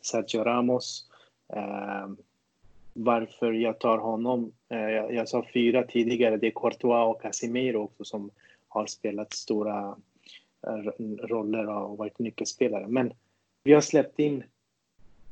Sergio 0.00 0.44
Ramos. 0.44 1.08
Varför 2.92 3.52
jag 3.52 3.78
tar 3.78 3.98
honom, 3.98 4.52
jag, 4.68 5.14
jag, 5.14 5.28
sa 5.28 5.46
fyra 5.54 5.82
tidigare, 5.82 6.36
det 6.36 6.46
är 6.46 6.50
Courtois 6.50 7.14
och 7.14 7.22
Casimiro 7.22 7.78
också 7.78 8.04
som 8.04 8.30
har 8.68 8.86
spelat 8.86 9.32
stora 9.32 9.96
roller 11.22 11.68
och 11.68 11.98
varit 11.98 12.18
nyckelspelare. 12.18 12.86
Men 12.88 13.12
vi 13.64 13.72
har 13.72 13.80
släppt 13.80 14.18
in, 14.18 14.44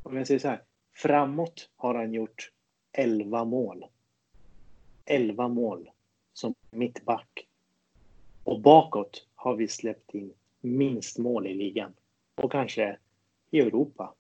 om 0.02 0.16
jag 0.16 0.26
säger 0.26 0.40
så 0.40 0.48
här, 0.48 0.60
framåt 0.94 1.68
har 1.76 1.94
han 1.94 2.14
gjort 2.14 2.50
11 2.92 3.44
mål. 3.44 3.86
11 5.04 5.48
mål 5.48 5.90
som 6.32 6.54
mittback. 6.70 7.46
Och 8.44 8.60
bakåt 8.60 9.26
har 9.34 9.56
vi 9.56 9.68
släppt 9.68 10.14
in 10.14 10.32
minst 10.60 11.18
mål 11.18 11.46
i 11.46 11.54
ligan. 11.54 11.92
Och 12.34 12.52
kanske 12.52 12.96
i 13.50 13.60
Europa. 13.60 14.14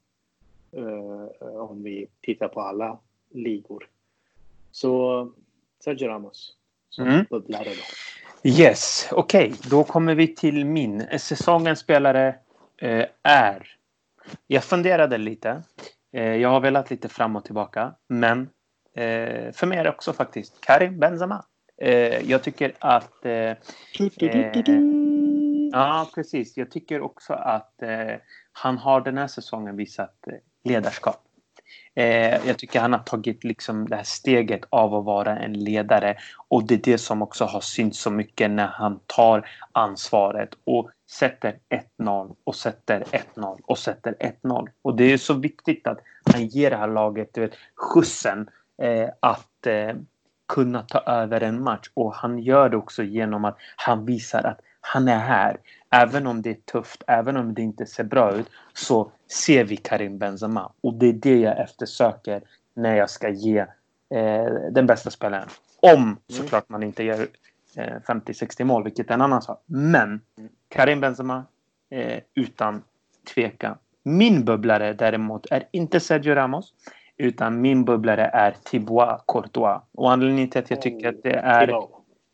Uh, 0.76 1.26
om 1.40 1.82
vi 1.82 2.06
tittar 2.20 2.48
på 2.48 2.60
alla 2.60 2.98
ligor. 3.30 3.88
Så 4.70 5.32
Sergio 5.84 6.08
Ramos 6.08 6.56
som 6.90 7.06
mm. 7.06 7.26
bubblare 7.30 7.68
då. 7.68 8.50
Yes, 8.50 9.08
okej. 9.12 9.46
Okay. 9.46 9.70
Då 9.70 9.84
kommer 9.84 10.14
vi 10.14 10.34
till 10.34 10.64
min. 10.66 11.18
Säsongens 11.18 11.78
spelare 11.78 12.28
uh, 12.82 13.04
är... 13.22 13.76
Jag 14.46 14.64
funderade 14.64 15.18
lite. 15.18 15.62
Uh, 16.16 16.36
jag 16.36 16.48
har 16.48 16.60
velat 16.60 16.90
lite 16.90 17.08
fram 17.08 17.36
och 17.36 17.44
tillbaka. 17.44 17.94
Men 18.08 18.48
Eh, 19.00 19.52
för 19.52 19.66
mig 19.66 19.78
är 19.78 19.84
det 19.84 19.90
också 19.90 20.12
faktiskt 20.12 20.60
Karim 20.60 20.98
Benzema. 20.98 21.44
Eh, 21.82 22.30
jag 22.30 22.42
tycker 22.42 22.72
att... 22.78 23.24
Eh, 23.24 23.56
ja, 25.72 26.10
precis. 26.14 26.56
Jag 26.56 26.70
tycker 26.70 27.00
också 27.00 27.32
att 27.32 27.82
han 28.52 28.78
har 28.78 29.00
den 29.00 29.18
här 29.18 29.26
säsongen 29.26 29.76
visat 29.76 30.14
ledarskap. 30.64 31.22
Eh, 31.94 32.46
jag 32.46 32.58
tycker 32.58 32.80
han 32.80 32.92
har 32.92 33.00
tagit 33.00 33.44
liksom 33.44 33.88
det 33.88 33.96
här 33.96 34.02
steget 34.02 34.60
av 34.70 34.94
att 34.94 35.04
vara 35.04 35.38
en 35.38 35.52
ledare 35.52 36.16
och 36.48 36.66
det 36.66 36.74
är 36.74 36.92
det 36.92 36.98
som 36.98 37.22
också 37.22 37.44
har 37.44 37.60
synts 37.60 38.00
så 38.00 38.10
mycket 38.10 38.50
när 38.50 38.66
han 38.66 39.00
tar 39.06 39.48
ansvaret 39.72 40.50
och 40.64 40.90
sätter 41.10 41.56
1-0 41.98 42.36
och 42.44 42.56
sätter 42.56 43.04
1-0 43.34 43.60
och 43.64 43.78
sätter 43.78 44.14
1-0. 44.42 44.68
Och 44.82 44.96
det 44.96 45.12
är 45.12 45.18
så 45.18 45.34
viktigt 45.34 45.86
att 45.86 45.98
han 46.24 46.46
ger 46.46 46.70
det 46.70 46.76
här 46.76 46.88
laget 46.88 47.34
du 47.34 47.40
vet, 47.40 47.54
skjutsen 47.76 48.50
eh, 48.80 49.08
att 49.20 49.66
eh, 49.66 49.96
kunna 50.48 50.82
ta 50.82 50.98
över 50.98 51.40
en 51.40 51.62
match 51.62 51.90
och 51.94 52.14
han 52.14 52.38
gör 52.38 52.68
det 52.68 52.76
också 52.76 53.02
genom 53.02 53.44
att 53.44 53.56
han 53.76 54.04
visar 54.04 54.42
att 54.42 54.60
han 54.80 55.08
är 55.08 55.18
här. 55.18 55.56
Även 55.90 56.26
om 56.26 56.42
det 56.42 56.50
är 56.50 56.72
tufft, 56.72 57.02
även 57.06 57.36
om 57.36 57.54
det 57.54 57.62
inte 57.62 57.86
ser 57.86 58.04
bra 58.04 58.34
ut 58.34 58.50
så 58.72 59.12
ser 59.44 59.64
vi 59.64 59.76
Karim 59.76 60.18
Benzema 60.18 60.72
och 60.80 60.94
det 60.94 61.08
är 61.08 61.12
det 61.12 61.36
jag 61.36 61.60
eftersöker 61.60 62.42
när 62.74 62.96
jag 62.96 63.10
ska 63.10 63.28
ge 63.28 63.58
eh, 64.14 64.44
den 64.70 64.86
bästa 64.86 65.10
spelaren. 65.10 65.48
Om 65.80 66.02
mm. 66.02 66.16
såklart 66.28 66.68
man 66.68 66.82
inte 66.82 67.04
gör 67.04 67.26
eh, 67.76 67.94
50-60 68.06 68.64
mål, 68.64 68.84
vilket 68.84 69.10
är 69.10 69.14
en 69.14 69.20
annan 69.20 69.42
sak. 69.42 69.62
Men 69.66 70.20
Karim 70.68 71.00
Benzema 71.00 71.44
eh, 71.90 72.20
utan 72.34 72.82
tvekan. 73.34 73.76
Min 74.02 74.44
bubblare 74.44 74.92
däremot 74.92 75.46
är 75.50 75.68
inte 75.70 76.00
Sergio 76.00 76.34
Ramos. 76.34 76.74
Utan 77.20 77.60
min 77.60 77.84
bubblare 77.84 78.24
är 78.24 78.54
Thibaut 78.64 79.24
Courtois. 79.26 79.80
Och 79.92 80.12
anledningen 80.12 80.50
till 80.50 80.58
att 80.58 80.70
jag 80.70 80.82
tycker 80.82 81.08
att 81.08 81.22
det 81.22 81.36
är 81.36 81.70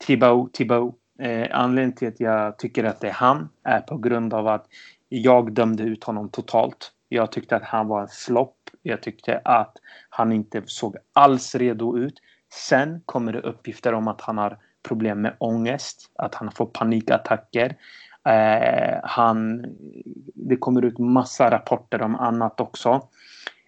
Thibaut, 0.05 0.53
Thibaut. 0.53 0.95
Eh, 1.19 1.47
anledningen 1.51 1.95
till 1.95 2.07
att 2.07 2.19
jag 2.19 2.57
tycker 2.57 2.83
att 2.83 2.99
det 2.99 3.07
är 3.07 3.13
han 3.13 3.49
är 3.63 3.79
på 3.79 3.97
grund 3.97 4.33
av 4.33 4.47
att 4.47 4.65
jag 5.09 5.51
dömde 5.53 5.83
ut 5.83 6.03
honom 6.03 6.29
totalt. 6.29 6.91
Jag 7.09 7.31
tyckte 7.31 7.55
att 7.55 7.63
han 7.63 7.87
var 7.87 8.01
en 8.01 8.07
flopp. 8.07 8.55
Jag 8.81 9.01
tyckte 9.01 9.41
att 9.43 9.77
han 10.09 10.31
inte 10.31 10.61
såg 10.65 10.95
alls 11.13 11.55
redo 11.55 11.97
ut. 11.97 12.21
Sen 12.53 13.01
kommer 13.05 13.33
det 13.33 13.39
uppgifter 13.39 13.93
om 13.93 14.07
att 14.07 14.21
han 14.21 14.37
har 14.37 14.57
problem 14.87 15.21
med 15.21 15.35
ångest, 15.37 16.11
att 16.15 16.35
han 16.35 16.51
får 16.51 16.65
panikattacker. 16.65 17.75
Eh, 18.29 18.99
han, 19.03 19.65
det 20.35 20.57
kommer 20.57 20.85
ut 20.85 20.99
massa 20.99 21.51
rapporter 21.51 22.01
om 22.01 22.15
annat 22.15 22.59
också. 22.59 23.07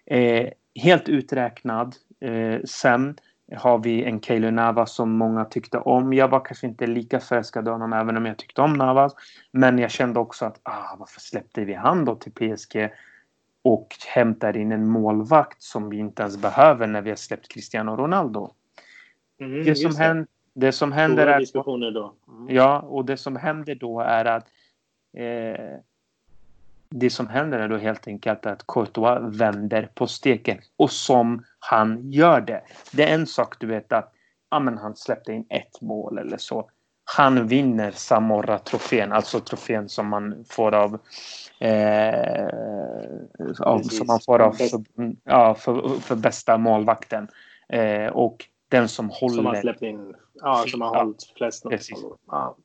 Eh, 0.05 0.49
helt 0.79 1.09
uträknad. 1.09 1.95
Eh, 2.21 2.59
sen 2.65 3.15
har 3.55 3.77
vi 3.77 4.03
en 4.03 4.21
Keylor 4.21 4.51
Navas 4.51 4.95
som 4.95 5.11
många 5.11 5.45
tyckte 5.45 5.77
om. 5.77 6.13
Jag 6.13 6.27
var 6.27 6.45
kanske 6.45 6.67
inte 6.67 6.87
lika 6.87 7.19
förälskad 7.19 7.67
i 7.67 7.71
honom 7.71 7.93
även 7.93 8.17
om 8.17 8.25
jag 8.25 8.37
tyckte 8.37 8.61
om 8.61 8.73
Navas. 8.73 9.15
Men 9.51 9.79
jag 9.79 9.91
kände 9.91 10.19
också 10.19 10.45
att 10.45 10.59
ah, 10.63 10.95
varför 10.99 11.19
släppte 11.19 11.65
vi 11.65 11.73
han 11.73 12.05
då 12.05 12.15
till 12.15 12.31
PSG 12.31 12.89
och 13.61 13.87
hämtar 14.07 14.57
in 14.57 14.71
en 14.71 14.87
målvakt 14.87 15.61
som 15.61 15.89
vi 15.89 15.97
inte 15.97 16.21
ens 16.21 16.37
behöver 16.37 16.87
när 16.87 17.01
vi 17.01 17.09
har 17.09 17.17
släppt 17.17 17.47
Cristiano 17.47 17.95
Ronaldo. 17.95 18.51
Mm, 19.39 19.63
det, 19.63 19.75
som 19.75 19.95
händer, 19.95 20.27
det 20.53 20.71
som 20.71 20.91
händer 20.91 21.27
är... 21.27 21.93
Då. 21.93 22.15
Mm. 22.27 22.55
Ja, 22.55 22.79
och 22.79 23.05
det 23.05 23.17
som 23.17 23.35
händer 23.35 23.75
då 23.75 23.99
är 23.99 24.25
att 24.25 24.47
eh, 25.17 25.79
det 26.95 27.09
som 27.09 27.27
händer 27.27 27.59
är 27.59 27.67
då 27.67 27.77
helt 27.77 28.07
enkelt 28.07 28.45
att 28.45 28.67
Courtois 28.67 29.39
vänder 29.39 29.89
på 29.93 30.07
steken 30.07 30.57
och 30.77 30.91
som 30.91 31.45
han 31.59 32.11
gör 32.11 32.41
det. 32.41 32.61
Det 32.91 33.09
är 33.09 33.13
en 33.13 33.27
sak 33.27 33.59
du 33.59 33.67
vet 33.67 33.93
att 33.93 34.13
ja, 34.51 34.59
men 34.59 34.77
han 34.77 34.95
släppte 34.95 35.33
in 35.33 35.45
ett 35.49 35.81
mål 35.81 36.17
eller 36.17 36.37
så. 36.37 36.69
Han 37.15 37.47
vinner 37.47 37.91
Samora-trofén, 37.91 39.11
alltså 39.11 39.39
trofén 39.39 39.89
som 39.89 40.07
man 40.07 40.45
får 40.49 40.75
av, 40.75 40.99
eh, 41.59 42.47
av 43.59 43.79
som 43.79 44.07
man 44.07 44.19
får 44.25 44.41
av 44.41 44.51
för, 44.51 44.83
ja, 45.23 45.55
för, 45.55 45.99
för 45.99 46.15
bästa 46.15 46.57
målvakten. 46.57 47.27
Eh, 47.69 48.07
och 48.07 48.45
den 48.69 48.87
som 48.87 49.09
håller... 49.09 49.35
Som 49.35 49.45
har 49.45 49.55
släppt 49.55 49.81
in, 49.81 50.15
ja, 50.33 50.65
som 50.67 50.81
har 50.81 50.97
hållit 50.97 51.23
flest 51.37 51.65
ja. 52.27 52.57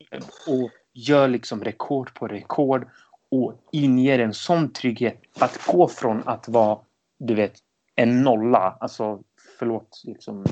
Och 0.46 0.70
gör 0.92 1.28
liksom 1.28 1.64
rekord 1.64 2.14
på 2.14 2.28
rekord 2.28 2.86
och 3.34 3.54
inger 3.72 4.18
en 4.18 4.34
sån 4.34 4.72
trygghet 4.72 5.20
att 5.38 5.66
gå 5.66 5.88
från 5.88 6.22
att 6.28 6.48
vara, 6.48 6.78
du 7.18 7.34
vet, 7.34 7.52
en 7.96 8.22
nolla, 8.22 8.76
alltså 8.80 9.20
förlåt 9.58 10.02
liksom, 10.04 10.44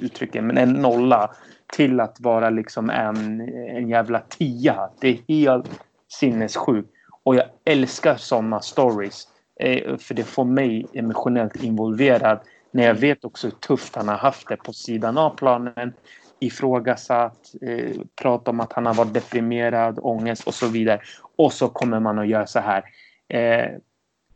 uttrycket, 0.00 0.44
men 0.44 0.58
en 0.58 0.72
nolla 0.72 1.30
till 1.72 2.00
att 2.00 2.20
vara 2.20 2.50
liksom 2.50 2.90
en, 2.90 3.40
en 3.50 3.88
jävla 3.88 4.20
tia. 4.20 4.90
Det 5.00 5.08
är 5.08 5.18
helt 5.28 5.80
sinnessjukt. 6.08 6.90
Och 7.22 7.34
jag 7.34 7.44
älskar 7.64 8.16
sådana 8.16 8.60
stories. 8.60 9.28
Eh, 9.60 9.96
för 9.96 10.14
det 10.14 10.24
får 10.24 10.44
mig 10.44 10.86
emotionellt 10.92 11.64
involverad. 11.64 12.38
När 12.70 12.86
jag 12.86 12.94
vet 12.94 13.24
också 13.24 13.46
hur 13.46 13.54
tufft 13.54 13.96
han 13.96 14.08
har 14.08 14.16
haft 14.16 14.48
det 14.48 14.56
på 14.56 14.72
sidan 14.72 15.18
av 15.18 15.30
planen 15.30 15.92
ifrågasatt, 16.40 17.54
eh, 17.62 18.00
pratat 18.22 18.48
om 18.48 18.60
att 18.60 18.72
han 18.72 18.86
har 18.86 18.94
varit 18.94 19.14
deprimerad, 19.14 19.98
ångest 20.02 20.46
och 20.46 20.54
så 20.54 20.68
vidare. 20.68 21.00
Och 21.36 21.52
så 21.52 21.68
kommer 21.68 22.00
man 22.00 22.18
att 22.18 22.28
göra 22.28 22.46
så 22.46 22.60
här. 22.60 22.84
Eh, 23.28 23.70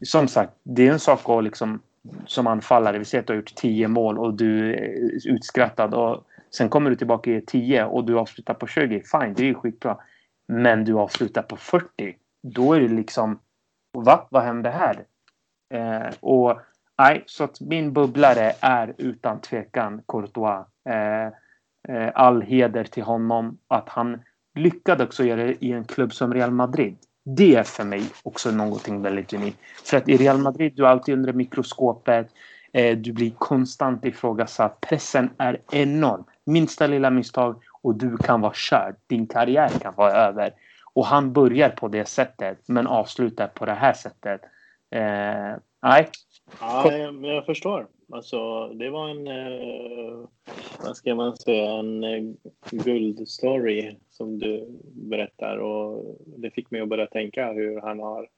som 0.02 0.28
sagt, 0.28 0.52
det 0.62 0.88
är 0.88 0.92
en 0.92 0.98
sak 0.98 1.20
att 1.24 1.44
liksom 1.44 1.80
som 2.26 2.46
anfallare, 2.46 2.98
vi 2.98 3.04
säger 3.04 3.22
att 3.22 3.26
du 3.26 3.32
har 3.32 3.36
gjort 3.36 3.54
10 3.54 3.88
mål 3.88 4.18
och 4.18 4.34
du 4.34 4.74
är 4.74 5.28
utskrattad 5.28 5.94
och 5.94 6.24
sen 6.50 6.68
kommer 6.68 6.90
du 6.90 6.96
tillbaka 6.96 7.30
i 7.30 7.40
10 7.40 7.84
och 7.84 8.04
du 8.04 8.18
avslutar 8.18 8.54
på 8.54 8.66
20. 8.66 9.02
Fine, 9.02 9.34
det 9.34 9.42
är 9.42 9.46
ju 9.46 9.54
skitbra. 9.54 9.98
Men 10.48 10.84
du 10.84 10.94
avslutar 10.94 11.42
på 11.42 11.56
40. 11.56 12.16
Då 12.42 12.72
är 12.72 12.80
det 12.80 12.88
liksom, 12.88 13.38
va? 13.98 14.26
Vad 14.30 14.42
hände 14.42 14.70
här? 14.70 15.04
Eh, 15.74 16.14
och 16.20 16.60
nej, 16.98 17.22
så 17.26 17.44
att 17.44 17.60
min 17.60 17.92
bubblare 17.92 18.52
är 18.60 18.94
utan 18.98 19.40
tvekan 19.40 20.02
Courtois. 20.08 20.66
Eh, 20.88 21.32
all 22.14 22.42
heder 22.42 22.84
till 22.84 23.02
honom 23.02 23.58
att 23.68 23.88
han 23.88 24.20
lyckades 24.54 25.06
också 25.06 25.24
göra 25.24 25.44
det 25.44 25.64
i 25.64 25.72
en 25.72 25.84
klubb 25.84 26.12
som 26.12 26.34
Real 26.34 26.50
Madrid. 26.50 26.96
Det 27.24 27.54
är 27.54 27.62
för 27.62 27.84
mig 27.84 28.02
också 28.22 28.50
någonting 28.50 29.02
väldigt 29.02 29.32
unikt. 29.32 29.58
För 29.84 29.96
att 29.96 30.08
i 30.08 30.16
Real 30.16 30.38
Madrid, 30.38 30.72
du 30.76 30.84
är 30.84 30.88
alltid 30.88 31.14
under 31.14 31.32
mikroskopet. 31.32 32.28
Eh, 32.72 32.96
du 32.96 33.12
blir 33.12 33.30
konstant 33.30 34.04
ifrågasatt. 34.04 34.80
Pressen 34.80 35.30
är 35.38 35.60
enorm. 35.72 36.24
Minsta 36.44 36.86
lilla 36.86 37.10
misstag 37.10 37.62
och 37.82 37.94
du 37.94 38.16
kan 38.16 38.40
vara 38.40 38.52
körd. 38.54 38.96
Din 39.06 39.26
karriär 39.26 39.68
kan 39.68 39.94
vara 39.96 40.12
över. 40.12 40.54
Och 40.94 41.06
han 41.06 41.32
börjar 41.32 41.68
på 41.68 41.88
det 41.88 42.08
sättet 42.08 42.58
men 42.66 42.86
avslutar 42.86 43.46
på 43.46 43.66
det 43.66 43.74
här 43.74 43.92
sättet. 43.92 44.40
Eh, 44.90 45.56
nej. 45.82 46.10
Ja, 46.60 46.92
jag, 46.92 47.24
jag 47.24 47.46
förstår. 47.46 47.86
Alltså, 48.12 48.68
det 48.68 48.90
var 48.90 49.08
en, 49.08 49.26
eh, 49.26 50.28
vad 50.84 50.96
ska 50.96 51.14
man 51.14 51.36
säga, 51.36 51.70
en 51.70 52.04
eh, 52.04 52.22
guldstory 52.70 53.96
som 54.10 54.38
du 54.38 54.66
berättar 54.94 55.56
och 55.56 56.16
det 56.26 56.50
fick 56.50 56.70
mig 56.70 56.80
att 56.80 56.88
börja 56.88 57.06
tänka 57.06 57.52
hur 57.52 57.80
han 57.80 58.00
har 58.00 58.28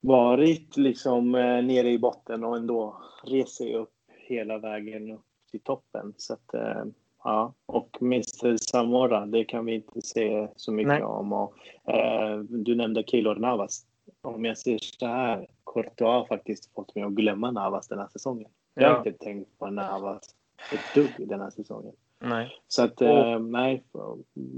varit 0.00 0.76
liksom 0.76 1.34
eh, 1.34 1.62
nere 1.62 1.90
i 1.90 1.98
botten 1.98 2.44
och 2.44 2.56
ändå 2.56 3.02
rest 3.24 3.56
sig 3.56 3.74
upp 3.74 3.94
hela 4.28 4.58
vägen 4.58 5.10
upp 5.10 5.26
till 5.50 5.60
toppen. 5.60 6.14
Så 6.16 6.32
att, 6.32 6.54
eh, 6.54 6.84
ja, 7.24 7.54
och 7.66 8.02
Mr 8.02 8.56
Samora, 8.56 9.26
det 9.26 9.44
kan 9.44 9.66
vi 9.66 9.74
inte 9.74 10.02
se 10.02 10.48
så 10.56 10.72
mycket 10.72 10.88
Nej. 10.88 11.02
om. 11.02 11.32
Och, 11.32 11.54
eh, 11.84 12.38
du 12.38 12.74
nämnde 12.74 13.02
Keylor 13.06 13.34
Navas. 13.34 13.86
Om 14.34 14.44
jag 14.44 14.58
ser 14.58 14.78
så 14.78 15.06
här, 15.06 15.46
Courtois 15.74 16.08
har 16.08 16.24
faktiskt 16.24 16.74
fått 16.74 16.94
mig 16.94 17.04
att 17.04 17.12
glömma 17.12 17.50
Navas 17.50 17.88
den 17.88 17.98
här 17.98 18.08
säsongen. 18.08 18.48
Jag 18.74 18.90
har 18.90 18.98
inte 18.98 19.24
tänkt 19.24 19.58
på 19.58 19.70
Navas 19.70 20.34
ett 20.72 20.94
dugg 20.94 21.28
den 21.28 21.40
här 21.40 21.50
säsongen. 21.50 21.92
Nej. 22.20 22.50
Så 22.68 22.84
att, 22.84 23.00
eh, 23.00 23.38
nej, 23.38 23.82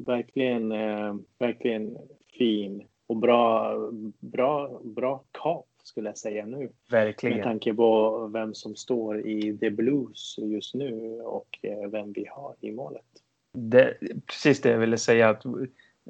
verkligen, 0.07 0.73
eh, 0.73 1.15
verkligen 1.39 1.99
fin 2.39 2.87
och 3.07 3.17
bra, 3.17 3.75
bra, 4.19 4.81
bra 4.85 5.25
kap 5.31 5.67
skulle 5.83 6.09
jag 6.09 6.19
säga 6.19 6.47
nu. 6.47 6.73
Verkligen. 6.91 7.37
Med 7.37 7.45
tanke 7.45 7.75
på 7.75 8.27
vem 8.27 8.55
som 8.55 8.77
står 8.77 9.27
i 9.27 9.59
The 9.59 9.71
Blues 9.71 10.37
just 10.39 10.75
nu 10.75 11.21
och 11.21 11.59
eh, 11.63 11.91
vem 11.91 12.13
vi 12.13 12.27
har 12.31 12.55
i 12.61 12.73
målet. 12.73 13.05
Det, 13.53 13.95
precis 14.27 14.61
det 14.61 14.71
jag 14.71 14.79
ville 14.79 14.99
säga. 14.99 15.29
Att, 15.29 15.45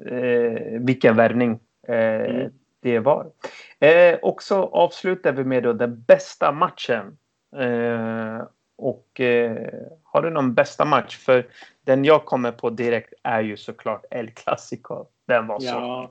eh, 0.05 0.79
vilken 0.79 1.15
värvning 1.15 1.59
eh, 1.87 1.95
mm. 1.95 2.51
Det 2.81 2.99
var. 2.99 3.31
Eh, 3.79 4.15
och 4.15 4.43
så 4.43 4.63
avslutar 4.63 5.31
vi 5.31 5.43
med 5.43 5.63
då 5.63 5.73
den 5.73 6.01
bästa 6.01 6.51
matchen. 6.51 7.17
Eh, 7.57 8.41
och 8.77 9.19
eh, 9.19 9.69
har 10.03 10.21
du 10.21 10.29
någon 10.29 10.53
bästa 10.53 10.85
match? 10.85 11.17
För 11.17 11.47
den 11.85 12.05
jag 12.05 12.25
kommer 12.25 12.51
på 12.51 12.69
direkt 12.69 13.13
är 13.23 13.41
ju 13.41 13.57
såklart 13.57 14.05
El 14.11 14.31
Clasico. 14.31 15.05
Den 15.27 15.47
var 15.47 15.59
så. 15.59 16.09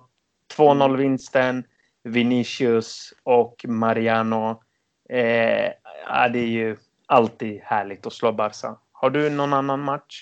2-0 0.56 0.96
vinsten. 0.96 1.64
Vinicius 2.02 3.14
och 3.22 3.64
Mariano. 3.68 4.62
Eh, 5.08 5.70
ja, 6.06 6.28
det 6.32 6.38
är 6.38 6.46
ju 6.46 6.76
alltid 7.06 7.60
härligt 7.60 8.06
att 8.06 8.12
slå 8.12 8.32
Barca. 8.32 8.76
Har 8.92 9.10
du 9.10 9.30
någon 9.30 9.52
annan 9.52 9.80
match? 9.80 10.20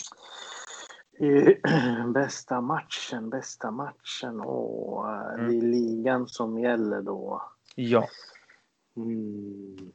bästa 2.14 2.60
matchen, 2.60 3.30
bästa 3.30 3.70
matchen. 3.70 4.40
Åh, 4.40 5.34
mm. 5.34 5.48
det 5.48 5.56
är 5.56 5.62
ligan 5.62 6.28
som 6.28 6.58
gäller 6.58 7.02
då. 7.02 7.42
Ja. 7.74 8.08
Mm. 8.96 9.92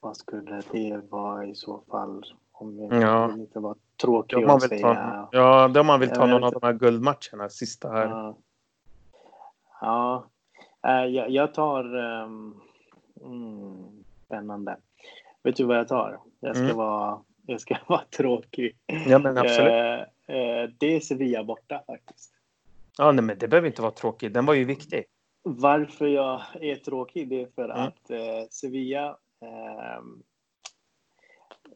Vad 0.00 0.16
skulle 0.16 0.62
det 0.72 1.02
vara 1.10 1.46
i 1.46 1.54
så 1.54 1.82
fall? 1.90 2.24
Om 2.52 2.78
jag 2.78 3.02
ja. 3.02 3.32
inte 3.32 3.58
vara 3.58 3.76
tråkig 4.00 4.44
att 4.44 4.62
säga. 4.62 4.94
Ta, 4.94 5.28
ja, 5.32 5.68
då 5.68 5.82
man 5.82 6.00
vill 6.00 6.10
ta 6.10 6.26
någon 6.26 6.44
av 6.44 6.52
de 6.52 6.62
här 6.62 6.72
guldmatcherna, 6.72 7.48
sista 7.48 7.88
här. 7.88 8.06
Ja, 8.06 8.36
ja. 9.80 10.26
Äh, 10.86 11.04
jag, 11.04 11.30
jag 11.30 11.54
tar... 11.54 11.96
Um, 11.96 12.60
mm, 13.24 14.04
spännande. 14.24 14.76
Vet 15.42 15.56
du 15.56 15.64
vad 15.64 15.76
jag 15.76 15.88
tar? 15.88 16.20
Jag 16.40 16.56
ska, 16.56 16.64
mm. 16.64 16.76
vara, 16.76 17.20
jag 17.48 17.60
ska 17.60 17.76
vara 17.86 18.04
tråkig. 18.16 18.76
Ja, 18.86 19.18
men 19.18 19.38
absolut. 19.38 19.72
Uh, 19.72 20.36
uh, 20.36 20.70
det 20.78 20.96
är 20.96 21.00
Sevilla 21.00 21.44
borta 21.44 21.82
faktiskt. 21.86 22.32
Ja, 22.98 23.12
nej, 23.12 23.24
men 23.24 23.38
det 23.38 23.48
behöver 23.48 23.68
inte 23.68 23.82
vara 23.82 23.92
tråkigt. 23.92 24.34
Den 24.34 24.46
var 24.46 24.54
ju 24.54 24.64
viktig. 24.64 25.04
Varför 25.42 26.06
jag 26.06 26.42
är 26.60 26.76
tråkig, 26.76 27.28
det 27.28 27.42
är 27.42 27.48
för 27.54 27.64
mm. 27.64 27.76
att 27.76 28.10
uh, 28.10 28.48
Sevilla 28.50 29.16
Eh, 29.40 30.02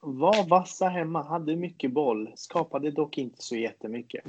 var 0.00 0.48
vassa 0.48 0.88
hemma, 0.88 1.22
hade 1.22 1.56
mycket 1.56 1.92
boll, 1.92 2.32
skapade 2.34 2.90
dock 2.90 3.18
inte 3.18 3.42
så 3.42 3.56
jättemycket. 3.56 4.24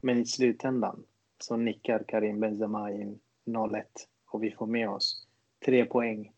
Men 0.00 0.18
i 0.18 0.26
slutändan 0.26 1.02
så 1.38 1.56
nickar 1.56 2.04
Karim 2.08 2.40
Benzema 2.40 2.90
in 2.90 3.18
0-1 3.44 3.82
och 4.26 4.44
vi 4.44 4.50
får 4.50 4.66
med 4.66 4.88
oss 4.88 5.26
tre 5.64 5.84
poäng 5.84 6.32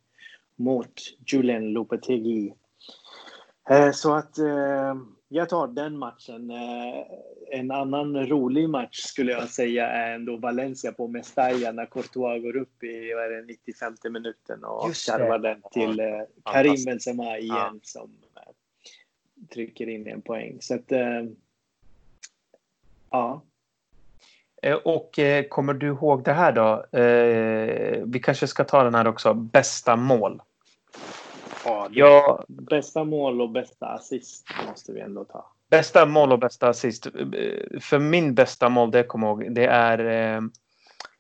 mot 0.57 1.01
Julen 1.27 1.73
Lopetegui. 1.73 2.55
Eh, 3.71 3.91
så 3.91 4.15
att 4.15 4.39
eh, 4.39 4.95
jag 5.29 5.49
tar 5.49 5.67
den 5.67 5.99
matchen. 5.99 6.51
Eh, 6.51 7.07
en 7.51 7.71
annan 7.71 8.27
rolig 8.27 8.71
match 8.71 8.97
skulle 8.97 9.33
jag 9.33 9.49
säga 9.49 9.89
är 9.89 10.15
ändå 10.15 10.37
Valencia 10.37 10.93
på 10.93 11.09
Mestalla 11.09 11.73
när 11.73 11.87
Courtois 11.87 12.43
går 12.43 12.57
upp 12.57 12.83
i 12.85 13.15
vad 13.15 13.25
är 13.25 13.31
det, 13.31 13.45
95 13.47 13.95
minuten 14.13 14.65
och 14.65 14.95
karvar 15.07 15.39
den 15.39 15.63
till 15.73 16.03
Karim 16.45 16.85
Benzema 16.85 17.39
igen 17.39 17.57
ja. 17.57 17.75
som 17.83 18.11
trycker 19.55 19.89
in 19.89 20.07
en 20.07 20.23
poäng. 20.23 20.59
Så 20.61 20.75
att, 20.75 20.93
ja. 23.11 23.43
Och 24.85 25.19
kommer 25.49 25.75
du 25.75 25.87
ihåg 25.87 26.25
det 26.25 26.33
här 26.33 26.53
då? 26.53 26.85
Vi 28.07 28.21
kanske 28.23 28.47
ska 28.47 28.65
ta 28.65 28.85
den 28.85 28.95
här 28.95 29.07
också. 29.07 29.35
Bästa 29.35 29.97
mål. 29.97 30.41
Ja, 31.67 31.89
ja, 31.91 32.45
bästa 32.49 33.05
mål 33.05 33.41
och 33.41 33.51
bästa 33.51 33.87
assist 33.87 34.49
måste 34.69 34.93
vi 34.93 35.01
ändå 35.01 35.25
ta. 35.25 35.53
Bästa 35.71 36.07
mål 36.07 36.33
och 36.33 36.39
bästa 36.39 36.69
assist. 36.69 37.07
För 37.81 37.99
min 37.99 38.35
bästa 38.35 38.69
mål, 38.69 38.91
det 38.91 39.03
kommer 39.03 39.27
jag 39.27 39.43
ihåg, 39.43 39.55
det 39.55 39.67
är 39.67 39.99
eh, 39.99 40.43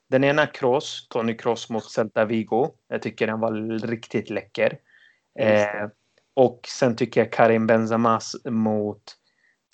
den 0.08 0.24
ena 0.24 0.46
Kroos, 0.46 1.08
Tony 1.08 1.36
Kroos 1.36 1.70
mot 1.70 1.84
Celta 1.84 2.24
Vigo. 2.24 2.70
Jag 2.88 3.02
tycker 3.02 3.26
den 3.26 3.40
var 3.40 3.78
riktigt 3.86 4.30
läcker. 4.30 4.78
Eh, 5.38 5.88
och 6.34 6.60
sen 6.68 6.96
tycker 6.96 7.20
jag 7.20 7.32
Karim 7.32 7.66
Benzemas 7.66 8.36
mot, 8.44 9.02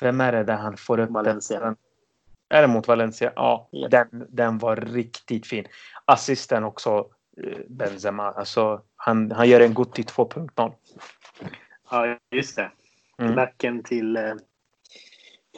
vem 0.00 0.20
är 0.20 0.32
det 0.32 0.44
där 0.44 0.56
han 0.56 0.76
får 0.76 1.00
upp 1.00 1.10
Valencia. 1.10 1.60
Den? 1.60 1.76
Är 2.48 2.62
det 2.62 2.68
mot 2.68 2.88
Valencia? 2.88 3.32
Ja, 3.36 3.68
yes. 3.72 3.90
den, 3.90 4.26
den 4.28 4.58
var 4.58 4.76
riktigt 4.76 5.46
fin. 5.46 5.64
Assisten 6.04 6.64
också, 6.64 7.06
Benzema. 7.68 8.32
Alltså, 8.32 8.82
han, 8.96 9.30
han 9.32 9.48
gör 9.48 9.60
en 9.60 9.74
Gutti 9.74 10.02
2.0. 10.02 10.72
Ja, 11.90 12.18
just 12.30 12.56
det. 12.56 12.70
Mm. 13.18 13.34
Backen 13.34 13.82
till 13.82 14.16
eh, 14.16 14.34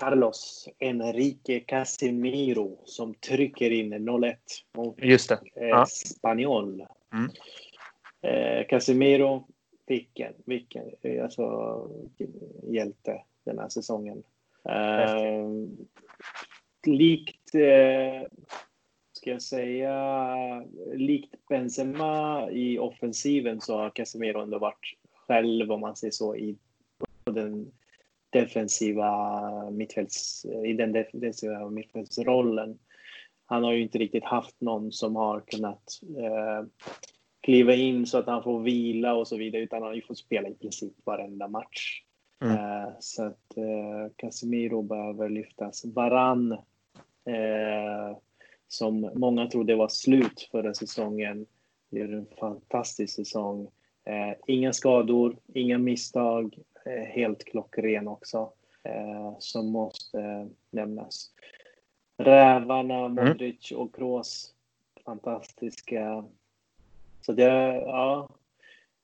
Carlos 0.01 0.69
Enrique 0.79 1.61
Casemiro 1.61 2.79
som 2.85 3.15
trycker 3.15 3.71
in 3.71 3.95
0-1 3.95 4.37
mot 4.77 4.99
just 4.99 5.29
det. 5.29 5.41
Eh, 5.57 5.69
ja. 5.69 5.87
Spaniol. 5.87 6.87
Mm. 7.13 7.31
Eh, 8.23 8.67
Casemiro, 8.67 9.47
vilken, 9.87 10.35
vilken 10.47 10.85
alltså, 11.23 11.89
hjälte 12.63 13.23
den 13.45 13.59
här 13.59 13.69
säsongen. 13.69 14.23
Eh, 14.69 15.49
likt 16.87 17.55
eh, 17.55 18.29
ska 19.25 19.31
jag 19.31 19.43
säga, 19.43 20.65
likt 20.95 21.49
Benzema 21.49 22.51
i 22.51 22.79
offensiven 22.79 23.61
så 23.61 23.79
har 23.79 23.91
Casemiro 23.91 24.41
ändå 24.41 24.59
varit 24.59 24.97
själv, 25.27 25.73
om 25.73 25.81
man 25.81 25.97
säger 25.97 26.11
så, 26.11 26.37
i 26.37 26.57
den 27.25 27.73
defensiva 28.31 29.71
mittfälts, 29.71 30.45
i 30.67 30.73
den 30.73 30.93
defensiva 30.93 31.71
mittfältsrollen. 31.71 32.79
Han 33.47 33.65
har 33.65 33.73
ju 33.73 33.83
inte 33.83 33.99
riktigt 33.99 34.25
haft 34.25 34.61
någon 34.61 34.93
som 34.93 35.17
har 35.17 35.41
kunnat 35.41 36.01
eh, 36.19 36.67
kliva 37.41 37.75
in 37.75 38.07
så 38.07 38.19
att 38.19 38.27
han 38.27 38.43
får 38.43 38.61
vila 38.61 39.15
och 39.15 39.29
så 39.29 39.37
vidare, 39.37 39.63
utan 39.63 39.83
han 39.83 39.89
har 39.89 39.95
ju 39.95 40.03
fått 40.03 40.19
spela 40.19 40.49
i 40.49 40.55
princip 40.55 40.93
varenda 41.05 41.49
match. 41.49 42.03
Mm. 42.43 42.57
Eh, 42.57 42.89
så 43.01 43.25
att 43.25 43.57
eh, 43.57 44.13
Casemiro 44.17 44.83
behöver 44.83 45.29
lyftas. 45.29 45.85
Varann 45.85 46.53
eh, 47.27 48.17
som 48.69 49.11
många 49.15 49.47
trodde 49.47 49.77
var 49.77 49.89
slut 49.89 50.49
förra 50.51 50.75
säsongen 50.75 51.47
gör 51.91 52.09
en 52.09 52.27
fantastisk 52.41 53.15
säsong. 53.15 53.71
Eh, 54.05 54.37
inga 54.47 54.73
skador, 54.73 55.37
inga 55.55 55.79
misstag, 55.79 56.59
eh, 56.85 57.05
helt 57.05 57.45
klockren 57.45 58.09
också. 58.09 58.53
Eh, 58.83 59.37
som 59.39 59.67
måste 59.67 60.49
nämnas. 60.71 61.31
Rävarna, 62.17 62.99
mm. 62.99 63.29
Modric 63.29 63.73
och 63.73 63.95
Kroos, 63.95 64.55
fantastiska. 65.05 66.25
Så 67.21 67.33
det, 67.33 67.45
ja. 67.87 68.29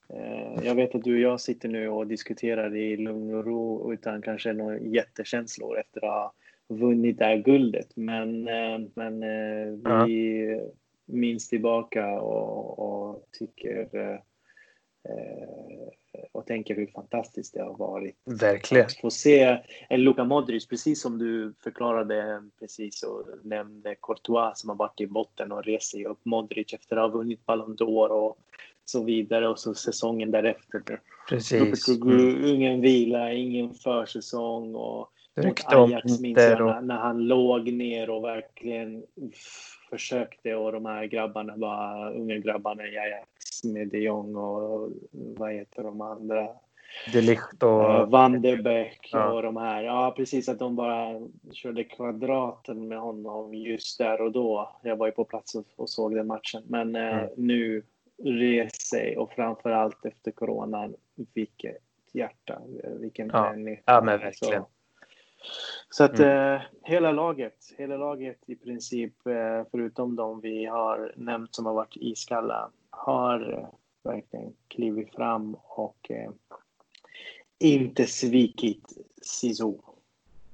Eh, 0.09 0.65
jag 0.65 0.75
vet 0.75 0.95
att 0.95 1.05
du 1.05 1.15
och 1.15 1.21
jag 1.21 1.41
sitter 1.41 1.69
nu 1.69 1.89
och 1.89 2.07
diskuterar 2.07 2.77
i 2.77 2.97
lugn 2.97 3.35
och 3.35 3.45
ro 3.45 3.93
utan 3.93 4.23
kanske 4.23 4.53
några 4.53 4.79
jättekänslor 4.79 5.79
efter 5.79 6.05
att 6.05 6.13
ha 6.13 6.33
vunnit 6.71 7.19
det 7.19 7.25
här 7.25 7.37
guldet. 7.37 7.97
Men, 7.97 8.49
eh, 8.49 8.81
men 8.95 9.23
eh, 9.23 10.05
vi 10.07 10.51
ja. 10.51 10.61
minns 11.07 11.49
tillbaka 11.49 12.21
och, 12.21 12.79
och 12.79 13.27
tycker 13.39 13.89
och 16.33 16.47
tänker 16.47 16.75
hur 16.75 16.87
fantastiskt 16.87 17.55
det 17.55 17.63
har 17.63 17.77
varit. 17.77 18.17
Verkligen. 18.25 18.87
Att 18.87 19.01
få 19.01 19.11
se 19.11 19.59
en 19.89 20.01
Luka 20.01 20.25
Modric, 20.25 20.69
precis 20.69 21.03
som 21.03 21.19
du 21.19 21.55
förklarade 21.63 22.43
precis 22.59 23.03
och 23.03 23.27
nämnde 23.45 23.95
Courtois 24.03 24.61
som 24.61 24.69
har 24.71 24.77
varit 24.77 25.01
i 25.01 25.07
botten 25.07 25.53
och 25.53 25.65
rest 25.65 25.91
sig 25.91 26.07
upp. 26.07 26.25
Modric 26.25 26.73
efter 26.73 26.97
att 26.97 27.11
ha 27.11 27.19
vunnit 27.19 27.47
Ballon 27.47 27.77
d'Or 27.77 28.09
och 28.09 28.39
så 28.85 29.05
vidare 29.05 29.49
och 29.49 29.59
så 29.59 29.75
säsongen 29.75 30.31
därefter. 30.31 31.01
Precis. 31.29 31.89
Mm. 31.89 32.45
Ingen 32.45 32.81
vila, 32.81 33.33
ingen 33.33 33.75
försäsong 33.75 34.75
och 34.75 35.13
mot 35.37 35.65
Ajax 35.67 36.21
minns 36.21 36.39
jag 36.39 36.61
när, 36.61 36.81
när 36.81 36.97
han 36.97 37.29
låg 37.29 37.73
ner 37.73 38.11
och 38.11 38.25
verkligen 38.25 39.05
försökte 39.91 40.55
och 40.55 40.73
de 40.73 40.87
här 40.87 41.05
grabbarna 41.05 41.57
var 41.57 42.15
unga 42.17 42.39
grabbarna 42.39 42.87
i 42.87 42.99
Ajax 42.99 43.65
med 43.65 43.89
de 43.89 43.99
Jong 43.99 44.37
och 44.37 44.91
vad 45.11 45.53
heter 45.53 45.83
de 45.83 46.01
andra? 46.01 46.49
De 47.13 47.21
Ligt 47.21 47.63
och... 47.63 48.11
Van 48.11 48.43
de 48.43 48.57
Beek 48.57 49.09
ja. 49.13 49.33
och 49.33 49.43
de 49.43 49.57
här. 49.57 49.83
Ja, 49.83 50.15
precis 50.17 50.49
att 50.49 50.59
de 50.59 50.77
bara 50.77 51.21
körde 51.53 51.85
kvadraten 51.85 52.89
med 52.89 52.99
honom 52.99 53.55
just 53.55 53.99
där 53.99 54.21
och 54.21 54.33
då. 54.33 54.77
Jag 54.83 54.97
var 54.97 55.07
ju 55.07 55.13
på 55.13 55.25
plats 55.25 55.57
och, 55.77 55.91
såg 55.91 56.15
den 56.15 56.27
matchen. 56.27 56.63
Men 56.67 56.97
uh, 56.97 57.03
mm. 57.03 57.29
nu 57.37 57.83
rest 58.25 58.87
sig 58.87 59.17
och 59.17 59.33
framför 59.33 59.71
allt 59.71 60.05
efter 60.05 60.31
coronan, 60.31 60.95
vilket 61.35 61.77
hjärta, 62.13 62.61
vilken 63.01 63.31
ja. 63.33 63.51
människa. 63.51 63.83
Ja, 63.85 64.01
men 64.01 64.21
verkligen. 64.21 64.63
Så, 64.63 64.69
så 65.91 66.05
att 66.05 66.19
mm. 66.19 66.55
eh, 66.55 66.63
hela 66.83 67.13
laget, 67.13 67.55
hela 67.79 67.97
laget 67.97 68.39
i 68.47 68.57
princip, 68.57 69.27
eh, 69.27 69.67
förutom 69.71 70.17
de 70.17 70.41
vi 70.41 70.65
har 70.65 71.15
nämnt 71.17 71.55
som 71.55 71.67
har 71.67 71.75
varit 71.75 71.97
iskalla, 71.97 72.71
har 72.91 73.53
eh, 73.53 73.69
verkligen 74.13 74.53
klivit 74.69 75.15
fram 75.15 75.57
och 75.61 76.11
eh, 76.11 76.31
inte 77.59 78.07
svikit 78.07 78.85
Sisu. 79.23 79.73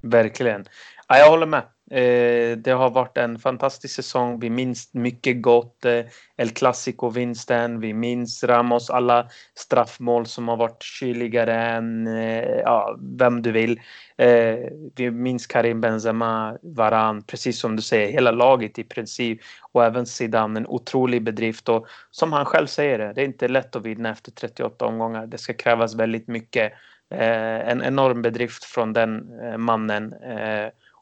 Verkligen. 0.02 0.64
Ja, 1.08 1.18
jag 1.18 1.30
håller 1.30 1.46
med. 1.46 1.62
Eh, 1.90 2.56
det 2.56 2.70
har 2.70 2.90
varit 2.90 3.18
en 3.18 3.38
fantastisk 3.38 3.94
säsong. 3.94 4.40
Vi 4.40 4.50
minns 4.50 4.94
mycket 4.94 5.42
gott. 5.42 5.84
Eh, 5.84 6.04
El 6.36 6.50
Clasico-vinsten. 6.50 7.80
Vi 7.80 7.92
minns 7.92 8.44
Ramos 8.44 8.90
alla 8.90 9.28
straffmål 9.54 10.26
som 10.26 10.48
har 10.48 10.56
varit 10.56 10.82
kyligare 10.82 11.54
än 11.54 12.06
eh, 12.06 12.60
ja, 12.64 12.98
vem 13.00 13.42
du 13.42 13.52
vill. 13.52 13.80
Eh, 14.16 14.56
vi 14.96 15.10
minns 15.10 15.46
Karim 15.46 15.80
Benzema, 15.80 16.58
Varan, 16.62 17.22
precis 17.22 17.60
som 17.60 17.76
du 17.76 17.82
säger, 17.82 18.12
hela 18.12 18.30
laget 18.30 18.78
i 18.78 18.84
princip. 18.84 19.40
Och 19.72 19.84
även 19.84 20.06
Zidane, 20.06 20.60
en 20.60 20.66
otrolig 20.66 21.22
bedrift. 21.22 21.68
Och 21.68 21.86
som 22.10 22.32
han 22.32 22.44
själv 22.44 22.66
säger 22.66 22.98
det, 22.98 23.12
det 23.12 23.20
är 23.20 23.26
inte 23.26 23.48
lätt 23.48 23.76
att 23.76 23.86
vinna 23.86 24.10
efter 24.10 24.30
38 24.30 24.86
omgångar. 24.86 25.26
Det 25.26 25.38
ska 25.38 25.54
krävas 25.54 25.94
väldigt 25.94 26.28
mycket. 26.28 26.72
En 27.10 27.82
enorm 27.82 28.22
bedrift 28.22 28.64
från 28.64 28.92
den 28.92 29.30
mannen. 29.58 30.14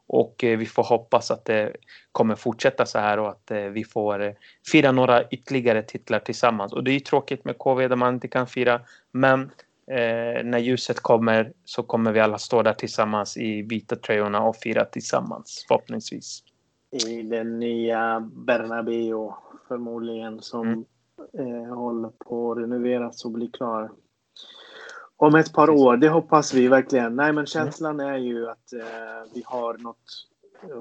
Och 0.07 0.43
eh, 0.43 0.57
vi 0.57 0.65
får 0.65 0.83
hoppas 0.83 1.31
att 1.31 1.45
det 1.45 1.75
kommer 2.11 2.35
fortsätta 2.35 2.85
så 2.85 2.99
här 2.99 3.19
och 3.19 3.29
att 3.29 3.51
eh, 3.51 3.63
vi 3.63 3.83
får 3.83 4.21
eh, 4.21 4.33
fira 4.71 4.91
några 4.91 5.23
ytterligare 5.29 5.81
titlar 5.81 6.19
tillsammans. 6.19 6.73
Och 6.73 6.83
det 6.83 6.91
är 6.91 6.93
ju 6.93 6.99
tråkigt 6.99 7.45
med 7.45 7.57
KV 7.57 7.87
där 7.87 7.95
man 7.95 8.13
inte 8.13 8.27
kan 8.27 8.47
fira. 8.47 8.81
Men 9.11 9.41
eh, 9.91 10.43
när 10.43 10.57
ljuset 10.57 10.99
kommer 10.99 11.53
så 11.65 11.83
kommer 11.83 12.11
vi 12.11 12.19
alla 12.19 12.37
stå 12.37 12.61
där 12.61 12.73
tillsammans 12.73 13.37
i 13.37 13.61
vita 13.61 13.95
tröjorna 13.95 14.41
och 14.41 14.55
fira 14.55 14.85
tillsammans 14.85 15.65
förhoppningsvis. 15.67 16.43
I 17.07 17.21
den 17.21 17.59
nya 17.59 18.19
Bernabéu 18.19 19.33
förmodligen 19.67 20.41
som 20.41 20.67
mm. 20.67 20.85
eh, 21.39 21.75
håller 21.75 22.09
på 22.09 22.51
att 22.51 22.57
renoveras 22.57 23.25
och 23.25 23.31
bli 23.31 23.47
klar. 23.47 23.91
Om 25.17 25.35
ett 25.35 25.53
par 25.53 25.69
år, 25.69 25.97
det 25.97 26.09
hoppas 26.09 26.53
vi 26.53 26.67
verkligen. 26.67 27.15
Nej, 27.15 27.33
men 27.33 27.45
känslan 27.45 27.99
är 27.99 28.17
ju 28.17 28.49
att 28.49 28.73
eh, 28.73 29.33
vi 29.33 29.43
har 29.45 29.77
något 29.77 30.27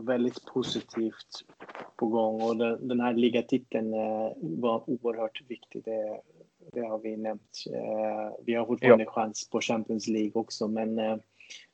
väldigt 0.06 0.44
positivt 0.44 1.44
på 1.96 2.06
gång 2.06 2.42
och 2.42 2.56
den, 2.56 2.88
den 2.88 3.00
här 3.00 3.14
ligatiteln 3.14 3.94
eh, 3.94 4.32
var 4.40 4.90
oerhört 4.90 5.42
viktig. 5.48 5.82
Det, 5.84 6.20
det 6.72 6.80
har 6.80 6.98
vi 6.98 7.16
nämnt. 7.16 7.64
Eh, 7.74 8.34
vi 8.46 8.54
har 8.54 8.66
fortfarande 8.66 9.04
ja. 9.04 9.10
chans 9.10 9.50
på 9.50 9.60
Champions 9.60 10.08
League 10.08 10.32
också, 10.34 10.68
men, 10.68 10.98
eh, 10.98 11.16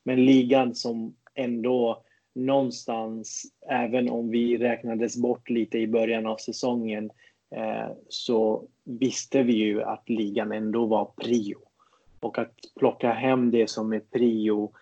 men 0.04 0.24
ligan 0.24 0.74
som 0.74 1.14
ändå 1.34 2.02
någonstans, 2.34 3.44
även 3.68 4.10
om 4.10 4.30
vi 4.30 4.58
räknades 4.58 5.16
bort 5.16 5.50
lite 5.50 5.78
i 5.78 5.86
början 5.86 6.26
av 6.26 6.36
säsongen, 6.36 7.10
eh, 7.54 7.90
så 8.08 8.68
visste 8.84 9.42
vi 9.42 9.52
ju 9.52 9.82
att 9.82 10.08
ligan 10.08 10.52
ändå 10.52 10.86
var 10.86 11.12
prio. 11.16 11.58
Och 12.20 12.38
att 12.38 12.54
plocka 12.78 13.12
hem 13.12 13.50
det 13.50 13.70
som 13.70 13.92
är 13.92 14.00
prio 14.00 14.72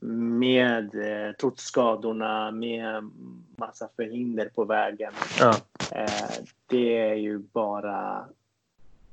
med, 0.00 0.94
eh, 0.94 1.32
trots 1.32 1.64
skadorna, 1.64 2.50
med 2.50 3.10
massa 3.56 3.88
förhinder 3.96 4.50
på 4.54 4.64
vägen. 4.64 5.12
Ja. 5.40 5.54
Eh, 5.92 6.44
det 6.66 6.98
är 6.98 7.14
ju 7.14 7.38
bara 7.38 8.28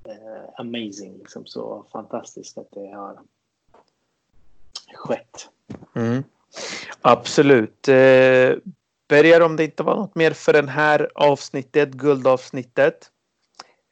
eh, 0.04 0.50
amazing, 0.58 1.18
liksom 1.18 1.46
så 1.46 1.86
fantastiskt 1.92 2.58
att 2.58 2.72
det 2.72 2.92
har 2.92 3.20
skett. 4.94 5.50
Mm. 5.96 6.24
Absolut. 7.02 7.88
Eh, 7.88 8.56
Berger, 9.08 9.42
om 9.42 9.56
det 9.56 9.64
inte 9.64 9.84
var 9.84 9.96
något 9.96 10.16
mer 10.16 10.32
för 10.32 10.54
den 10.54 10.68
här 10.68 11.10
avsnittet, 11.16 11.90
guldavsnittet, 11.90 13.12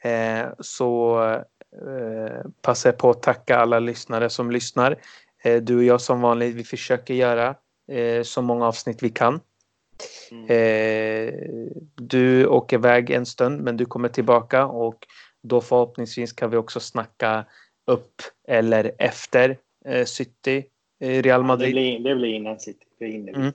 eh, 0.04 0.46
så 0.60 1.20
Eh, 1.82 2.46
passar 2.62 2.92
på 2.92 3.10
att 3.10 3.22
tacka 3.22 3.58
alla 3.58 3.80
lyssnare 3.80 4.30
som 4.30 4.52
lyssnar. 4.52 4.98
Eh, 5.44 5.62
du 5.62 5.78
och 5.78 5.84
jag 5.84 6.02
som 6.02 6.22
vanligt, 6.22 6.56
vi 6.56 6.64
försöker 6.64 7.14
göra 7.14 7.56
eh, 7.92 8.24
så 8.24 8.42
många 8.42 8.68
avsnitt 8.68 9.04
vi 9.04 9.10
kan. 9.10 9.40
Mm. 10.32 11.70
Du 11.96 12.48
åker 12.48 12.78
iväg 12.78 13.10
en 13.10 13.26
stund 13.26 13.62
men 13.62 13.78
du 13.78 13.86
kommer 13.86 14.10
tillbaka 14.10 14.66
och 14.66 15.08
då 15.44 15.62
förhoppningsvis 15.62 16.34
kan 16.34 16.50
vi 16.50 16.58
också 16.58 16.80
snacka 16.80 17.46
upp 17.88 18.22
eller 18.48 18.92
efter 18.98 19.58
City, 20.06 20.66
Real 21.00 21.44
Madrid. 21.44 21.70
Ja, 21.70 21.82
det, 21.82 22.00
blir, 22.00 22.10
det 22.10 22.16
blir 22.16 22.34
innan 22.34 22.60
City. 22.60 22.86
Det 23.00 23.06
mm. 23.06 23.54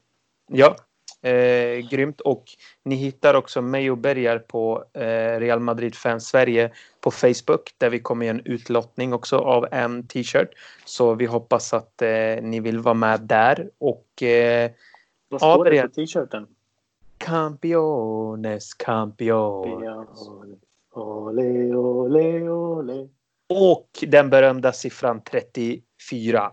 Ja, 0.49 0.77
Eh, 1.23 1.89
grymt. 1.91 2.21
Och 2.21 2.45
ni 2.83 2.95
hittar 2.95 3.35
också 3.35 3.62
mig 3.62 3.91
och 3.91 3.99
Bergar 3.99 4.39
på 4.39 4.85
eh, 4.95 5.41
Real 5.41 5.61
Madrid 5.61 5.95
Fans 5.95 6.27
Sverige 6.29 6.73
på 7.01 7.11
Facebook 7.11 7.75
där 7.79 7.91
vi 7.91 7.99
kommer 8.01 8.27
göra 8.27 8.37
en 8.37 8.43
utlottning 8.45 9.12
också 9.12 9.39
av 9.39 9.66
en 9.73 10.07
t-shirt. 10.07 10.51
Så 10.85 11.14
vi 11.14 11.27
hoppas 11.27 11.73
att 11.75 12.03
eh, 12.03 12.43
ni 12.43 12.61
vill 12.61 12.79
vara 12.79 12.95
med 12.95 13.21
där. 13.21 13.71
Och, 13.79 14.23
eh, 14.23 14.71
Vad 15.29 15.41
står 15.41 15.64
det 15.64 15.83
på 15.83 15.89
t-shirten? 15.89 16.47
Campiones, 17.19 18.75
campiones. 18.75 20.29
Ole, 20.93 21.75
ole, 21.75 22.51
ole. 22.51 23.09
Och 23.49 23.89
den 24.07 24.31
berömda 24.31 24.73
siffran 24.73 25.21
34. 25.21 26.53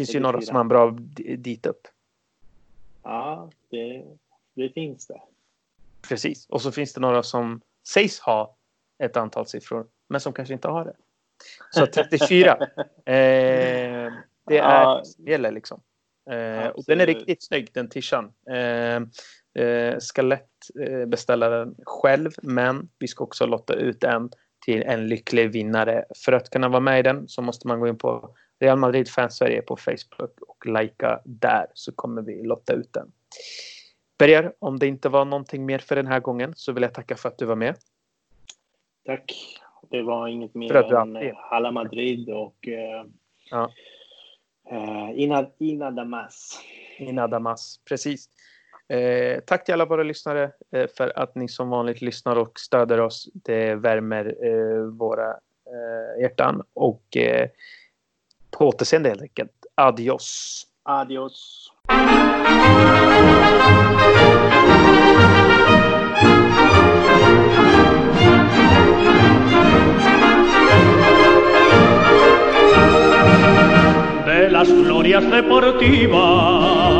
Finns 0.00 0.14
ju 0.14 0.20
några 0.20 0.40
som 0.40 0.56
har 0.56 0.60
en 0.60 0.68
bra 0.68 0.90
dit 1.38 1.66
upp. 1.66 1.88
Ja, 3.02 3.50
det, 3.70 4.04
det 4.54 4.68
finns 4.68 5.06
det. 5.06 5.20
Precis. 6.08 6.46
Och 6.46 6.62
så 6.62 6.72
finns 6.72 6.92
det 6.94 7.00
några 7.00 7.22
som 7.22 7.60
sägs 7.88 8.20
ha 8.20 8.56
ett 8.98 9.16
antal 9.16 9.46
siffror, 9.46 9.86
men 10.08 10.20
som 10.20 10.32
kanske 10.32 10.54
inte 10.54 10.68
har 10.68 10.84
det. 10.84 10.96
Så 11.70 11.86
34. 11.94 12.56
eh, 12.56 12.66
det 14.46 14.58
är 14.58 14.82
ja, 14.82 15.02
gäller 15.18 15.52
liksom. 15.52 15.80
Eh, 16.30 16.66
och 16.66 16.84
den 16.86 17.00
är 17.00 17.06
riktigt 17.06 17.42
snygg, 17.42 17.70
den 17.72 17.88
tishan. 17.88 18.32
Eh, 18.50 19.02
eh, 19.64 19.98
ska 19.98 20.22
lätt 20.22 20.50
eh, 20.80 21.06
beställa 21.06 21.48
den 21.48 21.74
själv, 21.86 22.30
men 22.42 22.88
vi 22.98 23.08
ska 23.08 23.24
också 23.24 23.46
lotta 23.46 23.74
ut 23.74 24.04
en 24.04 24.30
till 24.60 24.82
en 24.82 25.08
lycklig 25.08 25.52
vinnare. 25.52 26.04
För 26.24 26.32
att 26.32 26.50
kunna 26.50 26.68
vara 26.68 26.80
med 26.80 26.98
i 26.98 27.02
den 27.02 27.28
så 27.28 27.42
måste 27.42 27.68
man 27.68 27.80
gå 27.80 27.88
in 27.88 27.98
på 27.98 28.34
Real 28.60 28.78
Madrid 28.78 29.08
Fans 29.08 29.36
Sverige 29.36 29.62
på 29.62 29.76
Facebook 29.76 30.40
och 30.48 30.66
likea 30.66 31.20
där 31.24 31.66
så 31.74 31.92
kommer 31.92 32.22
vi 32.22 32.42
lotta 32.42 32.72
ut 32.72 32.92
den. 32.92 33.12
Berger, 34.18 34.52
om 34.58 34.78
det 34.78 34.86
inte 34.86 35.08
var 35.08 35.24
någonting 35.24 35.66
mer 35.66 35.78
för 35.78 35.96
den 35.96 36.06
här 36.06 36.20
gången 36.20 36.52
så 36.56 36.72
vill 36.72 36.82
jag 36.82 36.94
tacka 36.94 37.16
för 37.16 37.28
att 37.28 37.38
du 37.38 37.44
var 37.44 37.56
med. 37.56 37.74
Tack. 39.06 39.34
Det 39.90 40.02
var 40.02 40.28
inget 40.28 40.54
mer 40.54 40.94
än 40.94 41.16
eh, 41.16 41.36
Hala 41.36 41.70
Madrid 41.70 42.30
och 42.30 42.68
eh, 42.68 43.04
ja. 43.50 43.70
eh, 44.70 45.10
Ina, 45.14 45.46
Ina 45.58 45.90
Damas. 45.90 46.60
Ina 46.98 47.26
Damas, 47.26 47.80
precis. 47.88 48.28
Eh, 48.90 49.40
tack 49.40 49.64
till 49.64 49.74
alla 49.74 49.84
våra 49.84 50.02
lyssnare 50.02 50.50
eh, 50.72 50.86
för 50.96 51.18
att 51.18 51.34
ni 51.34 51.48
som 51.48 51.68
vanligt 51.70 52.00
lyssnar 52.00 52.36
och 52.36 52.60
stöder 52.60 53.00
oss. 53.00 53.28
Det 53.34 53.74
värmer 53.74 54.34
eh, 54.44 54.82
våra 54.82 55.30
eh, 55.30 56.22
hjärtan 56.22 56.62
och 56.74 57.16
eh, 57.16 57.48
på 58.50 58.68
återseende 58.68 59.08
helt 59.08 59.22
enkelt. 59.22 59.52
Adios. 59.74 60.66
Adios. 60.82 61.72
De 74.26 74.48
las 74.48 74.68
glorias 74.68 75.30
deportivas 75.30 76.99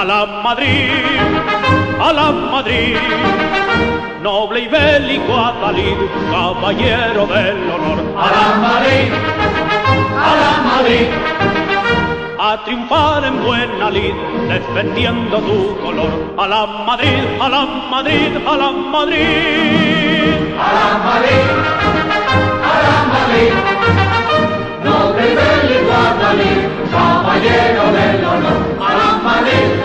a 0.00 0.04
la 0.04 0.24
Madrid, 0.24 1.04
a 2.00 2.10
la 2.10 2.32
Madrid, 2.32 2.96
noble 4.22 4.60
y 4.60 4.66
bélico 4.66 5.36
Atalid, 5.36 5.98
caballero 6.30 7.26
del 7.26 7.70
honor. 7.70 7.98
A 8.16 8.26
la 8.34 8.46
Madrid, 8.64 9.12
a 10.16 10.32
la 10.42 10.52
Madrid, 10.70 11.08
a 12.38 12.64
triunfar 12.64 13.24
en 13.26 13.44
buena 13.44 13.90
lid, 13.90 14.14
defendiendo 14.48 15.36
tu 15.38 15.78
color. 15.82 16.34
A 16.38 16.46
la 16.48 16.66
Madrid, 16.66 17.22
a 17.38 17.48
la 17.50 17.66
Madrid, 17.66 18.38
a 18.52 18.56
la 18.56 18.70
Madrid. 18.70 19.20
A 20.58 20.68
la 20.78 20.88
Madrid, 21.08 21.46
a 22.70 22.74
la 22.86 22.98
Madrid, 23.12 23.52
noble 24.82 25.22
y 25.30 25.34
bélico 25.40 25.92
Atalid, 25.92 26.58
caballero 26.90 27.84
del 27.92 28.24
honor. 28.24 28.60
A 28.80 28.94
la 28.96 29.10
Madrid. 29.22 29.79